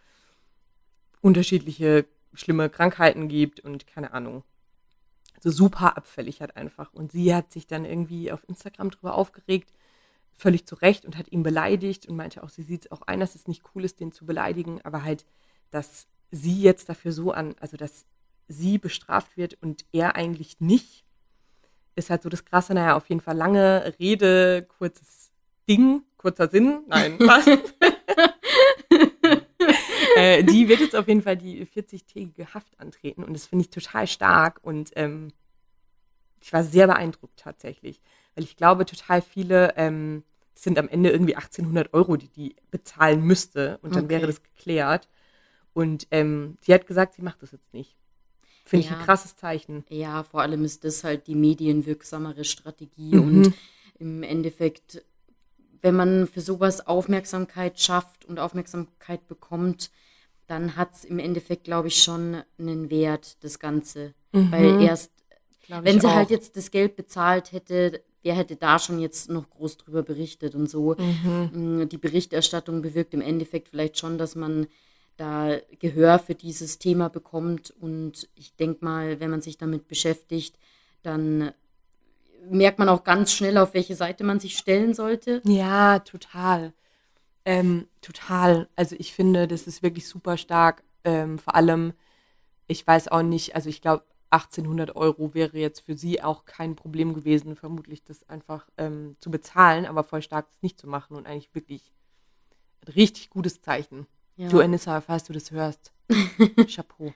unterschiedliche 1.20 2.06
schlimme 2.36 2.70
Krankheiten 2.70 3.28
gibt 3.28 3.60
und 3.60 3.86
keine 3.86 4.12
Ahnung. 4.12 4.42
So 5.40 5.50
super 5.50 5.96
abfällig 5.96 6.40
hat 6.40 6.56
einfach. 6.56 6.92
Und 6.92 7.12
sie 7.12 7.34
hat 7.34 7.52
sich 7.52 7.66
dann 7.66 7.84
irgendwie 7.84 8.32
auf 8.32 8.48
Instagram 8.48 8.90
drüber 8.90 9.14
aufgeregt, 9.14 9.72
völlig 10.36 10.66
zu 10.66 10.74
Recht 10.76 11.04
und 11.04 11.16
hat 11.16 11.30
ihn 11.32 11.42
beleidigt 11.42 12.06
und 12.06 12.16
meinte 12.16 12.42
auch, 12.42 12.48
sie 12.48 12.62
sieht 12.62 12.86
es 12.86 12.92
auch 12.92 13.02
ein, 13.02 13.20
dass 13.20 13.34
es 13.34 13.48
nicht 13.48 13.62
cool 13.74 13.84
ist, 13.84 14.00
den 14.00 14.12
zu 14.12 14.26
beleidigen, 14.26 14.80
aber 14.82 15.02
halt, 15.02 15.24
dass 15.70 16.06
sie 16.30 16.60
jetzt 16.60 16.88
dafür 16.88 17.12
so 17.12 17.32
an, 17.32 17.54
also 17.60 17.76
dass 17.76 18.06
sie 18.48 18.78
bestraft 18.78 19.36
wird 19.36 19.54
und 19.62 19.84
er 19.92 20.16
eigentlich 20.16 20.60
nicht, 20.60 21.04
ist 21.94 22.10
halt 22.10 22.22
so 22.22 22.28
das 22.28 22.44
Krasse. 22.44 22.74
Naja, 22.74 22.96
auf 22.96 23.08
jeden 23.08 23.20
Fall 23.20 23.36
lange 23.36 23.94
Rede, 23.98 24.66
kurzes 24.78 25.30
Ding, 25.68 26.02
kurzer 26.16 26.48
Sinn. 26.48 26.84
Nein, 26.86 27.16
was? 27.20 27.46
äh, 30.38 30.42
die 30.42 30.68
wird 30.68 30.80
jetzt 30.80 30.96
auf 30.96 31.08
jeden 31.08 31.22
Fall 31.22 31.36
die 31.36 31.66
40-tägige 31.66 32.54
Haft 32.54 32.78
antreten 32.80 33.22
und 33.22 33.34
das 33.34 33.46
finde 33.46 33.64
ich 33.64 33.70
total 33.70 34.06
stark 34.06 34.60
und 34.62 34.90
ähm, 34.96 35.28
ich 36.40 36.52
war 36.52 36.62
sehr 36.62 36.86
beeindruckt 36.86 37.38
tatsächlich, 37.38 38.00
weil 38.34 38.44
ich 38.44 38.56
glaube, 38.56 38.86
total 38.86 39.22
viele 39.22 39.74
ähm, 39.76 40.22
sind 40.54 40.78
am 40.78 40.88
Ende 40.88 41.10
irgendwie 41.10 41.36
1800 41.36 41.92
Euro, 41.92 42.16
die 42.16 42.28
die 42.28 42.56
bezahlen 42.70 43.22
müsste 43.22 43.78
und 43.82 43.94
dann 43.94 44.04
okay. 44.04 44.14
wäre 44.14 44.26
das 44.26 44.42
geklärt. 44.42 45.08
Und 45.72 46.06
ähm, 46.10 46.56
die 46.66 46.72
hat 46.72 46.86
gesagt, 46.86 47.14
sie 47.14 47.22
macht 47.22 47.42
das 47.42 47.52
jetzt 47.52 47.74
nicht. 47.74 47.96
Finde 48.64 48.86
ja. 48.86 48.92
ich 48.92 48.98
ein 48.98 49.04
krasses 49.04 49.36
Zeichen. 49.36 49.84
Ja, 49.90 50.22
vor 50.22 50.40
allem 50.40 50.64
ist 50.64 50.84
das 50.84 51.04
halt 51.04 51.26
die 51.26 51.34
medienwirksamere 51.34 52.44
Strategie 52.44 53.14
mhm. 53.14 53.22
und 53.22 53.54
im 53.98 54.22
Endeffekt, 54.22 55.04
wenn 55.82 55.94
man 55.94 56.26
für 56.26 56.40
sowas 56.40 56.86
Aufmerksamkeit 56.86 57.78
schafft 57.78 58.24
und 58.24 58.38
Aufmerksamkeit 58.38 59.26
bekommt, 59.28 59.90
dann 60.46 60.76
hat 60.76 60.94
es 60.94 61.04
im 61.04 61.18
Endeffekt, 61.18 61.64
glaube 61.64 61.88
ich, 61.88 62.02
schon 62.02 62.42
einen 62.58 62.90
Wert, 62.90 63.42
das 63.42 63.58
Ganze. 63.58 64.14
Mhm. 64.32 64.52
Weil 64.52 64.82
erst, 64.82 65.12
wenn 65.68 66.00
sie 66.00 66.06
halt 66.06 66.14
auch. 66.14 66.14
halt 66.16 66.30
jetzt 66.30 66.56
das 66.56 66.70
Geld 66.70 66.96
bezahlt 66.96 67.52
hätte, 67.52 68.02
wer 68.22 68.34
hätte 68.34 68.56
da 68.56 68.78
schon 68.78 68.98
jetzt 68.98 69.30
noch 69.30 69.48
groß 69.50 69.76
drüber 69.78 70.02
berichtet 70.02 70.54
und 70.54 70.68
so. 70.68 70.96
Mhm. 70.98 71.82
Mm, 71.82 71.88
die 71.88 71.98
Berichterstattung 71.98 72.82
bewirkt 72.82 73.14
im 73.14 73.20
Endeffekt 73.20 73.68
vielleicht 73.68 73.98
schon, 73.98 74.18
dass 74.18 74.34
man 74.34 74.66
da 75.16 75.56
Gehör 75.78 76.18
für 76.18 76.34
dieses 76.34 76.78
Thema 76.78 77.08
bekommt. 77.08 77.72
Und 77.80 78.28
ich 78.34 78.54
denke 78.56 78.84
mal, 78.84 79.20
wenn 79.20 79.30
man 79.30 79.42
sich 79.42 79.58
damit 79.58 79.88
beschäftigt, 79.88 80.58
dann 81.02 81.52
merkt 82.50 82.78
man 82.78 82.88
auch 82.88 83.04
ganz 83.04 83.32
schnell, 83.32 83.58
auf 83.58 83.74
welche 83.74 83.94
Seite 83.94 84.24
man 84.24 84.40
sich 84.40 84.56
stellen 84.56 84.94
sollte. 84.94 85.40
Ja, 85.44 86.00
total. 86.00 86.72
Ähm, 87.46 87.86
total. 88.02 88.68
Also 88.74 88.96
ich 88.98 89.14
finde, 89.14 89.46
das 89.46 89.68
ist 89.68 89.82
wirklich 89.82 90.08
super 90.08 90.36
stark. 90.36 90.82
Ähm, 91.04 91.38
vor 91.38 91.54
allem, 91.54 91.94
ich 92.66 92.84
weiß 92.84 93.08
auch 93.08 93.22
nicht, 93.22 93.54
also 93.54 93.70
ich 93.70 93.80
glaube, 93.80 94.04
1800 94.30 94.96
Euro 94.96 95.32
wäre 95.32 95.56
jetzt 95.56 95.80
für 95.80 95.96
sie 95.96 96.20
auch 96.20 96.44
kein 96.44 96.74
Problem 96.74 97.14
gewesen, 97.14 97.54
vermutlich 97.54 98.02
das 98.02 98.28
einfach 98.28 98.68
ähm, 98.76 99.16
zu 99.20 99.30
bezahlen, 99.30 99.86
aber 99.86 100.02
voll 100.02 100.22
stark 100.22 100.48
das 100.50 100.60
nicht 100.60 100.80
zu 100.80 100.88
machen 100.88 101.16
und 101.16 101.28
eigentlich 101.28 101.54
wirklich 101.54 101.92
ein 102.84 102.92
richtig 102.94 103.30
gutes 103.30 103.62
Zeichen. 103.62 104.08
Ja. 104.34 104.48
Du, 104.48 104.60
Anissa, 104.60 105.00
falls 105.00 105.24
du 105.24 105.32
das 105.32 105.52
hörst, 105.52 105.92
Chapeau. 106.74 107.14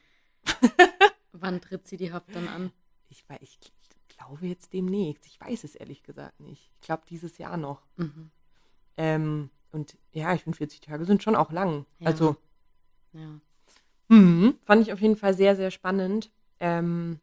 Wann 1.33 1.61
tritt 1.61 1.89
sie 1.89 1.97
die 1.97 2.13
Haft 2.13 2.33
dann 2.35 2.47
an? 2.47 2.73
Ich, 3.09 3.25
ich, 3.41 3.59
ich, 3.61 3.73
glaube 4.07 4.47
jetzt 4.47 4.73
demnächst. 4.73 5.27
Ich 5.27 5.41
weiß 5.41 5.65
es 5.65 5.75
ehrlich 5.75 6.03
gesagt 6.03 6.39
nicht. 6.39 6.71
Ich 6.75 6.81
glaube 6.83 7.03
dieses 7.09 7.39
Jahr 7.39 7.57
noch. 7.57 7.83
Mhm. 7.97 8.31
Ähm, 8.97 9.51
und 9.73 9.97
ja, 10.13 10.35
ich 10.35 10.43
finde 10.43 10.59
40 10.59 10.81
Tage 10.81 11.05
sind 11.05 11.23
schon 11.23 11.37
auch 11.37 11.53
lang. 11.53 11.87
Ja. 11.99 12.09
Also. 12.09 12.37
Ja. 13.13 13.41
Mh, 14.09 14.55
fand 14.65 14.83
ich 14.83 14.93
auf 14.93 15.01
jeden 15.01 15.17
Fall 15.17 15.35
sehr, 15.35 15.57
sehr 15.57 15.71
spannend. 15.71 16.31
Ähm, 16.59 17.21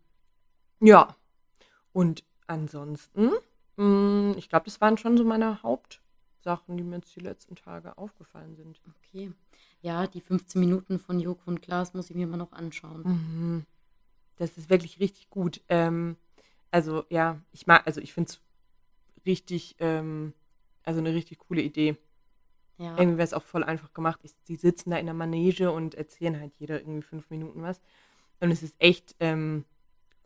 ja. 0.79 1.15
Und 1.91 2.23
ansonsten, 2.47 3.31
mh, 3.75 4.35
ich 4.37 4.49
glaube, 4.49 4.65
das 4.65 4.79
waren 4.79 4.97
schon 4.97 5.17
so 5.17 5.23
meine 5.23 5.61
Hauptsachen, 5.63 6.77
die 6.77 6.83
mir 6.83 6.97
jetzt 6.97 7.15
die 7.15 7.21
letzten 7.21 7.55
Tage 7.55 7.97
aufgefallen 7.97 8.55
sind. 8.55 8.81
Okay. 8.99 9.31
Ja, 9.81 10.07
die 10.07 10.21
15 10.21 10.59
Minuten 10.59 10.99
von 10.99 11.19
Joko 11.19 11.43
und 11.45 11.61
Klaas 11.61 11.93
muss 11.93 12.09
ich 12.09 12.15
mir 12.15 12.27
mal 12.27 12.37
noch 12.37 12.53
anschauen. 12.53 13.03
Mhm. 13.03 13.65
Das 14.37 14.57
ist 14.57 14.69
wirklich 14.69 14.99
richtig 14.99 15.29
gut. 15.29 15.61
Ähm, 15.67 16.15
also 16.71 17.05
ja, 17.09 17.41
ich 17.51 17.67
mag, 17.67 17.85
also 17.85 18.01
ich 18.01 18.13
finde 18.13 18.29
es 18.29 18.41
richtig, 19.25 19.75
ähm, 19.79 20.33
also 20.83 20.99
eine 20.99 21.13
richtig 21.13 21.39
coole 21.39 21.61
Idee. 21.61 21.97
Ja. 22.77 22.97
Irgendwie 22.97 23.17
wäre 23.17 23.25
es 23.25 23.33
auch 23.33 23.43
voll 23.43 23.63
einfach 23.63 23.93
gemacht. 23.93 24.19
Ich, 24.23 24.33
die 24.47 24.55
sitzen 24.55 24.91
da 24.91 24.97
in 24.97 25.07
der 25.07 25.15
Manege 25.15 25.71
und 25.71 25.95
erzählen 25.95 26.39
halt 26.39 26.53
jeder 26.59 26.79
irgendwie 26.79 27.01
fünf 27.01 27.29
Minuten 27.29 27.61
was. 27.61 27.81
Und 28.39 28.51
es 28.51 28.61
ist 28.61 28.75
echt 28.77 29.15
ähm, 29.19 29.65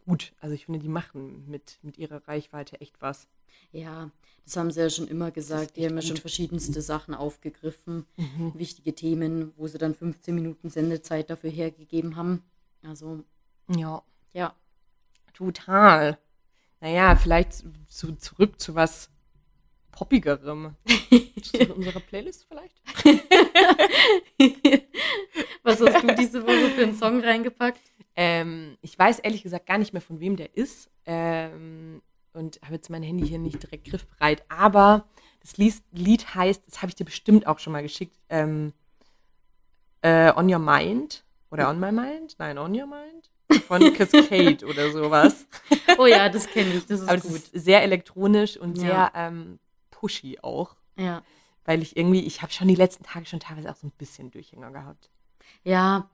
gut. 0.05 0.33
Also 0.39 0.53
ich 0.53 0.65
finde, 0.65 0.79
die 0.79 0.89
machen 0.89 1.49
mit, 1.49 1.79
mit 1.81 1.97
ihrer 1.97 2.27
Reichweite 2.27 2.81
echt 2.81 3.01
was. 3.01 3.27
Ja, 3.71 4.11
das 4.43 4.57
haben 4.57 4.71
sie 4.71 4.81
ja 4.81 4.89
schon 4.89 5.07
immer 5.07 5.31
gesagt. 5.31 5.77
Die 5.77 5.85
haben 5.85 5.95
ja 5.95 6.01
schon 6.01 6.17
verschiedenste 6.17 6.81
Sachen 6.81 7.13
aufgegriffen. 7.13 8.05
Mhm. 8.17 8.51
Wichtige 8.55 8.93
Themen, 8.93 9.53
wo 9.55 9.67
sie 9.67 9.77
dann 9.77 9.95
15 9.95 10.35
Minuten 10.35 10.69
Sendezeit 10.69 11.29
dafür 11.29 11.49
hergegeben 11.49 12.15
haben. 12.17 12.43
Also. 12.83 13.23
Ja. 13.69 14.03
Ja. 14.33 14.53
Total. 15.33 16.17
Naja, 16.81 17.15
vielleicht 17.15 17.63
zu, 17.87 18.15
zurück 18.15 18.59
zu 18.59 18.75
was 18.75 19.09
poppigerem. 20.01 20.75
zu 21.43 21.59
unserer 21.75 21.99
Playlist 21.99 22.47
vielleicht? 22.47 22.81
Was 25.63 25.79
hast 25.79 26.01
du 26.03 26.15
diese 26.15 26.41
Woche 26.41 26.71
für 26.75 26.81
einen 26.81 26.95
Song 26.95 27.23
reingepackt? 27.23 27.81
Ähm, 28.15 28.79
ich 28.81 28.97
weiß 28.97 29.19
ehrlich 29.19 29.43
gesagt 29.43 29.67
gar 29.67 29.77
nicht 29.77 29.93
mehr, 29.93 30.01
von 30.01 30.19
wem 30.19 30.37
der 30.37 30.57
ist. 30.57 30.89
Ähm, 31.05 32.01
und 32.33 32.59
habe 32.63 32.73
jetzt 32.73 32.89
mein 32.89 33.03
Handy 33.03 33.27
hier 33.27 33.37
nicht 33.37 33.61
direkt 33.61 33.89
griffbereit. 33.89 34.43
Aber 34.49 35.05
das 35.41 35.57
Lied 35.57 36.33
heißt, 36.33 36.63
das 36.65 36.81
habe 36.81 36.89
ich 36.89 36.95
dir 36.95 37.05
bestimmt 37.05 37.45
auch 37.45 37.59
schon 37.59 37.73
mal 37.73 37.83
geschickt, 37.83 38.17
ähm, 38.29 38.73
äh, 40.01 40.33
On 40.35 40.51
Your 40.51 40.57
Mind. 40.59 41.23
Oder 41.51 41.69
On 41.69 41.79
My 41.79 41.91
Mind? 41.91 42.37
Nein, 42.39 42.57
On 42.57 42.73
Your 42.73 42.87
Mind? 42.87 43.29
Von 43.67 43.93
Cascade 43.93 44.65
oder 44.65 44.89
sowas. 44.91 45.45
Oh 45.97 46.05
ja, 46.05 46.29
das 46.29 46.47
kenne 46.47 46.73
ich. 46.75 46.85
Das 46.85 47.01
ist 47.01 47.09
Aber 47.09 47.19
gut. 47.19 47.35
Ist 47.35 47.51
sehr 47.53 47.83
elektronisch 47.83 48.57
und 48.57 48.77
ja. 48.77 48.83
sehr 48.83 49.11
ähm, 49.13 49.59
pushy 50.01 50.39
auch. 50.41 50.75
Ja. 50.97 51.21
Weil 51.63 51.81
ich 51.83 51.95
irgendwie, 51.95 52.25
ich 52.25 52.41
habe 52.41 52.51
schon 52.51 52.67
die 52.67 52.75
letzten 52.75 53.03
Tage 53.03 53.27
schon 53.27 53.39
teilweise 53.39 53.69
auch 53.69 53.75
so 53.75 53.87
ein 53.87 53.93
bisschen 53.97 54.31
Durchhänger 54.31 54.71
gehabt. 54.71 55.09
Ja, 55.63 56.09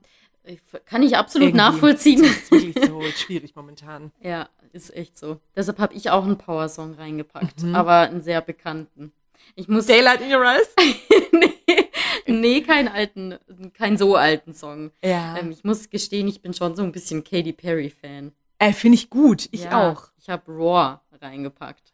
kann 0.84 1.02
ich 1.02 1.16
absolut 1.16 1.48
irgendwie 1.48 1.56
nachvollziehen. 1.56 2.22
Das 2.22 2.30
ist 2.30 2.50
wirklich 2.50 2.84
so 2.86 3.02
schwierig 3.16 3.56
momentan. 3.56 4.12
Ja, 4.20 4.48
ist 4.72 4.94
echt 4.94 5.16
so. 5.16 5.40
Deshalb 5.56 5.78
habe 5.78 5.94
ich 5.94 6.10
auch 6.10 6.24
einen 6.24 6.36
Power-Song 6.36 6.94
reingepackt, 6.94 7.62
mhm. 7.62 7.74
aber 7.74 8.00
einen 8.00 8.20
sehr 8.20 8.42
bekannten. 8.42 9.12
Ich 9.54 9.68
muss 9.68 9.86
Daylight 9.86 10.20
in 10.20 10.32
Your 10.32 10.44
Eyes? 10.44 10.68
nee, 11.32 11.88
nee, 12.26 12.60
keinen 12.60 12.88
alten, 12.88 13.38
keinen 13.72 13.96
so 13.96 14.16
alten 14.16 14.52
Song. 14.52 14.90
Ja. 15.02 15.38
Ähm, 15.38 15.50
ich 15.50 15.64
muss 15.64 15.88
gestehen, 15.88 16.28
ich 16.28 16.42
bin 16.42 16.52
schon 16.52 16.76
so 16.76 16.82
ein 16.82 16.92
bisschen 16.92 17.24
Katy 17.24 17.54
Perry-Fan. 17.54 18.32
Äh, 18.58 18.72
Finde 18.72 18.96
ich 18.96 19.08
gut. 19.08 19.48
Ich 19.52 19.64
ja, 19.64 19.90
auch. 19.90 20.08
Ich 20.18 20.28
habe 20.28 20.50
Raw 20.52 20.98
reingepackt. 21.20 21.92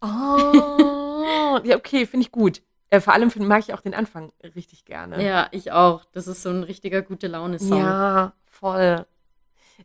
Oh, 0.00 1.58
ja, 1.64 1.76
okay, 1.76 2.06
finde 2.06 2.26
ich 2.26 2.32
gut. 2.32 2.62
Äh, 2.90 3.00
vor 3.00 3.12
allem 3.14 3.30
find, 3.30 3.46
mag 3.46 3.60
ich 3.60 3.72
auch 3.72 3.80
den 3.80 3.94
Anfang 3.94 4.32
richtig 4.56 4.84
gerne. 4.84 5.24
Ja, 5.24 5.48
ich 5.52 5.70
auch. 5.70 6.04
Das 6.12 6.26
ist 6.26 6.42
so 6.42 6.50
ein 6.50 6.64
richtiger 6.64 7.02
gute 7.02 7.28
Laune-Song. 7.28 7.78
Ja, 7.78 8.32
voll. 8.46 9.06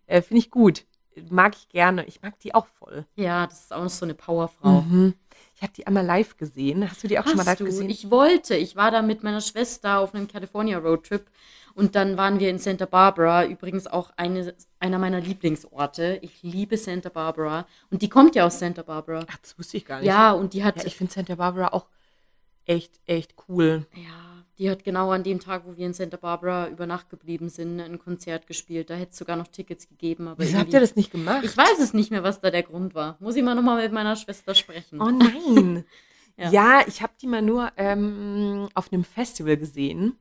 Äh, 0.07 0.21
Finde 0.21 0.39
ich 0.39 0.49
gut. 0.51 0.85
Mag 1.29 1.55
ich 1.55 1.69
gerne. 1.69 2.03
Ich 2.05 2.21
mag 2.21 2.37
die 2.39 2.53
auch 2.55 2.65
voll. 2.65 3.05
Ja, 3.15 3.45
das 3.47 3.65
ist 3.65 3.73
auch 3.73 3.83
noch 3.83 3.89
so 3.89 4.05
eine 4.05 4.15
Powerfrau. 4.15 4.81
Mhm. 4.81 5.13
Ich 5.55 5.61
habe 5.61 5.71
die 5.71 5.87
einmal 5.87 6.05
live 6.05 6.35
gesehen. 6.35 6.89
Hast 6.89 7.03
du 7.03 7.07
die 7.07 7.17
auch 7.17 7.23
schon 7.25 7.37
mal 7.37 7.41
Hast 7.41 7.47
live 7.47 7.57
du? 7.59 7.65
gesehen? 7.65 7.89
Ich 7.89 8.09
wollte. 8.09 8.55
Ich 8.55 8.75
war 8.75 8.91
da 8.91 9.01
mit 9.01 9.23
meiner 9.23 9.39
Schwester 9.39 9.99
auf 9.99 10.13
einem 10.13 10.27
California 10.27 10.77
Roadtrip 10.77 11.25
und 11.75 11.95
dann 11.95 12.15
waren 12.17 12.39
wir 12.39 12.49
in 12.49 12.57
Santa 12.57 12.85
Barbara. 12.85 13.45
Übrigens 13.45 13.85
auch 13.85 14.11
eine, 14.15 14.55
einer 14.79 14.97
meiner 14.97 15.19
Lieblingsorte. 15.19 16.19
Ich 16.21 16.41
liebe 16.41 16.77
Santa 16.77 17.09
Barbara. 17.09 17.67
Und 17.91 18.01
die 18.01 18.07
kommt 18.07 18.33
ja 18.35 18.45
aus 18.45 18.59
Santa 18.59 18.81
Barbara. 18.81 19.25
Ach, 19.29 19.37
das 19.41 19.59
wusste 19.59 19.75
ich 19.75 19.85
gar 19.85 19.99
nicht. 19.99 20.07
Ja, 20.07 20.31
und 20.31 20.53
die 20.53 20.63
hat, 20.63 20.77
Ja, 20.77 20.85
ich 20.85 20.95
finde 20.95 21.11
Santa 21.11 21.35
Barbara 21.35 21.67
auch 21.73 21.87
echt, 22.65 23.01
echt 23.05 23.35
cool. 23.49 23.85
ja, 23.93 24.43
die 24.57 24.69
hat 24.69 24.85
genau 24.85 25.11
an 25.11 25.23
dem 25.23 25.41
Tag, 25.41 25.63
wo 25.65 25.75
wir 25.75 25.85
in 25.85 25.93
Santa 25.93 26.15
Barbara 26.15 26.69
über 26.69 26.87
Nacht 26.87 27.09
geblieben 27.09 27.49
sind, 27.49 27.81
ein 27.81 27.99
Konzert 27.99 28.47
gespielt. 28.47 28.89
Da 28.89 28.93
hätte 28.93 29.11
es 29.11 29.17
sogar 29.17 29.35
noch 29.35 29.47
Tickets 29.47 29.89
gegeben. 29.89 30.29
Aber 30.29 30.41
Wieso 30.41 30.57
habt 30.57 30.71
ihr 30.71 30.79
das 30.79 30.95
nicht 30.95 31.11
gemacht? 31.11 31.43
Ich 31.43 31.57
weiß 31.57 31.79
es 31.79 31.93
nicht 31.93 32.09
mehr, 32.09 32.23
was 32.23 32.39
da 32.39 32.51
der 32.51 32.63
Grund 32.63 32.95
war. 32.95 33.17
Muss 33.19 33.35
ich 33.35 33.43
mal 33.43 33.53
nochmal 33.53 33.83
mit 33.83 33.91
meiner 33.91 34.15
Schwester 34.15 34.55
sprechen. 34.55 35.01
Oh 35.01 35.11
nein. 35.11 35.83
Ja. 36.37 36.51
ja. 36.51 36.81
ich 36.85 37.01
habe 37.01 37.13
die 37.21 37.27
mal 37.27 37.41
nur 37.41 37.71
ähm, 37.77 38.67
auf 38.73 38.91
einem 38.91 39.05
Festival 39.05 39.55
gesehen. 39.55 40.17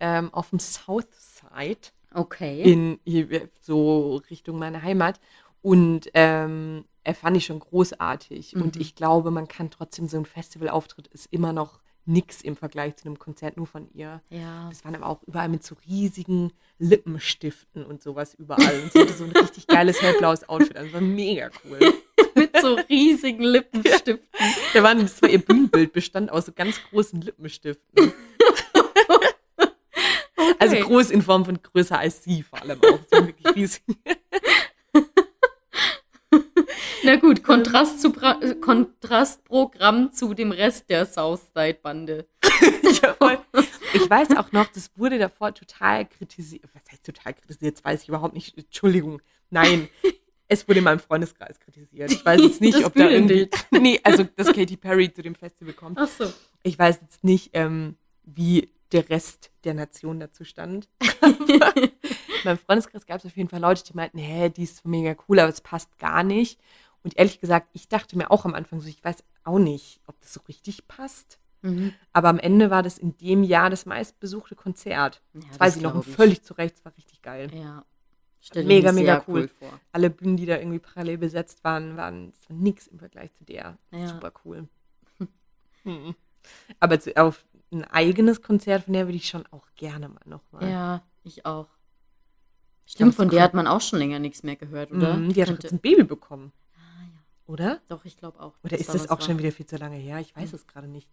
Ähm, 0.00 0.32
auf 0.32 0.50
dem 0.50 0.58
Southside 0.60 1.78
Okay. 2.14 2.62
in 2.62 2.98
hier, 3.04 3.48
so 3.60 4.16
Richtung 4.30 4.58
meine 4.58 4.82
Heimat. 4.82 5.20
Und 5.60 6.08
ähm, 6.14 6.84
er 7.04 7.14
fand 7.14 7.36
ich 7.36 7.46
schon 7.46 7.58
großartig. 7.60 8.56
Und 8.56 8.76
Mhm. 8.76 8.80
ich 8.80 8.94
glaube, 8.94 9.30
man 9.30 9.48
kann 9.48 9.70
trotzdem 9.70 10.08
so 10.08 10.16
ein 10.16 10.24
Festivalauftritt 10.24 11.08
ist 11.08 11.26
immer 11.32 11.52
noch 11.52 11.80
nix 12.06 12.40
im 12.40 12.56
Vergleich 12.56 12.96
zu 12.96 13.04
einem 13.06 13.18
Konzert 13.18 13.58
nur 13.58 13.66
von 13.66 13.86
ihr. 13.92 14.22
ja. 14.30 14.66
Das 14.70 14.82
waren 14.84 14.94
aber 14.94 15.06
auch 15.06 15.22
überall 15.24 15.50
mit 15.50 15.62
so 15.62 15.76
riesigen 15.86 16.52
Lippenstiften 16.78 17.84
und 17.84 18.02
sowas 18.02 18.34
überall. 18.34 18.80
Und 18.82 18.92
sie 18.92 19.00
hatte 19.00 19.12
so 19.12 19.24
ein 19.24 19.30
richtig 19.32 19.66
geiles 19.66 20.00
hellblaues 20.00 20.48
Outfit. 20.48 20.76
Also 20.76 20.92
war 20.94 21.00
mega 21.00 21.50
cool. 21.64 21.78
Mit 22.34 22.56
so 22.60 22.74
riesigen 22.88 23.42
Lippenstiften. 23.42 24.20
Da 24.72 24.82
waren, 24.82 25.00
das 25.00 25.20
war 25.22 25.28
ihr 25.28 25.40
Bühnenbild 25.44 25.92
bestand 25.92 26.30
aus 26.30 26.46
so 26.46 26.52
ganz 26.52 26.80
großen 26.90 27.20
Lippenstiften. 27.20 28.12
Also 30.58 30.76
Okay. 30.76 30.84
groß 30.84 31.10
in 31.10 31.22
Form 31.22 31.44
von 31.44 31.60
größer 31.62 31.98
als 31.98 32.24
sie 32.24 32.42
vor 32.42 32.60
allem 32.62 32.78
auch. 32.82 32.98
So 33.10 33.26
wirklich 33.26 33.46
riesig. 33.56 33.82
Na 37.04 37.16
gut, 37.16 37.42
Kontrast 37.42 38.00
zu 38.02 38.10
Pra 38.12 38.38
äh, 38.42 38.54
Kontrastprogramm 38.56 40.12
zu 40.12 40.34
dem 40.34 40.50
Rest 40.52 40.90
der 40.90 41.06
Southside-Bande. 41.06 42.26
Ich 43.94 44.10
weiß 44.10 44.36
auch 44.36 44.52
noch, 44.52 44.66
das 44.66 44.90
wurde 44.96 45.18
davor 45.18 45.54
total 45.54 46.04
kritisiert. 46.06 46.64
Was 46.74 46.82
heißt 46.92 47.04
total 47.06 47.32
kritisiert? 47.32 47.76
Das 47.78 47.84
weiß 47.84 48.02
ich 48.02 48.08
überhaupt 48.08 48.34
nicht. 48.34 48.56
Entschuldigung. 48.58 49.22
Nein. 49.50 49.88
Es 50.46 50.68
wurde 50.68 50.78
in 50.78 50.84
meinem 50.84 50.98
Freundeskreis 50.98 51.58
kritisiert. 51.58 52.10
Ich 52.12 52.24
weiß 52.24 52.40
jetzt 52.42 52.60
nicht, 52.60 52.84
ob 52.84 52.94
da 52.94 53.08
irgendwie. 53.08 53.48
Nee, 53.70 53.98
also, 54.02 54.24
dass 54.36 54.48
Katy 54.52 54.76
Perry 54.76 55.12
zu 55.12 55.22
dem 55.22 55.34
Festival 55.34 55.72
kommt. 55.72 55.98
Ach 55.98 56.08
so. 56.08 56.30
Ich 56.62 56.78
weiß 56.78 56.98
jetzt 57.00 57.24
nicht, 57.24 57.50
ähm, 57.54 57.96
wie 58.24 58.70
der 58.92 59.08
Rest 59.08 59.50
der 59.64 59.74
Nation 59.74 60.20
dazu 60.20 60.44
stand. 60.44 60.88
In 61.38 62.44
meinem 62.44 62.58
Freundeskreis 62.58 63.06
gab 63.06 63.18
es 63.18 63.26
auf 63.26 63.36
jeden 63.36 63.48
Fall 63.48 63.60
Leute, 63.60 63.84
die 63.84 63.94
meinten, 63.94 64.18
hä, 64.18 64.48
die 64.48 64.62
ist 64.62 64.84
mega 64.84 65.16
cool, 65.28 65.40
aber 65.40 65.48
es 65.48 65.60
passt 65.60 65.98
gar 65.98 66.22
nicht. 66.22 66.60
Und 67.02 67.16
ehrlich 67.16 67.40
gesagt, 67.40 67.68
ich 67.72 67.88
dachte 67.88 68.16
mir 68.16 68.30
auch 68.30 68.44
am 68.44 68.54
Anfang 68.54 68.80
so, 68.80 68.88
ich 68.88 69.02
weiß 69.02 69.24
auch 69.44 69.58
nicht, 69.58 70.00
ob 70.06 70.20
das 70.20 70.32
so 70.34 70.40
richtig 70.48 70.86
passt. 70.88 71.38
Mhm. 71.62 71.92
Aber 72.12 72.28
am 72.28 72.38
Ende 72.38 72.70
war 72.70 72.82
das 72.82 72.98
in 72.98 73.16
dem 73.18 73.42
Jahr 73.42 73.70
das 73.70 73.86
meistbesuchte 73.86 74.54
Konzert. 74.54 75.22
Ja, 75.34 75.40
das 75.48 75.60
weiß 75.60 75.76
ich 75.76 75.82
noch, 75.82 75.94
und 75.94 76.04
völlig 76.04 76.42
zu 76.42 76.54
Recht, 76.54 76.76
es 76.76 76.84
war 76.84 76.96
richtig 76.96 77.22
geil. 77.22 77.50
Ja. 77.54 77.84
Stell 78.40 78.62
ich 78.62 78.68
Mega, 78.68 78.92
mega 78.92 79.24
cool. 79.26 79.48
vor. 79.58 79.80
Alle 79.90 80.10
Bühnen, 80.10 80.36
die 80.36 80.46
da 80.46 80.58
irgendwie 80.58 80.78
parallel 80.78 81.18
besetzt 81.18 81.64
waren, 81.64 81.96
waren 81.96 82.32
war 82.48 82.56
nix 82.56 82.86
im 82.86 82.98
Vergleich 82.98 83.34
zu 83.34 83.44
der. 83.44 83.76
Ja. 83.90 84.08
Super 84.08 84.32
cool. 84.44 84.68
Hm. 85.84 86.16
Aber 86.80 86.98
zu, 86.98 87.16
auf 87.16 87.46
ein 87.70 87.84
eigenes 87.84 88.42
Konzert 88.42 88.84
von 88.84 88.94
der 88.94 89.06
würde 89.06 89.16
ich 89.16 89.28
schon 89.28 89.46
auch 89.50 89.66
gerne 89.76 90.08
mal 90.08 90.20
nochmal. 90.24 90.70
Ja, 90.70 91.02
ich 91.24 91.44
auch. 91.46 91.68
Stimmt, 92.86 93.14
von 93.14 93.28
der 93.28 93.42
hat 93.42 93.52
man 93.54 93.66
auch 93.66 93.82
schon 93.82 93.98
länger 93.98 94.18
nichts 94.18 94.42
mehr 94.42 94.56
gehört, 94.56 94.90
oder? 94.92 95.14
Mhm, 95.16 95.32
die 95.34 95.42
hat 95.42 95.48
Könnte- 95.48 95.64
jetzt 95.66 95.72
ein 95.72 95.80
Baby 95.80 96.04
bekommen, 96.04 96.52
Ah, 96.74 97.02
ja. 97.02 97.52
oder? 97.52 97.80
Doch, 97.88 98.04
ich 98.06 98.16
glaube 98.16 98.40
auch. 98.40 98.54
Oder 98.64 98.78
ist 98.78 98.88
da 98.88 98.94
das 98.94 99.10
auch 99.10 99.18
war. 99.18 99.26
schon 99.26 99.38
wieder 99.38 99.52
viel 99.52 99.66
zu 99.66 99.76
lange 99.76 99.96
her? 99.96 100.18
Ich 100.20 100.34
weiß 100.34 100.54
es 100.54 100.66
gerade 100.66 100.88
nicht. 100.88 101.08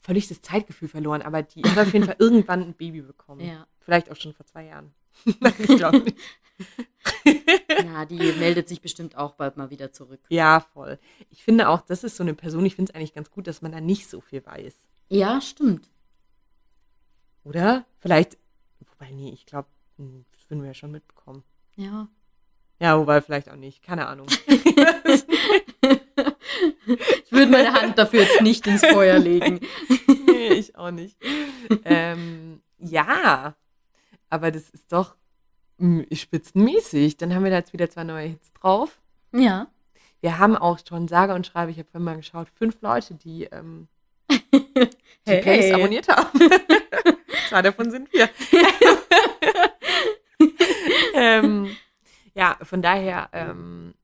Völlig 0.00 0.26
das 0.28 0.40
Zeitgefühl 0.42 0.88
verloren, 0.88 1.22
aber 1.22 1.42
die 1.42 1.62
hat 1.62 1.78
auf 1.78 1.92
jeden 1.92 2.04
Fall 2.06 2.16
irgendwann 2.18 2.62
ein 2.62 2.74
Baby 2.74 3.02
bekommen. 3.02 3.40
Ja. 3.46 3.66
Vielleicht 3.80 4.10
auch 4.10 4.16
schon 4.16 4.34
vor 4.34 4.46
zwei 4.46 4.64
Jahren. 4.64 4.92
Ich 5.58 5.66
glaube 5.76 6.00
nicht. 6.00 6.16
ja, 7.84 8.04
die 8.04 8.32
meldet 8.38 8.68
sich 8.68 8.80
bestimmt 8.80 9.16
auch 9.16 9.34
bald 9.34 9.56
mal 9.56 9.70
wieder 9.70 9.92
zurück. 9.92 10.20
Ja, 10.28 10.60
voll. 10.60 10.98
Ich 11.30 11.44
finde 11.44 11.68
auch, 11.68 11.80
das 11.82 12.02
ist 12.04 12.16
so 12.16 12.22
eine 12.22 12.34
Person, 12.34 12.64
ich 12.66 12.74
finde 12.76 12.90
es 12.90 12.94
eigentlich 12.96 13.14
ganz 13.14 13.30
gut, 13.30 13.46
dass 13.46 13.62
man 13.62 13.72
da 13.72 13.80
nicht 13.80 14.08
so 14.08 14.20
viel 14.20 14.44
weiß. 14.44 14.85
Ja, 15.08 15.40
stimmt. 15.40 15.88
Oder? 17.44 17.84
Vielleicht, 18.00 18.38
wobei, 18.80 19.10
nee, 19.10 19.30
ich 19.30 19.46
glaube, 19.46 19.68
das 19.96 20.50
würden 20.50 20.62
wir 20.62 20.68
ja 20.68 20.74
schon 20.74 20.90
mitbekommen. 20.90 21.44
Ja. 21.76 22.08
Ja, 22.80 22.98
wobei 22.98 23.22
vielleicht 23.22 23.48
auch 23.50 23.56
nicht. 23.56 23.82
Keine 23.82 24.06
Ahnung. 24.06 24.26
Ich 27.24 27.32
würde 27.32 27.50
meine 27.50 27.72
Hand 27.72 27.98
dafür 27.98 28.22
jetzt 28.22 28.40
nicht 28.40 28.66
ins 28.66 28.84
Feuer 28.86 29.18
legen. 29.18 29.60
nee, 30.26 30.48
ich 30.48 30.76
auch 30.76 30.90
nicht. 30.90 31.16
Ähm, 31.84 32.62
ja, 32.78 33.56
aber 34.30 34.50
das 34.50 34.70
ist 34.70 34.92
doch 34.92 35.16
mm, 35.78 36.02
spitzenmäßig. 36.12 37.16
Dann 37.16 37.34
haben 37.34 37.44
wir 37.44 37.50
da 37.50 37.58
jetzt 37.58 37.72
wieder 37.72 37.90
zwei 37.90 38.04
neue 38.04 38.28
Hits 38.28 38.52
drauf. 38.52 39.00
Ja. 39.32 39.68
Wir 40.20 40.38
haben 40.38 40.56
auch 40.56 40.78
schon, 40.86 41.08
sage 41.08 41.34
und 41.34 41.46
schreibe, 41.46 41.70
ich 41.70 41.78
habe 41.78 41.88
vorhin 41.90 42.04
mal 42.04 42.16
geschaut, 42.16 42.48
fünf 42.54 42.80
Leute, 42.80 43.14
die 43.14 43.44
ähm, 43.44 43.88
die 44.52 44.88
Hey. 45.26 45.42
Playlist 45.42 45.74
abonniert 45.74 46.08
haben. 46.08 46.38
Zwei 47.48 47.62
davon 47.62 47.90
sind 47.90 48.12
wir. 48.12 48.28
ähm, 51.14 51.68
ja, 52.34 52.56
von 52.62 52.82
daher 52.82 53.28
ähm, 53.32 53.94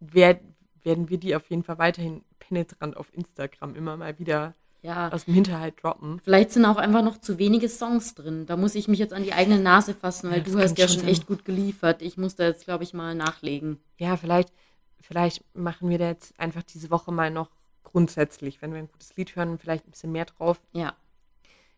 wer, 0.00 0.40
werden 0.82 1.08
wir 1.10 1.18
die 1.18 1.36
auf 1.36 1.48
jeden 1.50 1.62
Fall 1.62 1.78
weiterhin 1.78 2.24
penetrant 2.38 2.96
auf 2.96 3.06
Instagram 3.12 3.74
immer 3.76 3.96
mal 3.96 4.18
wieder 4.18 4.54
Ja. 4.82 5.10
aus 5.12 5.26
dem 5.26 5.34
Hinterhalt 5.34 5.82
droppen. 5.82 6.20
Vielleicht 6.24 6.52
sind 6.52 6.64
auch 6.64 6.76
einfach 6.78 7.02
noch 7.02 7.18
zu 7.18 7.38
wenige 7.38 7.68
Songs 7.68 8.14
drin. 8.14 8.46
Da 8.46 8.56
muss 8.56 8.74
ich 8.74 8.88
mich 8.88 8.98
jetzt 8.98 9.12
an 9.12 9.22
die 9.22 9.32
eigene 9.32 9.58
Nase 9.60 9.94
fassen, 9.94 10.30
weil 10.30 10.38
Ja, 10.38 10.44
du 10.44 10.58
hast 10.58 10.78
ja 10.78 10.86
schon 10.88 10.94
schon 10.94 11.00
sein. 11.02 11.10
echt 11.10 11.26
gut 11.26 11.44
geliefert. 11.44 12.02
Ich 12.02 12.16
muss 12.16 12.34
da 12.36 12.44
jetzt, 12.44 12.64
glaube 12.64 12.84
ich, 12.84 12.94
mal 12.94 13.14
nachlegen. 13.14 13.78
Ja, 13.98 14.16
vielleicht, 14.16 14.52
vielleicht 15.00 15.44
machen 15.54 15.90
wir 15.90 15.98
da 15.98 16.08
jetzt 16.08 16.38
einfach 16.40 16.62
diese 16.62 16.90
Woche 16.90 17.12
mal 17.12 17.30
noch 17.30 17.50
grundsätzlich, 17.92 18.60
wenn 18.62 18.72
wir 18.72 18.78
ein 18.80 18.88
gutes 18.90 19.14
Lied 19.16 19.36
hören, 19.36 19.58
vielleicht 19.58 19.86
ein 19.86 19.90
bisschen 19.90 20.12
mehr 20.12 20.24
drauf. 20.24 20.60
Ja. 20.72 20.96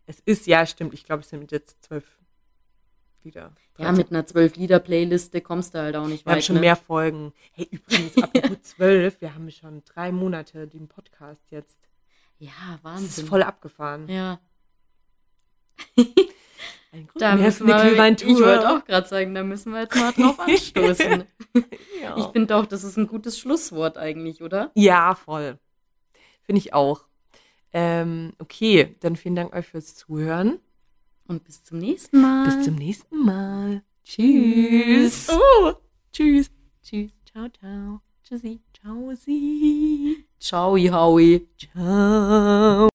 Es 0.07 0.19
ist, 0.19 0.47
ja, 0.47 0.65
stimmt, 0.65 0.93
ich 0.93 1.03
glaube, 1.05 1.21
es 1.21 1.29
sind 1.29 1.51
jetzt 1.51 1.83
zwölf 1.83 2.17
Lieder. 3.23 3.51
Ja, 3.79 3.91
mit 3.91 4.11
einer 4.11 4.25
zwölf-Lieder-Playliste 4.25 5.41
kommst 5.41 5.73
du 5.73 5.79
halt 5.79 5.95
auch 5.95 6.05
nicht 6.07 6.25
Wir 6.25 6.31
haben 6.33 6.37
weit. 6.37 6.43
schon 6.45 6.55
ne? 6.55 6.61
mehr 6.61 6.75
Folgen. 6.75 7.33
Hey, 7.53 7.67
übrigens, 7.71 8.15
apropos 8.21 8.61
zwölf, 8.61 9.19
wir 9.19 9.33
haben 9.33 9.49
schon 9.49 9.83
drei 9.83 10.11
Monate 10.11 10.67
den 10.67 10.87
Podcast 10.87 11.41
jetzt. 11.49 11.79
Ja, 12.37 12.51
Das 12.69 12.75
ist 12.77 12.83
Wahnsinn. 12.83 13.25
voll 13.27 13.41
abgefahren. 13.43 14.07
Ja, 14.07 14.39
Ein 16.91 17.09
da 17.15 17.31
Grund 17.31 17.41
mehr 17.41 17.45
müssen 17.47 17.67
wir, 17.67 18.11
ich 18.11 18.39
wollte 18.39 18.69
auch 18.69 18.85
gerade 18.85 19.07
sagen, 19.07 19.35
da 19.35 19.43
müssen 19.43 19.73
wir 19.73 19.81
jetzt 19.81 19.95
mal 19.95 20.13
drauf 20.13 20.39
anstoßen. 20.47 21.23
ja. 22.01 22.17
Ich 22.17 22.25
finde 22.27 22.55
auch, 22.55 22.65
das 22.65 22.83
ist 22.85 22.97
ein 22.97 23.07
gutes 23.07 23.37
Schlusswort 23.39 23.97
eigentlich, 23.97 24.41
oder? 24.41 24.71
ja, 24.75 25.15
voll. 25.15 25.59
Finde 26.45 26.59
ich 26.59 26.73
auch. 26.73 27.05
Ähm, 27.73 28.33
okay, 28.39 28.95
dann 29.01 29.15
vielen 29.15 29.35
Dank 29.35 29.53
euch 29.53 29.67
fürs 29.67 29.95
Zuhören. 29.95 30.59
Und 31.27 31.43
bis 31.43 31.63
zum 31.63 31.79
nächsten 31.79 32.21
Mal. 32.21 32.45
Bis 32.45 32.65
zum 32.65 32.75
nächsten 32.75 33.25
Mal. 33.25 33.83
Tschüss. 34.03 35.29
Oh, 35.29 35.73
tschüss. 36.13 36.51
Tschüss. 36.83 37.11
Ciao, 37.25 37.49
ciao. 37.49 38.01
Tschüssi. 38.23 38.61
Ciao, 38.73 39.13
sie. 39.15 40.25
Ciao, 40.39 40.77
Howie. 40.77 41.47
Ciao. 41.57 42.89